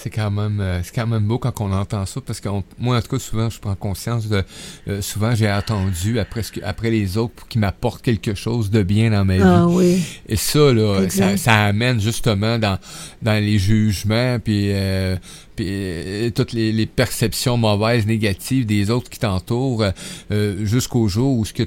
C'est 0.02 0.10
quand 0.10 0.32
même 0.32 0.60
euh, 0.62 0.80
c'est 0.84 0.96
quand 0.96 1.08
même 1.08 1.24
beau 1.24 1.38
quand 1.40 1.60
on 1.60 1.72
entend 1.74 2.06
ça 2.06 2.22
parce 2.26 2.40
que 2.40 2.48
on- 2.48 2.64
moi 2.78 2.98
en 2.98 3.02
tout 3.02 3.10
cas 3.10 3.20
souvent 3.20 3.50
je 3.50 3.60
prends 3.60 3.76
conscience 3.76 4.28
de 4.30 4.44
euh, 4.88 5.02
souvent 5.02 5.36
j'ai 5.36 5.48
attendu 5.48 6.20
après 6.20 6.42
ce 6.44 6.54
que- 6.54 6.62
après 6.64 6.90
les 6.90 7.18
autres 7.18 7.34
pour 7.36 7.48
qu'ils 7.50 7.60
m'apportent 7.62 8.02
quelque 8.02 8.34
chose 8.34 8.70
de 8.72 8.82
bien 8.82 9.12
dans 9.12 9.26
ma 9.26 9.36
vie. 9.36 9.44
Ah 9.44 9.68
oui. 9.68 10.02
Et 10.28 10.36
ça, 10.38 10.72
là, 10.74 11.10
ça, 11.10 11.36
ça 11.38 11.66
amène 11.66 12.00
justement 12.00 12.58
dans, 12.58 12.78
dans 13.22 13.44
les 13.44 13.60
jugements, 13.60 14.40
puis, 14.40 14.72
euh, 14.72 15.18
puis 15.56 15.66
euh, 15.70 16.30
toutes 16.32 16.54
les, 16.54 16.72
les 16.72 16.86
perceptions 16.86 17.58
mauvaises, 17.58 18.06
négatives 18.06 18.66
des 18.66 18.90
autres 18.92 19.10
qui 19.10 19.20
t'entourent, 19.20 19.84
euh, 20.32 20.66
jusqu'au 20.66 21.08
jour 21.10 21.38
où 21.38 21.44
ce 21.46 21.52
que 21.54 21.64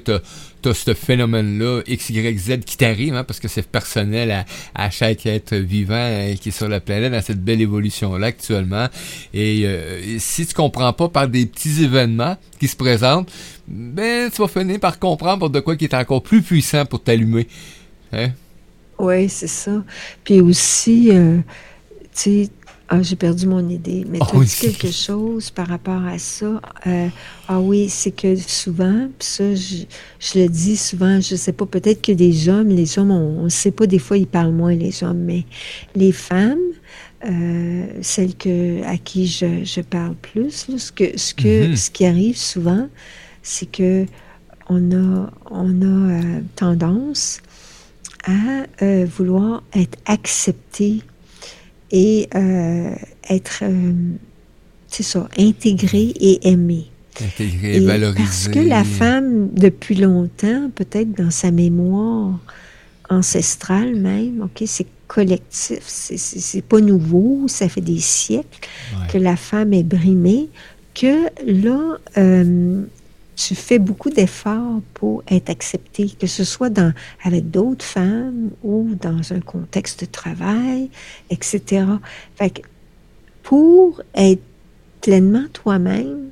t'as 0.63 0.69
as 0.71 0.73
ce 0.73 0.93
phénomène-là, 0.93 1.81
X, 1.87 2.09
Y, 2.09 2.37
Z, 2.39 2.59
qui 2.65 2.77
t'arrive, 2.77 3.15
hein, 3.15 3.23
parce 3.23 3.39
que 3.39 3.47
c'est 3.47 3.67
personnel 3.67 4.45
à, 4.75 4.89
chaque 4.89 5.25
être 5.25 5.55
vivant 5.55 5.95
euh, 5.95 6.35
qui 6.35 6.49
est 6.49 6.51
sur 6.51 6.69
la 6.69 6.79
planète, 6.79 7.11
dans 7.11 7.21
cette 7.21 7.43
belle 7.43 7.61
évolution-là 7.61 8.27
actuellement. 8.27 8.87
Et, 9.33 9.63
euh, 9.65 10.01
et 10.05 10.19
si 10.19 10.45
tu 10.45 10.53
comprends 10.53 10.93
pas 10.93 11.09
par 11.09 11.27
des 11.27 11.45
petits 11.45 11.83
événements 11.83 12.37
qui 12.59 12.67
se 12.67 12.75
présentent, 12.75 13.31
ben, 13.67 14.29
tu 14.29 14.41
vas 14.41 14.47
finir 14.47 14.79
par 14.79 14.99
comprendre 14.99 15.49
de 15.49 15.59
quoi 15.59 15.75
qui 15.75 15.85
est 15.85 15.93
encore 15.93 16.23
plus 16.23 16.41
puissant 16.41 16.85
pour 16.85 17.01
t'allumer. 17.01 17.47
Hein? 18.11 18.29
Oui, 18.99 19.29
c'est 19.29 19.47
ça. 19.47 19.83
Puis 20.23 20.41
aussi, 20.41 21.09
euh, 21.11 21.39
tu 22.15 22.47
ah, 22.95 23.01
j'ai 23.01 23.15
perdu 23.15 23.47
mon 23.47 23.67
idée, 23.69 24.05
mais 24.07 24.19
tu 24.19 24.35
as 24.35 24.39
Oh, 24.39 24.43
dit 24.43 24.55
quelque 24.55 24.91
chose 24.91 25.49
par 25.49 25.67
rapport 25.67 26.05
à 26.05 26.19
ça? 26.19 26.61
Euh, 26.85 27.07
ah 27.47 27.59
oui, 27.59 27.89
c'est 27.89 28.11
que 28.11 28.35
souvent, 28.35 29.07
puis 29.17 29.27
ça, 29.27 29.55
je, 29.55 29.77
je 30.19 30.39
le 30.39 30.47
dis 30.47 30.77
souvent, 30.77 31.19
je 31.19 31.35
sais 31.35 31.53
pas, 31.53 31.65
peut-être 31.65 32.01
que 32.03 32.11
les 32.11 32.49
hommes, 32.49 32.69
les 32.69 32.99
hommes, 32.99 33.09
on 33.11 33.43
ne 33.45 33.49
sait 33.49 33.71
pas, 33.71 33.87
des 33.87 33.97
fois, 33.99 34.17
ils 34.17 34.27
parlent 34.27 34.53
moins, 34.53 34.75
les 34.75 35.03
hommes, 35.03 35.23
mais 35.23 35.43
les 35.95 36.11
femmes, 36.11 36.59
euh, 37.25 37.87
celles 38.01 38.35
que, 38.35 38.83
à 38.83 38.97
qui 38.97 39.25
je, 39.25 39.63
je 39.63 39.81
parle 39.81 40.13
plus, 40.15 40.67
là, 40.67 40.77
ce, 40.77 40.91
que, 40.91 41.17
ce, 41.17 41.33
que, 41.33 41.69
Mhm. 41.69 41.75
ce 41.75 41.89
qui 41.89 42.05
arrive 42.05 42.37
souvent, 42.37 42.87
c'est 43.41 43.71
que 43.71 44.05
on 44.69 44.91
a, 44.91 45.31
on 45.49 45.81
a 45.81 45.85
euh, 45.85 46.41
tendance 46.55 47.41
à 48.25 48.65
vouloir 49.05 49.63
être 49.75 49.97
accepté 50.05 51.01
et 51.93 52.27
euh, 52.35 52.93
être, 53.29 53.59
euh, 53.61 53.91
c'est 54.87 55.03
ça, 55.03 55.29
intégré 55.37 56.11
et 56.19 56.49
aimé. 56.49 56.87
Intégré, 57.21 57.75
Et 57.77 57.79
valorisé. 57.85 58.23
Parce 58.23 58.47
que 58.47 58.59
la 58.59 58.83
femme, 58.83 59.49
depuis 59.53 59.95
longtemps, 59.95 60.71
peut-être 60.73 61.11
dans 61.15 61.29
sa 61.29 61.51
mémoire 61.51 62.39
ancestrale 63.09 63.95
même, 63.95 64.41
ok, 64.41 64.63
c'est 64.65 64.87
collectif, 65.07 65.81
c'est- 65.85 66.63
pas 66.63 66.79
nouveau, 66.79 67.43
ça 67.47 67.69
fait 67.69 67.81
des 67.81 67.99
siècles 67.99 68.67
Ouais. 68.95 69.07
que 69.11 69.17
la 69.19 69.35
femme 69.35 69.73
est 69.73 69.83
brimée, 69.83 70.49
que 70.95 71.27
là, 71.45 71.97
euh, 72.17 72.81
tu 73.35 73.55
fais 73.55 73.79
beaucoup 73.79 74.09
d'efforts 74.09 74.81
pour 74.93 75.23
être 75.27 75.49
acceptée, 75.49 76.09
que 76.19 76.27
ce 76.27 76.43
soit 76.43 76.69
dans, 76.69 76.93
avec 77.23 77.49
d'autres 77.49 77.85
femmes 77.85 78.51
ou 78.63 78.95
dans 79.01 79.33
un 79.33 79.39
contexte 79.39 80.01
de 80.01 80.05
travail, 80.05 80.89
etc. 81.29 81.85
Fait 82.35 82.49
que 82.51 82.61
pour 83.41 84.01
être 84.13 84.41
pleinement 85.01 85.45
toi-même, 85.51 86.29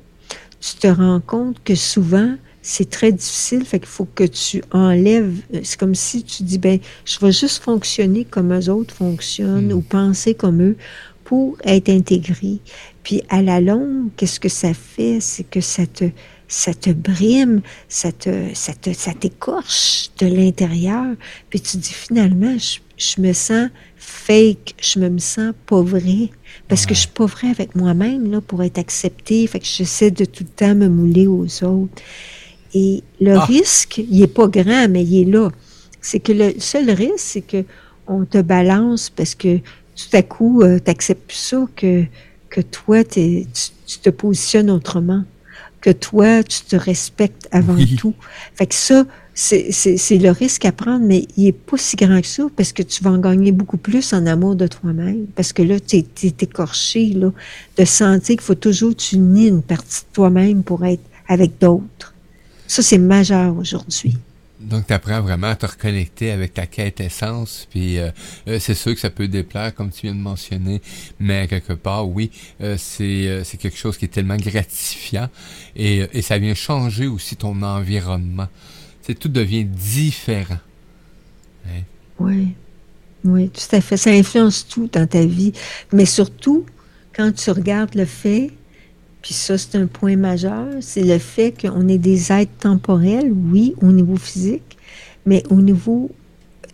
tu 0.60 0.76
te 0.76 0.86
rends 0.86 1.20
compte 1.20 1.56
que 1.64 1.74
souvent, 1.74 2.36
c'est 2.62 2.88
très 2.88 3.10
difficile, 3.10 3.64
fait 3.64 3.80
qu'il 3.80 3.88
faut 3.88 4.06
que 4.14 4.22
tu 4.24 4.62
enlèves. 4.70 5.34
C'est 5.64 5.78
comme 5.78 5.96
si 5.96 6.22
tu 6.22 6.44
dis, 6.44 6.58
ben, 6.58 6.78
je 7.04 7.18
vais 7.18 7.32
juste 7.32 7.62
fonctionner 7.62 8.24
comme 8.24 8.52
eux 8.52 8.70
autres 8.70 8.94
fonctionnent 8.94 9.72
Mm. 9.72 9.76
ou 9.76 9.80
penser 9.80 10.34
comme 10.34 10.62
eux 10.62 10.76
pour 11.24 11.56
être 11.64 11.88
intégré. 11.88 12.60
Puis 13.02 13.22
à 13.28 13.42
la 13.42 13.60
longue, 13.60 14.10
qu'est-ce 14.16 14.38
que 14.38 14.48
ça 14.48 14.72
fait? 14.74 15.18
C'est 15.20 15.42
que 15.44 15.60
ça 15.60 15.86
te, 15.86 16.04
ça 16.52 16.74
te 16.74 16.90
brime, 16.90 17.62
ça 17.88 18.12
te, 18.12 18.48
ça 18.52 18.74
te, 18.74 18.92
ça 18.92 19.12
t'écorche 19.14 20.10
de 20.18 20.26
l'intérieur. 20.26 21.06
Puis 21.48 21.60
tu 21.62 21.78
dis 21.78 21.94
finalement, 21.94 22.56
je, 22.58 22.78
je 22.98 23.20
me 23.22 23.32
sens 23.32 23.70
fake, 23.96 24.74
je 24.80 24.98
me 24.98 25.18
sens 25.18 25.54
pas 25.66 25.80
vrai. 25.80 26.28
Parce 26.68 26.84
que 26.84 26.92
je 26.94 27.00
suis 27.00 27.08
pas 27.08 27.24
vrai 27.24 27.48
avec 27.48 27.74
moi-même, 27.74 28.30
là, 28.30 28.42
pour 28.42 28.62
être 28.62 28.76
acceptée. 28.78 29.46
Fait 29.46 29.60
que 29.60 29.66
j'essaie 29.66 30.10
de 30.10 30.26
tout 30.26 30.44
le 30.44 30.50
temps 30.54 30.74
me 30.74 30.88
mouler 30.88 31.26
aux 31.26 31.46
autres. 31.64 32.02
Et 32.74 33.02
le 33.20 33.36
Ah. 33.36 33.44
risque, 33.46 33.98
il 33.98 34.22
est 34.22 34.26
pas 34.26 34.46
grand, 34.48 34.88
mais 34.90 35.02
il 35.04 35.22
est 35.22 35.30
là. 35.32 35.50
C'est 36.02 36.20
que 36.20 36.32
le 36.32 36.54
seul 36.58 36.90
risque, 36.90 37.14
c'est 37.18 37.40
que 37.42 37.64
on 38.06 38.26
te 38.26 38.42
balance 38.42 39.08
parce 39.08 39.34
que 39.34 39.56
tout 39.58 40.12
à 40.12 40.22
coup, 40.22 40.62
tu 40.62 40.82
n'acceptes 40.86 41.26
plus 41.28 41.36
ça, 41.36 41.66
que, 41.76 42.04
que 42.50 42.60
toi, 42.60 43.04
tu, 43.04 43.46
tu 43.86 43.98
te 44.00 44.10
positionnes 44.10 44.70
autrement, 44.70 45.22
que 45.82 45.90
toi, 45.90 46.42
tu 46.42 46.62
te 46.62 46.76
respectes 46.76 47.48
avant 47.50 47.74
Oui. 47.74 47.96
tout. 47.96 48.14
Fait 48.54 48.66
que 48.66 48.74
ça, 48.74 49.04
c'est 49.34 50.18
le 50.18 50.30
risque 50.30 50.64
à 50.64 50.72
prendre, 50.72 51.04
mais 51.04 51.26
il 51.36 51.44
n'est 51.44 51.52
pas 51.52 51.76
si 51.76 51.96
grand 51.96 52.20
que 52.20 52.26
ça 52.26 52.44
parce 52.56 52.72
que 52.72 52.82
tu 52.82 53.02
vas 53.02 53.10
en 53.10 53.18
gagner 53.18 53.52
beaucoup 53.52 53.76
plus 53.76 54.12
en 54.12 54.24
amour 54.26 54.54
de 54.56 54.66
toi-même. 54.66 55.26
Parce 55.34 55.52
que 55.52 55.62
là, 55.62 55.80
tu 55.80 55.96
es, 55.96 56.34
écorché 56.40 57.08
là, 57.08 57.30
de 57.76 57.84
sentir 57.84 58.36
qu'il 58.36 58.40
faut 58.40 58.54
toujours 58.54 58.90
que 58.90 59.02
tu 59.02 59.18
nies 59.18 59.48
une 59.48 59.62
partie 59.62 60.02
de 60.02 60.14
toi-même 60.14 60.62
pour 60.62 60.84
être 60.84 61.02
avec 61.28 61.58
d'autres. 61.60 62.14
Ça, 62.66 62.82
c'est 62.82 62.98
majeur 62.98 63.56
aujourd'hui. 63.56 64.16
Donc, 64.62 64.86
tu 64.86 64.92
apprends 64.92 65.20
vraiment 65.20 65.48
à 65.48 65.56
te 65.56 65.66
reconnecter 65.66 66.30
avec 66.30 66.54
ta 66.54 66.66
quête 66.66 67.00
essence. 67.00 67.66
Puis, 67.70 67.98
euh, 67.98 68.10
euh, 68.48 68.58
c'est 68.60 68.74
sûr 68.74 68.94
que 68.94 69.00
ça 69.00 69.10
peut 69.10 69.28
déplaire, 69.28 69.74
comme 69.74 69.90
tu 69.90 70.06
viens 70.06 70.14
de 70.14 70.20
mentionner, 70.20 70.80
mais 71.18 71.48
quelque 71.48 71.72
part, 71.72 72.08
oui, 72.08 72.30
euh, 72.60 72.76
c'est 72.78 73.42
c'est 73.44 73.56
quelque 73.56 73.76
chose 73.76 73.96
qui 73.96 74.04
est 74.04 74.08
tellement 74.08 74.36
gratifiant 74.36 75.28
et, 75.76 76.06
et 76.12 76.22
ça 76.22 76.38
vient 76.38 76.54
changer 76.54 77.06
aussi 77.06 77.36
ton 77.36 77.62
environnement. 77.62 78.48
C'est 79.02 79.18
tout 79.18 79.28
devient 79.28 79.64
différent. 79.64 80.58
Oui, 82.18 82.54
oui, 83.24 83.50
tout 83.50 83.76
à 83.76 83.80
fait. 83.80 83.96
Ça 83.96 84.10
influence 84.10 84.66
tout 84.66 84.88
dans 84.92 85.06
ta 85.06 85.24
vie. 85.24 85.52
Mais 85.92 86.06
surtout, 86.06 86.66
quand 87.14 87.32
tu 87.32 87.50
regardes 87.50 87.94
le 87.94 88.04
fait 88.04 88.50
puis 89.22 89.34
ça, 89.34 89.56
c'est 89.56 89.76
un 89.76 89.86
point 89.86 90.16
majeur, 90.16 90.66
c'est 90.80 91.02
le 91.04 91.18
fait 91.18 91.52
qu'on 91.52 91.86
est 91.88 91.98
des 91.98 92.32
êtres 92.32 92.52
temporels, 92.60 93.32
oui, 93.32 93.74
au 93.80 93.92
niveau 93.92 94.16
physique, 94.16 94.76
mais 95.26 95.42
au 95.50 95.60
niveau 95.60 96.10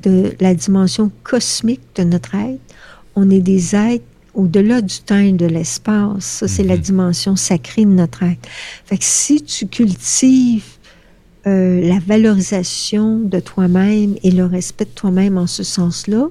de 0.02 0.32
la 0.40 0.54
dimension 0.54 1.10
cosmique 1.24 1.82
de 1.96 2.04
notre 2.04 2.34
être, 2.34 2.60
on 3.16 3.28
est 3.30 3.40
des 3.40 3.74
êtres 3.76 4.04
au-delà 4.34 4.80
du 4.80 4.98
temps 5.00 5.18
et 5.18 5.32
de 5.32 5.46
l'espace. 5.46 6.24
Ça, 6.24 6.48
c'est 6.48 6.62
la 6.62 6.76
Mhm. 6.76 6.82
dimension 6.82 7.36
sacrée 7.36 7.84
de 7.84 7.90
notre 7.90 8.22
être. 8.22 8.48
Fait 8.86 8.96
que 8.96 9.04
si 9.04 9.42
tu 9.42 9.66
cultives 9.66 10.64
euh, 11.46 11.80
la 11.88 11.98
valorisation 11.98 13.20
de 13.20 13.40
toi-même 13.40 14.16
et 14.22 14.30
le 14.30 14.44
respect 14.44 14.84
de 14.84 14.90
toi-même 14.90 15.38
en 15.38 15.46
ce 15.46 15.62
sens-là, 15.62 16.28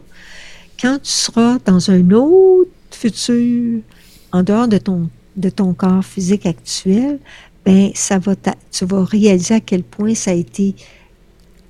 quand 0.80 0.99
tu 1.01 1.09
seras 1.11 1.57
dans 1.65 1.89
un 1.89 2.11
autre 2.11 2.70
futur, 2.91 3.82
en 4.32 4.43
dehors 4.43 4.68
de 4.68 4.78
ton, 4.78 5.09
de 5.38 5.49
ton 5.49 5.73
corps 5.73 6.03
physique 6.03 6.45
actuel, 6.45 7.19
ben 7.65 7.91
ça 7.93 8.17
va 8.19 8.35
tu 8.71 8.85
vas 8.85 9.03
réaliser 9.03 9.53
à 9.55 9.59
quel 9.59 9.83
point 9.83 10.15
ça 10.15 10.31
a 10.31 10.33
été 10.33 10.75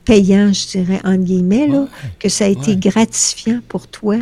payant, 0.05 0.53
je 0.53 0.67
dirais, 0.67 0.99
entre 1.03 1.23
guillemets, 1.23 1.67
là, 1.67 1.81
Ouais. 1.81 1.87
que 2.19 2.29
ça 2.29 2.45
a 2.45 2.47
été 2.47 2.71
Ouais. 2.71 2.75
gratifiant 2.77 3.59
pour 3.67 3.87
toi 3.87 4.15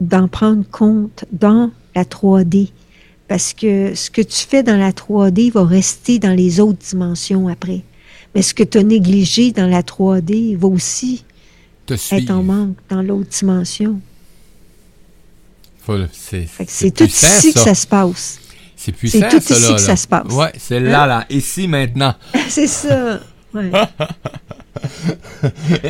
d'en 0.00 0.26
prendre 0.28 0.64
compte 0.70 1.24
dans 1.32 1.70
la 1.94 2.04
3D. 2.04 2.70
Parce 3.26 3.52
que 3.52 3.94
ce 3.94 4.10
que 4.10 4.22
tu 4.22 4.46
fais 4.46 4.62
dans 4.62 4.78
la 4.78 4.92
3D 4.92 5.50
va 5.50 5.64
rester 5.64 6.18
dans 6.18 6.32
les 6.34 6.60
autres 6.60 6.78
dimensions 6.90 7.46
après. 7.48 7.82
Mais 8.34 8.40
ce 8.40 8.54
que 8.54 8.62
tu 8.62 8.78
as 8.78 8.82
négligé 8.82 9.52
dans 9.52 9.66
la 9.66 9.82
3D 9.82 10.56
va 10.56 10.68
aussi 10.68 11.24
Te 11.84 11.92
être 11.94 12.00
suivre. 12.00 12.34
en 12.36 12.42
manque 12.42 12.76
dans 12.88 13.02
l'autre 13.02 13.28
dimension. 13.28 14.00
C'est 16.12 16.90
tout 16.94 17.04
ici 17.04 17.52
que 17.52 17.60
ça 17.60 17.74
se 17.74 17.86
passe. 17.86 18.38
C'est 18.80 18.92
puissant, 18.92 19.28
tout 19.28 19.40
ça, 19.40 19.54
ici 19.54 19.62
là, 19.62 19.68
que 19.68 19.72
là. 19.72 19.78
ça 19.78 19.96
se 19.96 20.06
passe. 20.06 20.32
Ouais, 20.32 20.52
c'est 20.56 20.78
là, 20.78 21.04
là, 21.04 21.26
ici, 21.30 21.66
maintenant. 21.66 22.14
C'est 22.48 22.68
ça. 22.68 23.18
Ouais. 23.54 23.70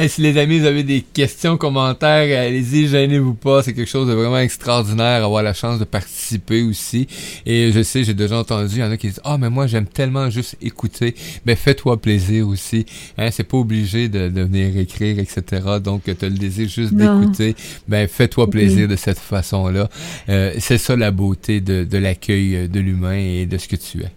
Si 0.08 0.20
les 0.22 0.36
amis, 0.38 0.60
vous 0.60 0.66
avez 0.66 0.82
des 0.82 1.02
questions, 1.02 1.56
commentaires, 1.56 2.46
allez-y, 2.46 2.88
gênez-vous 2.88 3.34
pas. 3.34 3.62
C'est 3.62 3.74
quelque 3.74 3.88
chose 3.88 4.08
de 4.08 4.12
vraiment 4.14 4.38
extraordinaire, 4.38 5.24
avoir 5.24 5.42
la 5.42 5.54
chance 5.54 5.78
de 5.78 5.84
participer 5.84 6.62
aussi. 6.62 7.06
Et 7.46 7.70
je 7.72 7.82
sais, 7.82 8.04
j'ai 8.04 8.14
déjà 8.14 8.38
entendu, 8.38 8.76
il 8.76 8.80
y 8.80 8.82
en 8.82 8.90
a 8.90 8.96
qui 8.96 9.08
disent, 9.08 9.20
ah, 9.24 9.36
mais 9.38 9.50
moi, 9.50 9.66
j'aime 9.66 9.86
tellement 9.86 10.30
juste 10.30 10.56
écouter. 10.60 11.14
Ben, 11.44 11.56
fais-toi 11.56 12.00
plaisir 12.00 12.48
aussi. 12.48 12.86
Hein, 13.16 13.30
c'est 13.30 13.44
pas 13.44 13.58
obligé 13.58 14.08
de, 14.08 14.28
de 14.28 14.42
venir 14.42 14.76
écrire, 14.78 15.18
etc. 15.18 15.42
Donc, 15.82 16.02
tu 16.04 16.14
le 16.22 16.30
désir 16.30 16.68
juste 16.68 16.94
d'écouter. 16.94 17.54
Ben, 17.88 18.06
fais-toi 18.08 18.44
Oui. 18.44 18.50
plaisir 18.50 18.88
de 18.88 18.96
cette 18.96 19.18
façon-là. 19.18 19.88
Euh, 20.28 20.52
c'est 20.58 20.78
ça 20.78 20.96
la 20.96 21.10
beauté 21.10 21.60
de, 21.60 21.84
de 21.84 21.98
l'accueil 21.98 22.68
de 22.68 22.80
l'humain 22.80 23.16
et 23.18 23.46
de 23.46 23.58
ce 23.58 23.68
que 23.68 23.76
tu 23.76 24.02
es. 24.02 24.10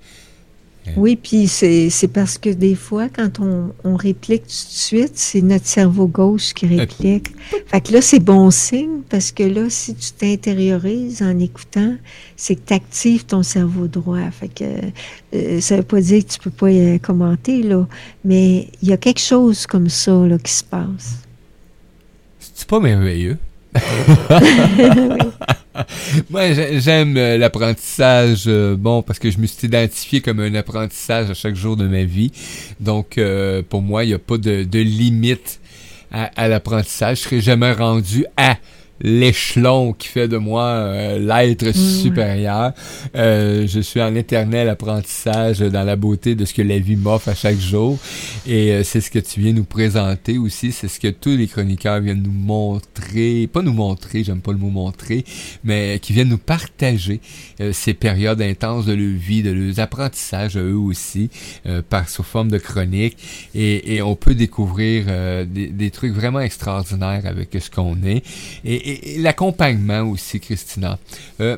Oui, 0.97 1.15
puis 1.15 1.47
c'est 1.47 1.89
c'est 1.89 2.07
parce 2.07 2.37
que 2.37 2.49
des 2.49 2.75
fois, 2.75 3.07
quand 3.07 3.39
on, 3.39 3.71
on 3.83 3.95
réplique 3.95 4.43
tout 4.43 4.47
de 4.47 4.73
suite, 4.73 5.11
c'est 5.13 5.41
notre 5.41 5.67
cerveau 5.67 6.07
gauche 6.07 6.53
qui 6.53 6.65
réplique. 6.65 7.31
Fait 7.67 7.81
que 7.81 7.93
là, 7.93 8.01
c'est 8.01 8.19
bon 8.19 8.49
signe 8.49 9.01
parce 9.09 9.31
que 9.31 9.43
là, 9.43 9.69
si 9.69 9.93
tu 9.93 10.11
t'intériorises 10.11 11.21
en 11.21 11.37
écoutant, 11.39 11.95
c'est 12.35 12.55
que 12.55 12.61
tu 12.65 12.73
actives 12.73 13.25
ton 13.25 13.43
cerveau 13.43 13.87
droit. 13.87 14.31
Fait 14.31 14.47
que 14.47 14.63
euh, 15.35 15.61
ça 15.61 15.77
veut 15.77 15.83
pas 15.83 16.01
dire 16.01 16.25
que 16.25 16.31
tu 16.31 16.39
peux 16.39 16.49
pas 16.49 16.67
euh, 16.67 16.97
commenter, 16.97 17.61
là, 17.61 17.87
mais 18.25 18.67
il 18.81 18.89
y 18.89 18.93
a 18.93 18.97
quelque 18.97 19.21
chose 19.21 19.67
comme 19.67 19.89
ça 19.89 20.11
là, 20.25 20.37
qui 20.39 20.51
se 20.51 20.63
passe. 20.63 21.17
C'est 22.39 22.67
pas 22.67 22.79
merveilleux? 22.79 23.37
Moi, 26.29 26.53
j'ai- 26.53 26.79
j'aime 26.81 27.17
euh, 27.17 27.37
l'apprentissage, 27.37 28.43
euh, 28.47 28.75
bon, 28.75 29.01
parce 29.01 29.19
que 29.19 29.29
je 29.31 29.37
me 29.37 29.45
suis 29.47 29.67
identifié 29.67 30.21
comme 30.21 30.39
un 30.39 30.53
apprentissage 30.55 31.29
à 31.29 31.33
chaque 31.33 31.55
jour 31.55 31.75
de 31.77 31.87
ma 31.87 32.03
vie. 32.03 32.31
Donc, 32.79 33.17
euh, 33.17 33.61
pour 33.67 33.81
moi, 33.81 34.03
il 34.03 34.07
n'y 34.07 34.13
a 34.13 34.19
pas 34.19 34.37
de, 34.37 34.63
de 34.63 34.79
limite 34.79 35.59
à, 36.11 36.25
à 36.35 36.47
l'apprentissage. 36.47 37.17
Je 37.17 37.23
serai 37.23 37.41
jamais 37.41 37.71
rendu 37.71 38.25
à 38.37 38.57
l'échelon 39.01 39.93
qui 39.93 40.07
fait 40.07 40.27
de 40.27 40.37
moi 40.37 40.63
euh, 40.65 41.19
l'être 41.19 41.71
supérieur. 41.73 42.73
Euh, 43.15 43.65
je 43.67 43.79
suis 43.79 44.01
en 44.01 44.15
éternel 44.15 44.69
apprentissage 44.69 45.59
dans 45.59 45.83
la 45.83 45.95
beauté 45.95 46.35
de 46.35 46.45
ce 46.45 46.53
que 46.53 46.61
la 46.61 46.79
vie 46.79 46.95
m'offre 46.95 47.29
à 47.29 47.35
chaque 47.35 47.59
jour. 47.59 47.97
Et 48.47 48.71
euh, 48.71 48.83
c'est 48.83 49.01
ce 49.01 49.09
que 49.11 49.19
tu 49.19 49.39
viens 49.39 49.53
nous 49.53 49.63
présenter 49.63 50.37
aussi. 50.37 50.71
C'est 50.71 50.87
ce 50.87 50.99
que 50.99 51.07
tous 51.09 51.35
les 51.35 51.47
chroniqueurs 51.47 51.99
viennent 51.99 52.21
nous 52.23 52.31
montrer. 52.31 53.47
Pas 53.51 53.61
nous 53.61 53.73
montrer, 53.73 54.23
j'aime 54.23 54.41
pas 54.41 54.51
le 54.51 54.57
mot 54.57 54.69
montrer, 54.69 55.25
mais 55.63 55.99
qui 56.01 56.13
viennent 56.13 56.29
nous 56.29 56.37
partager 56.37 57.19
euh, 57.59 57.73
ces 57.73 57.93
périodes 57.93 58.41
intenses 58.41 58.85
de 58.85 58.93
leur 58.93 59.17
vie, 59.17 59.43
de 59.43 59.51
leurs 59.51 59.79
apprentissages 59.79 60.57
à 60.57 60.61
eux 60.61 60.77
aussi, 60.77 61.29
euh, 61.65 61.81
par 61.87 62.07
sous 62.09 62.23
forme 62.23 62.49
de 62.51 62.57
chronique. 62.57 63.17
Et, 63.55 63.95
et 63.95 64.01
on 64.01 64.15
peut 64.15 64.35
découvrir 64.35 65.05
euh, 65.07 65.45
des, 65.45 65.67
des 65.67 65.89
trucs 65.91 66.13
vraiment 66.13 66.39
extraordinaires 66.39 67.23
avec 67.25 67.49
ce 67.59 67.69
qu'on 67.69 67.95
est. 68.03 68.23
Et, 68.63 68.75
et- 68.75 68.90
et 68.91 69.17
l'accompagnement 69.19 70.01
aussi, 70.01 70.39
Christina. 70.39 70.97
Euh, 71.39 71.57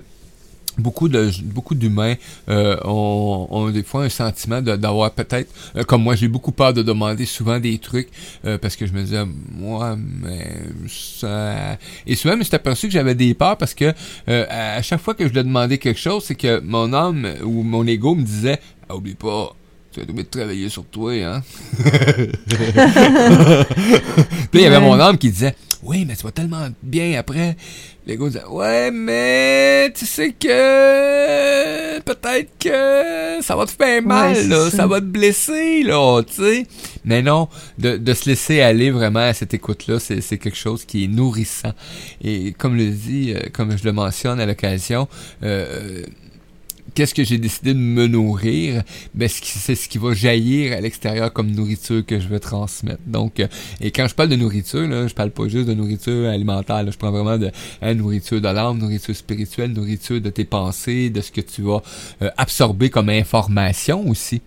Beaucoup 0.78 1.08
de 1.08 1.30
beaucoup 1.44 1.76
d'humains 1.76 2.16
euh, 2.50 2.78
ont, 2.84 3.48
ont 3.52 3.70
des 3.70 3.84
fois 3.84 4.06
un 4.06 4.10
sentiment 4.10 4.60
d'avoir 4.60 5.12
peut-être 5.12 5.54
euh, 5.76 5.84
comme 5.84 6.02
moi 6.02 6.16
j'ai 6.16 6.28
beaucoup 6.28 6.52
peur 6.52 6.74
de 6.74 6.82
demander 6.82 7.28
souvent 7.28 7.60
des 7.60 7.78
trucs 7.78 8.10
euh, 8.46 8.58
parce 8.58 8.76
que 8.76 8.88
je 8.88 8.94
me 8.94 9.04
disais 9.04 9.24
moi 9.52 9.96
mais 9.96 10.64
ça 10.88 11.78
et 12.08 12.16
souvent 12.16 12.34
je 12.34 12.40
me 12.40 12.44
suis 12.44 12.56
aperçu 12.56 12.88
que 12.88 12.94
j'avais 12.94 13.14
des 13.14 13.36
peurs 13.36 13.56
parce 13.56 13.76
que 13.76 13.94
à 14.26 14.82
chaque 14.82 15.02
fois 15.02 15.14
que 15.14 15.28
je 15.28 15.34
lui 15.34 15.44
demandais 15.44 15.78
quelque 15.78 16.00
chose 16.00 16.24
c'est 16.24 16.34
que 16.34 16.60
mon 16.62 16.92
âme 16.92 17.28
ou 17.44 17.62
mon 17.62 17.86
ego 17.86 18.16
me 18.16 18.24
disait 18.24 18.60
ah, 18.90 18.96
oublie 18.96 19.14
pas 19.14 19.56
tu 19.92 20.00
vas 20.00 20.08
de 20.08 20.22
travailler 20.24 20.70
sur 20.70 20.86
toi 20.86 21.12
hein 21.14 21.44
Puis 24.50 24.60
il 24.60 24.62
y 24.62 24.66
avait 24.66 24.80
mon 24.80 25.00
âme 25.00 25.20
qui 25.20 25.30
disait 25.30 25.54
Oui, 25.86 26.06
mais 26.06 26.16
tu 26.16 26.24
vas 26.24 26.32
tellement 26.32 26.68
bien 26.82 27.20
après. 27.20 27.58
L'ego 28.08 28.28
disait 28.28 28.46
Ouais, 28.50 28.90
mais 28.92 29.92
tu 29.94 30.06
sais 30.06 30.32
que 30.32 32.00
peut-être 32.00 32.52
que 32.60 33.42
ça 33.44 33.56
va 33.56 33.66
te 33.66 33.72
faire 33.72 34.02
mal, 34.02 34.48
là, 34.48 34.70
ça. 34.70 34.78
ça 34.78 34.88
va 34.88 35.00
te 35.02 35.06
blesser, 35.06 35.84
là, 35.84 36.22
tu 36.24 36.34
sais. 36.36 36.66
Mais 37.04 37.22
non, 37.22 37.50
de, 37.80 37.98
de 37.98 38.14
se 38.14 38.30
laisser 38.30 38.62
aller 38.62 38.92
vraiment 38.92 39.20
à 39.20 39.34
cette 39.34 39.54
écoute-là, 39.54 40.00
c'est, 40.00 40.22
c'est 40.22 40.38
quelque 40.38 40.58
chose 40.58 40.86
qui 40.86 41.04
est 41.06 41.08
nourrissant. 41.08 41.74
Et 42.24 42.54
comme 42.58 42.78
le 42.78 42.88
dit, 42.90 43.34
euh, 43.34 43.50
comme 43.52 43.78
je 43.78 43.84
le 43.84 43.92
mentionne 43.92 44.40
à 44.40 44.46
l'occasion, 44.46 45.08
euh, 45.44 46.04
qu'est-ce 46.94 47.14
que 47.14 47.24
j'ai 47.24 47.38
décidé 47.38 47.74
de 47.74 47.80
me 47.80 48.08
nourrir, 48.08 48.84
ben 49.14 49.28
c'est 49.30 49.76
ce 49.76 49.90
qui 49.90 49.98
va 49.98 50.14
jaillir 50.14 50.74
à 50.74 50.82
l'extérieur 50.82 51.32
comme 51.32 51.52
nourriture 51.52 52.06
que 52.06 52.20
je 52.20 52.28
vais 52.28 52.40
transmettre. 52.40 53.02
Donc, 53.06 53.40
euh, 53.40 53.48
et 53.82 53.92
quand 53.92 54.08
je 54.08 54.16
parle 54.16 54.30
de 54.30 54.36
nourriture, 54.36 54.88
là, 54.88 55.08
je 55.08 55.14
parle 55.14 55.32
pas 55.32 55.48
juste 55.48 55.68
de 55.68 55.74
nourriture 55.74 56.30
alimentaire. 56.30 56.84
là. 56.84 56.92
je 56.92 56.98
prends 56.98 57.12
vraiment 57.12 57.38
de 57.38 57.52
hein, 57.82 57.94
nourriture 57.94 58.42
de 58.42 58.48
l'âme, 58.48 58.78
nourriture 58.78 59.16
spirituelle, 59.16 59.72
nourriture 59.72 60.22
de 60.22 60.30
tes 60.30 60.46
pensées, 60.46 61.10
de 61.10 61.22
ce 61.22 61.32
que 61.32 61.42
tu 61.42 61.62
vas 61.62 61.82
euh, 62.22 62.30
absorber 62.38 62.90
comme 62.90 63.10
information 63.10 64.08
aussi. 64.08 64.42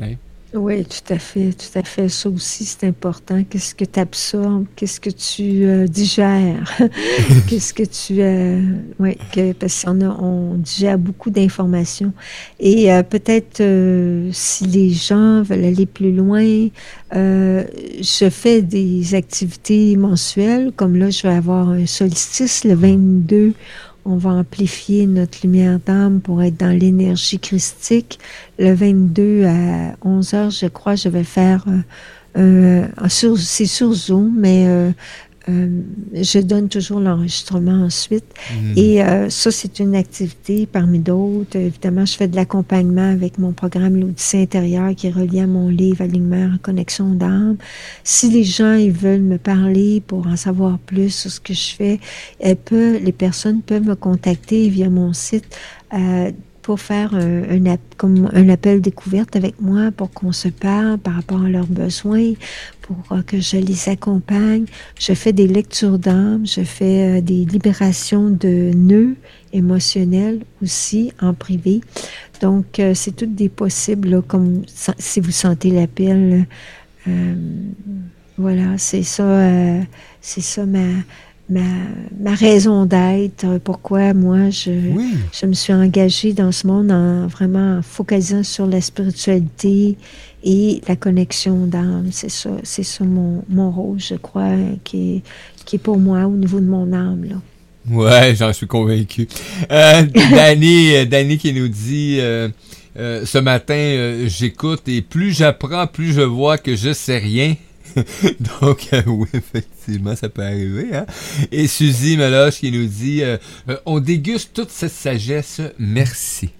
Hein? 0.00 0.14
Oui, 0.54 0.84
tout 0.84 1.12
à 1.12 1.18
fait, 1.18 1.52
tout 1.52 1.78
à 1.78 1.82
fait. 1.82 2.08
Ça 2.08 2.28
aussi, 2.28 2.64
c'est 2.64 2.86
important. 2.86 3.42
Qu'est-ce 3.50 3.74
que 3.74 3.84
tu 3.84 3.98
absorbes? 4.00 4.66
Qu'est-ce 4.76 5.00
que 5.00 5.10
tu 5.10 5.66
euh, 5.66 5.86
digères? 5.86 6.72
Qu'est-ce 7.48 7.74
que 7.74 7.82
tu... 7.82 8.22
Euh, 8.22 8.62
oui, 8.98 9.18
que, 9.32 9.52
parce 9.52 9.84
qu'on 9.84 10.00
a, 10.00 10.08
on 10.08 10.54
digère 10.54 10.98
beaucoup 10.98 11.30
d'informations. 11.30 12.12
Et 12.60 12.92
euh, 12.92 13.02
peut-être, 13.02 13.60
euh, 13.60 14.30
si 14.32 14.64
les 14.66 14.90
gens 14.90 15.42
veulent 15.42 15.64
aller 15.64 15.84
plus 15.84 16.12
loin, 16.12 16.68
euh, 17.14 17.64
je 18.00 18.30
fais 18.30 18.62
des 18.62 19.14
activités 19.16 19.96
mensuelles. 19.96 20.70
Comme 20.76 20.96
là, 20.96 21.10
je 21.10 21.22
vais 21.22 21.34
avoir 21.34 21.70
un 21.70 21.86
solstice 21.86 22.64
le 22.64 22.74
22 22.74 23.52
on 24.06 24.16
va 24.16 24.30
amplifier 24.30 25.06
notre 25.06 25.38
lumière 25.42 25.78
d'âme 25.84 26.20
pour 26.20 26.42
être 26.42 26.56
dans 26.56 26.76
l'énergie 26.76 27.38
christique. 27.38 28.18
Le 28.58 28.72
22 28.72 29.44
à 29.44 29.96
11 30.04 30.34
heures, 30.34 30.50
je 30.50 30.66
crois, 30.66 30.94
je 30.94 31.08
vais 31.08 31.24
faire, 31.24 31.64
euh, 32.36 32.86
euh, 32.98 33.08
c'est 33.38 33.66
sur 33.66 33.92
Zoom, 33.92 34.34
mais 34.38 34.66
euh, 34.68 34.90
euh, 35.48 35.82
je 36.12 36.40
donne 36.40 36.68
toujours 36.68 36.98
l'enregistrement 36.98 37.84
ensuite. 37.84 38.24
Et 38.76 39.02
euh, 39.02 39.30
ça, 39.30 39.50
c'est 39.50 39.78
une 39.78 39.94
activité 39.94 40.66
parmi 40.66 40.98
d'autres. 40.98 41.56
Évidemment, 41.56 42.04
je 42.04 42.16
fais 42.16 42.26
de 42.26 42.34
l'accompagnement 42.34 43.10
avec 43.10 43.38
mon 43.38 43.52
programme 43.52 43.96
L'Odyssée 43.96 44.42
intérieure 44.42 44.94
qui 44.96 45.06
est 45.06 45.10
relié 45.10 45.40
à 45.40 45.46
mon 45.46 45.68
livre 45.68 46.02
Alignement 46.02 46.54
en 46.54 46.58
connexion 46.58 47.10
d'âme. 47.10 47.56
Si 48.02 48.28
les 48.30 48.44
gens 48.44 48.74
ils 48.74 48.90
veulent 48.90 49.20
me 49.20 49.38
parler 49.38 50.02
pour 50.04 50.26
en 50.26 50.36
savoir 50.36 50.78
plus 50.78 51.10
sur 51.10 51.30
ce 51.30 51.40
que 51.40 51.54
je 51.54 51.74
fais, 51.74 52.00
elles 52.40 52.56
peuvent, 52.56 53.02
les 53.02 53.12
personnes 53.12 53.62
peuvent 53.62 53.86
me 53.86 53.94
contacter 53.94 54.68
via 54.68 54.90
mon 54.90 55.12
site 55.12 55.56
euh, 55.94 56.32
pour 56.66 56.80
faire 56.80 57.14
un, 57.14 57.64
un 57.64 57.76
comme 57.96 58.28
un 58.32 58.48
appel 58.48 58.80
découverte 58.80 59.36
avec 59.36 59.60
moi 59.60 59.92
pour 59.96 60.10
qu'on 60.10 60.32
se 60.32 60.48
parle 60.48 60.98
par 60.98 61.14
rapport 61.14 61.42
à 61.42 61.48
leurs 61.48 61.68
besoins, 61.68 62.32
pour 62.86 63.16
euh, 63.16 63.22
que 63.22 63.40
je 63.40 63.56
les 63.56 63.88
accompagne. 63.88 64.64
Je 64.98 65.12
fais 65.12 65.32
des 65.32 65.48
lectures 65.48 65.98
d'âme, 65.98 66.46
je 66.46 66.62
fais 66.62 67.18
euh, 67.18 67.20
des 67.20 67.44
libérations 67.44 68.30
de 68.30 68.70
nœuds 68.74 69.16
émotionnels 69.52 70.40
aussi 70.62 71.12
en 71.20 71.34
privé. 71.34 71.80
Donc, 72.40 72.78
euh, 72.78 72.94
c'est 72.94 73.14
toutes 73.14 73.34
des 73.34 73.48
possibles, 73.48 74.22
comme 74.22 74.62
si 74.98 75.20
vous 75.20 75.32
sentez 75.32 75.70
l'appel. 75.70 76.46
voilà, 78.38 78.76
c'est 78.78 79.02
ça, 79.02 79.40
c'est 80.20 80.42
ça 80.42 80.66
ma, 80.66 80.86
ma, 81.48 81.60
ma 82.20 82.34
raison 82.34 82.86
d'être. 82.86 83.58
Pourquoi 83.64 84.14
moi, 84.14 84.50
je, 84.50 84.70
Oui. 84.70 85.14
je 85.32 85.46
me 85.46 85.52
suis 85.52 85.72
engagée 85.72 86.32
dans 86.32 86.52
ce 86.52 86.66
monde 86.66 86.90
en 86.90 87.26
vraiment 87.26 87.80
focalisant 87.82 88.42
sur 88.42 88.66
la 88.66 88.80
spiritualité 88.80 89.96
et 90.44 90.80
la 90.88 90.96
connexion 90.96 91.66
d'âme. 91.66 92.08
C'est 92.10 92.30
ça, 92.30 92.50
c'est 92.62 92.82
ça 92.82 93.04
mon, 93.04 93.42
mon 93.48 93.70
rôle, 93.70 93.98
je 94.00 94.14
crois, 94.14 94.52
qui 94.84 95.16
est, 95.16 95.22
qui 95.64 95.76
est 95.76 95.80
pour 95.80 95.98
moi 95.98 96.24
au 96.26 96.36
niveau 96.36 96.60
de 96.60 96.66
mon 96.66 96.92
âme. 96.92 97.24
Là. 97.24 97.36
Ouais, 97.88 98.34
j'en 98.34 98.52
suis 98.52 98.66
convaincu. 98.66 99.28
Euh, 99.70 100.02
Danny, 100.30 100.94
euh, 100.96 101.04
Danny 101.04 101.38
qui 101.38 101.52
nous 101.52 101.68
dit 101.68 102.16
euh, 102.18 102.48
euh, 102.98 103.24
ce 103.24 103.38
matin, 103.38 104.24
j'écoute 104.26 104.88
et 104.88 105.02
plus 105.02 105.32
j'apprends, 105.36 105.86
plus 105.86 106.12
je 106.12 106.22
vois 106.22 106.58
que 106.58 106.74
je 106.74 106.92
sais 106.92 107.18
rien. 107.18 107.54
Donc, 108.60 108.88
euh, 108.92 109.02
oui, 109.06 109.28
effectivement, 109.32 110.14
ça 110.14 110.28
peut 110.28 110.42
arriver. 110.42 110.94
Hein? 110.94 111.06
Et 111.50 111.66
Suzy 111.66 112.16
Meloche 112.16 112.60
qui 112.60 112.70
nous 112.70 112.86
dit 112.86 113.22
euh, 113.22 113.38
euh, 113.68 113.76
On 113.86 114.00
déguste 114.00 114.52
toute 114.52 114.70
cette 114.70 114.92
sagesse, 114.92 115.60
merci. 115.78 116.50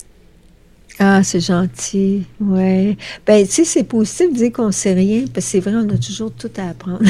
Ah, 0.98 1.22
c'est 1.22 1.40
gentil. 1.40 2.24
Ouais. 2.40 2.96
Ben, 3.26 3.46
tu 3.46 3.52
sais, 3.52 3.64
c'est 3.64 3.84
positif 3.84 4.32
de 4.32 4.36
dire 4.36 4.52
qu'on 4.52 4.72
sait 4.72 4.94
rien, 4.94 5.24
parce 5.32 5.46
que 5.46 5.52
c'est 5.52 5.60
vrai, 5.60 5.72
on 5.74 5.88
a 5.90 5.98
toujours 5.98 6.32
tout 6.32 6.50
à 6.56 6.70
apprendre. 6.70 7.02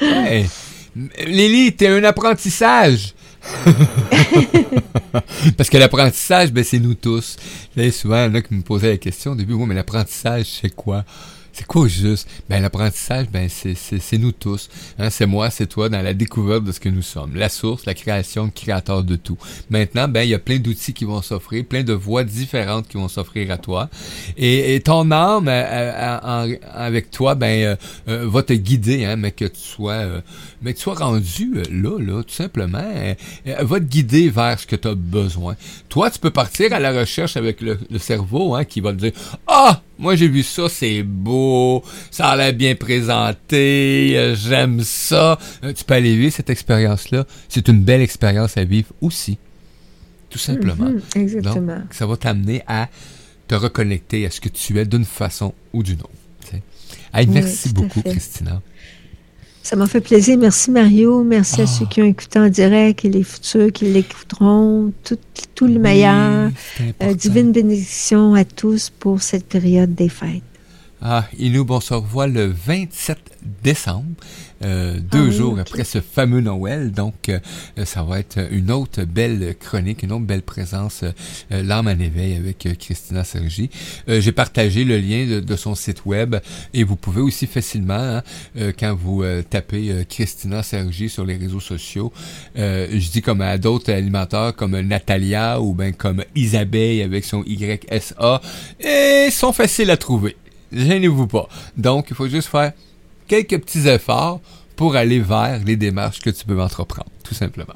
Ouais. 0.00 0.46
Lily, 1.26 1.74
t'es 1.74 1.88
un 1.88 2.04
apprentissage. 2.04 3.14
Parce 5.56 5.68
que 5.68 5.78
l'apprentissage, 5.78 6.52
ben, 6.52 6.62
c'est 6.62 6.78
nous 6.78 6.94
tous. 6.94 7.36
Là, 7.74 7.90
souvent, 7.90 8.24
il 8.24 8.28
y 8.28 8.30
en 8.30 8.34
a 8.34 8.42
qui 8.42 8.54
me 8.54 8.62
posaient 8.62 8.90
la 8.90 8.98
question 8.98 9.32
au 9.32 9.34
début, 9.34 9.54
oui, 9.54 9.64
mais 9.66 9.74
l'apprentissage, 9.74 10.46
c'est 10.60 10.74
quoi? 10.74 11.04
C'est 11.52 11.66
quoi 11.66 11.86
juste? 11.86 12.28
Ben, 12.48 12.62
l'apprentissage, 12.62 13.26
ben, 13.30 13.48
c'est, 13.48 14.18
nous 14.18 14.32
tous. 14.32 14.70
Hein, 14.98 15.10
c'est 15.10 15.26
moi, 15.26 15.50
c'est 15.50 15.66
toi, 15.66 15.90
dans 15.90 16.00
la 16.00 16.14
découverte 16.14 16.64
de 16.64 16.72
ce 16.72 16.80
que 16.80 16.88
nous 16.88 17.02
sommes. 17.02 17.34
La 17.36 17.50
source, 17.50 17.84
la 17.84 17.92
création, 17.92 18.46
le 18.46 18.50
créateur 18.50 19.04
de 19.04 19.16
tout. 19.16 19.36
Maintenant, 19.68 20.08
ben, 20.08 20.22
il 20.22 20.30
y 20.30 20.34
a 20.34 20.38
plein 20.38 20.58
d'outils 20.58 20.94
qui 20.94 21.04
vont 21.04 21.20
s'offrir, 21.20 21.64
plein 21.66 21.82
de 21.82 21.92
voies 21.92 22.24
différentes 22.24 22.88
qui 22.88 22.96
vont 22.96 23.08
s'offrir 23.08 23.50
à 23.50 23.58
toi. 23.58 23.90
Et, 24.38 24.80
ton 24.82 25.10
âme, 25.10 25.48
euh, 25.48 25.52
euh, 25.52 26.56
avec 26.72 27.10
toi, 27.10 27.34
ben, 27.34 27.62
euh, 27.62 27.76
euh, 28.08 28.28
va 28.28 28.42
te 28.42 28.54
guider, 28.54 29.04
hein, 29.04 29.16
mais 29.16 29.32
que 29.32 29.44
tu 29.44 29.60
sois, 29.60 30.04
mais 30.62 30.72
que 30.72 30.78
tu 30.78 30.84
sois 30.84 30.94
rendu 30.94 31.62
là, 31.70 31.98
là, 31.98 32.22
tout 32.22 32.34
simplement, 32.34 32.82
va 33.44 33.78
te 33.78 33.84
guider 33.84 34.30
vers 34.30 34.58
ce 34.58 34.66
que 34.66 34.76
tu 34.76 34.88
as 34.88 34.94
besoin. 34.94 35.54
Toi, 35.90 36.10
tu 36.10 36.18
peux 36.18 36.30
partir 36.30 36.72
à 36.72 36.80
la 36.80 36.92
recherche 36.92 37.36
avec 37.36 37.60
le, 37.60 37.78
le 37.90 37.98
cerveau, 37.98 38.54
hein, 38.54 38.64
qui 38.64 38.80
va 38.80 38.92
te 38.92 38.98
dire, 38.98 39.12
ah, 39.46 39.82
moi 39.98 40.16
j'ai 40.16 40.28
vu 40.28 40.42
ça, 40.42 40.68
c'est 40.68 41.02
beau, 41.02 41.82
ça 42.10 42.28
a 42.28 42.36
l'air 42.36 42.52
bien 42.52 42.74
présenté, 42.74 44.16
euh, 44.16 44.34
j'aime 44.34 44.80
ça. 44.82 45.38
Euh, 45.64 45.72
tu 45.72 45.84
peux 45.84 45.94
aller 45.94 46.16
vivre 46.16 46.32
cette 46.32 46.50
expérience-là. 46.50 47.26
C'est 47.48 47.68
une 47.68 47.82
belle 47.82 48.00
expérience 48.00 48.56
à 48.56 48.64
vivre 48.64 48.88
aussi, 49.00 49.38
tout 50.30 50.38
simplement. 50.38 50.90
Mhm, 50.90 51.02
exactement. 51.14 51.76
Donc, 51.76 51.94
ça 51.94 52.06
va 52.06 52.16
t'amener 52.16 52.62
à 52.66 52.88
te 53.48 53.54
reconnecter 53.54 54.26
à 54.26 54.30
ce 54.30 54.40
que 54.40 54.48
tu 54.48 54.78
es 54.78 54.84
d'une 54.84 55.04
façon 55.04 55.54
ou 55.72 55.82
d'une 55.82 56.00
autre. 56.00 56.10
Hey, 57.14 57.26
merci 57.26 57.68
beaucoup. 57.74 58.00
Christina. 58.00 58.62
Ça 59.62 59.76
m'a 59.76 59.86
fait 59.86 60.00
plaisir. 60.00 60.36
Merci 60.38 60.70
Mario. 60.70 61.22
Merci 61.22 61.60
Ah. 61.60 61.64
à 61.64 61.66
ceux 61.66 61.86
qui 61.86 62.02
ont 62.02 62.06
écouté 62.06 62.38
en 62.38 62.48
direct 62.48 63.04
et 63.04 63.08
les 63.10 63.22
futurs 63.22 63.70
qui 63.72 63.84
l'écouteront. 63.86 64.92
Tout, 65.04 65.18
tout 65.54 65.66
le 65.66 65.78
meilleur. 65.78 66.50
Oui, 66.80 66.92
Euh, 67.02 67.14
divine 67.14 67.52
bénédiction 67.52 68.34
à 68.34 68.44
tous 68.44 68.90
pour 68.90 69.22
cette 69.22 69.46
période 69.46 69.94
des 69.94 70.08
fêtes. 70.08 70.42
Ah, 71.04 71.26
et 71.36 71.50
nous, 71.50 71.64
revoit 71.66 72.28
le 72.28 72.46
27 72.46 73.18
décembre, 73.64 74.04
euh, 74.64 75.00
deux 75.00 75.18
Ah 75.18 75.24
oui, 75.24 75.32
jours 75.32 75.58
après 75.58 75.82
ce 75.82 76.00
fameux 76.00 76.40
Noël. 76.40 76.92
Donc, 76.92 77.28
euh, 77.28 77.40
euh, 77.76 77.84
ça 77.84 78.04
va 78.04 78.20
être 78.20 78.38
une 78.52 78.70
autre 78.70 79.02
belle 79.02 79.56
chronique, 79.58 80.04
une 80.04 80.12
autre 80.12 80.24
belle 80.26 80.42
présence, 80.42 81.02
euh, 81.02 81.62
l'âme 81.64 81.88
en 81.88 81.98
éveil 81.98 82.36
avec 82.36 82.68
Christina 82.78 83.24
Sergi. 83.24 83.68
Euh, 84.08 84.20
J'ai 84.20 84.30
partagé 84.30 84.84
le 84.84 84.96
lien 84.98 85.26
de, 85.26 85.40
de 85.40 85.56
son 85.56 85.74
site 85.74 86.06
web 86.06 86.36
et 86.72 86.84
vous 86.84 86.94
pouvez 86.94 87.20
aussi 87.20 87.48
facilement, 87.48 87.94
hein, 87.94 88.22
euh, 88.56 88.70
quand 88.78 88.94
vous 88.94 89.24
tapez 89.50 90.04
Christina 90.08 90.62
Sergi 90.62 91.08
sur 91.08 91.24
les 91.24 91.36
réseaux 91.36 91.58
sociaux, 91.58 92.12
euh, 92.56 92.86
je 92.92 93.10
dis 93.10 93.22
comme 93.22 93.40
à 93.40 93.58
d'autres 93.58 93.92
animateurs 93.92 94.54
comme 94.54 94.78
Natalia 94.78 95.60
ou 95.60 95.74
ben 95.74 95.92
comme 95.92 96.22
Isabelle 96.36 97.02
avec 97.02 97.24
son 97.24 97.42
YSA, 97.44 98.40
et 98.78 99.24
ils 99.26 99.32
sont 99.32 99.52
faciles 99.52 99.90
à 99.90 99.96
trouver. 99.96 100.36
Gênez-vous 100.72 101.26
pas. 101.26 101.48
Donc, 101.76 102.06
il 102.10 102.16
faut 102.16 102.28
juste 102.28 102.48
faire 102.48 102.72
quelques 103.28 103.58
petits 103.60 103.88
efforts 103.88 104.40
pour 104.76 104.96
aller 104.96 105.20
vers 105.20 105.62
les 105.64 105.76
démarches 105.76 106.20
que 106.20 106.30
tu 106.30 106.44
peux 106.44 106.60
entreprendre, 106.60 107.10
tout 107.22 107.34
simplement. 107.34 107.74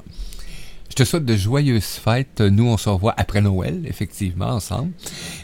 Je 0.97 1.03
te 1.03 1.09
souhaite 1.09 1.25
de 1.25 1.35
joyeuses 1.35 1.83
fêtes. 1.83 2.41
Nous, 2.41 2.65
on 2.65 2.75
se 2.75 2.89
revoit 2.89 3.13
après 3.17 3.39
Noël, 3.39 3.83
effectivement, 3.85 4.47
ensemble. 4.47 4.93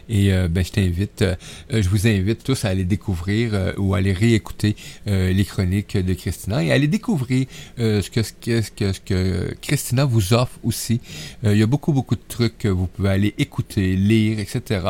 Et 0.10 0.34
euh, 0.34 0.47
ben, 0.47 0.66
je 0.66 0.72
t'invite, 0.72 1.22
euh, 1.22 1.36
je 1.70 1.88
vous 1.89 2.08
invite 2.08 2.43
tous 2.43 2.66
à 2.66 2.70
aller 2.70 2.86
découvrir 2.86 3.51
euh, 3.54 3.72
ou 3.78 3.93
à 3.93 3.99
aller 3.99 4.14
réécouter 4.14 4.76
les 5.06 5.45
chroniques 5.45 5.95
de 5.95 6.14
Christina 6.16 6.64
et 6.64 6.72
à 6.72 6.74
aller 6.74 6.88
découvrir 6.88 7.45
ce, 7.78 8.10
que, 8.10 8.24
ce, 8.24 8.34
que, 8.34 8.93
ce, 8.93 8.99
que, 8.99 9.54
Christina 9.62 10.06
vous 10.06 10.34
offre 10.34 10.58
aussi. 10.64 10.99
Il 11.43 11.56
y 11.56 11.62
a 11.62 11.68
beaucoup, 11.68 11.93
beaucoup 11.93 12.16
de 12.16 12.28
trucs 12.28 12.58
que 12.58 12.68
vous 12.68 12.88
pouvez 12.88 13.10
aller 13.10 13.36
écouter, 13.38 13.95
lire, 13.95 14.39
etc. 14.39 14.82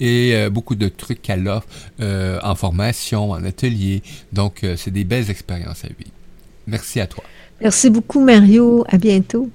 Et 0.00 0.50
beaucoup 0.50 0.74
de 0.74 0.88
trucs 0.88 1.22
qu'elle 1.22 1.48
offre 1.48 1.66
en 1.98 2.54
formation, 2.56 3.30
en 3.30 3.42
atelier. 3.42 4.02
Donc, 4.34 4.66
c'est 4.76 4.90
des 4.90 5.04
belles 5.04 5.30
expériences 5.30 5.82
à 5.86 5.88
vivre. 5.88 6.12
Merci 6.66 7.00
à 7.00 7.06
toi. 7.06 7.24
Merci 7.62 7.88
beaucoup 7.88 8.22
Mario. 8.22 8.84
À 8.86 8.98
bientôt. 8.98 9.48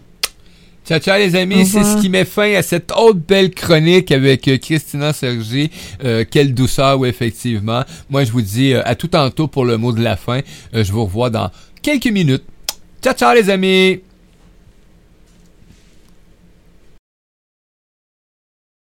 Ciao, 0.86 1.00
ciao 1.00 1.18
les 1.18 1.36
amis, 1.36 1.66
c'est 1.66 1.84
ce 1.84 2.00
qui 2.00 2.10
met 2.10 2.26
fin 2.26 2.54
à 2.54 2.62
cette 2.62 2.92
autre 2.92 3.20
belle 3.28 3.50
chronique 3.50 4.12
avec 4.12 4.48
euh, 4.48 4.60
Christina 4.60 5.14
Sergi. 5.14 5.72
Euh, 6.04 6.26
quelle 6.30 6.54
douceur, 6.54 7.00
oui, 7.00 7.10
effectivement. 7.10 7.82
Moi, 8.08 8.24
je 8.24 8.32
vous 8.32 8.44
dis 8.44 8.72
euh, 8.74 8.84
à 8.86 8.94
tout 8.94 9.08
tantôt 9.08 9.48
pour 9.48 9.66
le 9.66 9.78
mot 9.78 9.92
de 9.92 10.04
la 10.04 10.16
fin. 10.16 10.42
Euh, 10.76 10.84
je 10.84 10.92
vous 10.92 11.06
revois 11.06 11.32
dans 11.32 11.50
quelques 11.82 12.06
minutes. 12.06 12.44
Ciao, 13.02 13.16
ciao 13.16 13.34
les 13.34 13.50
amis! 13.50 14.00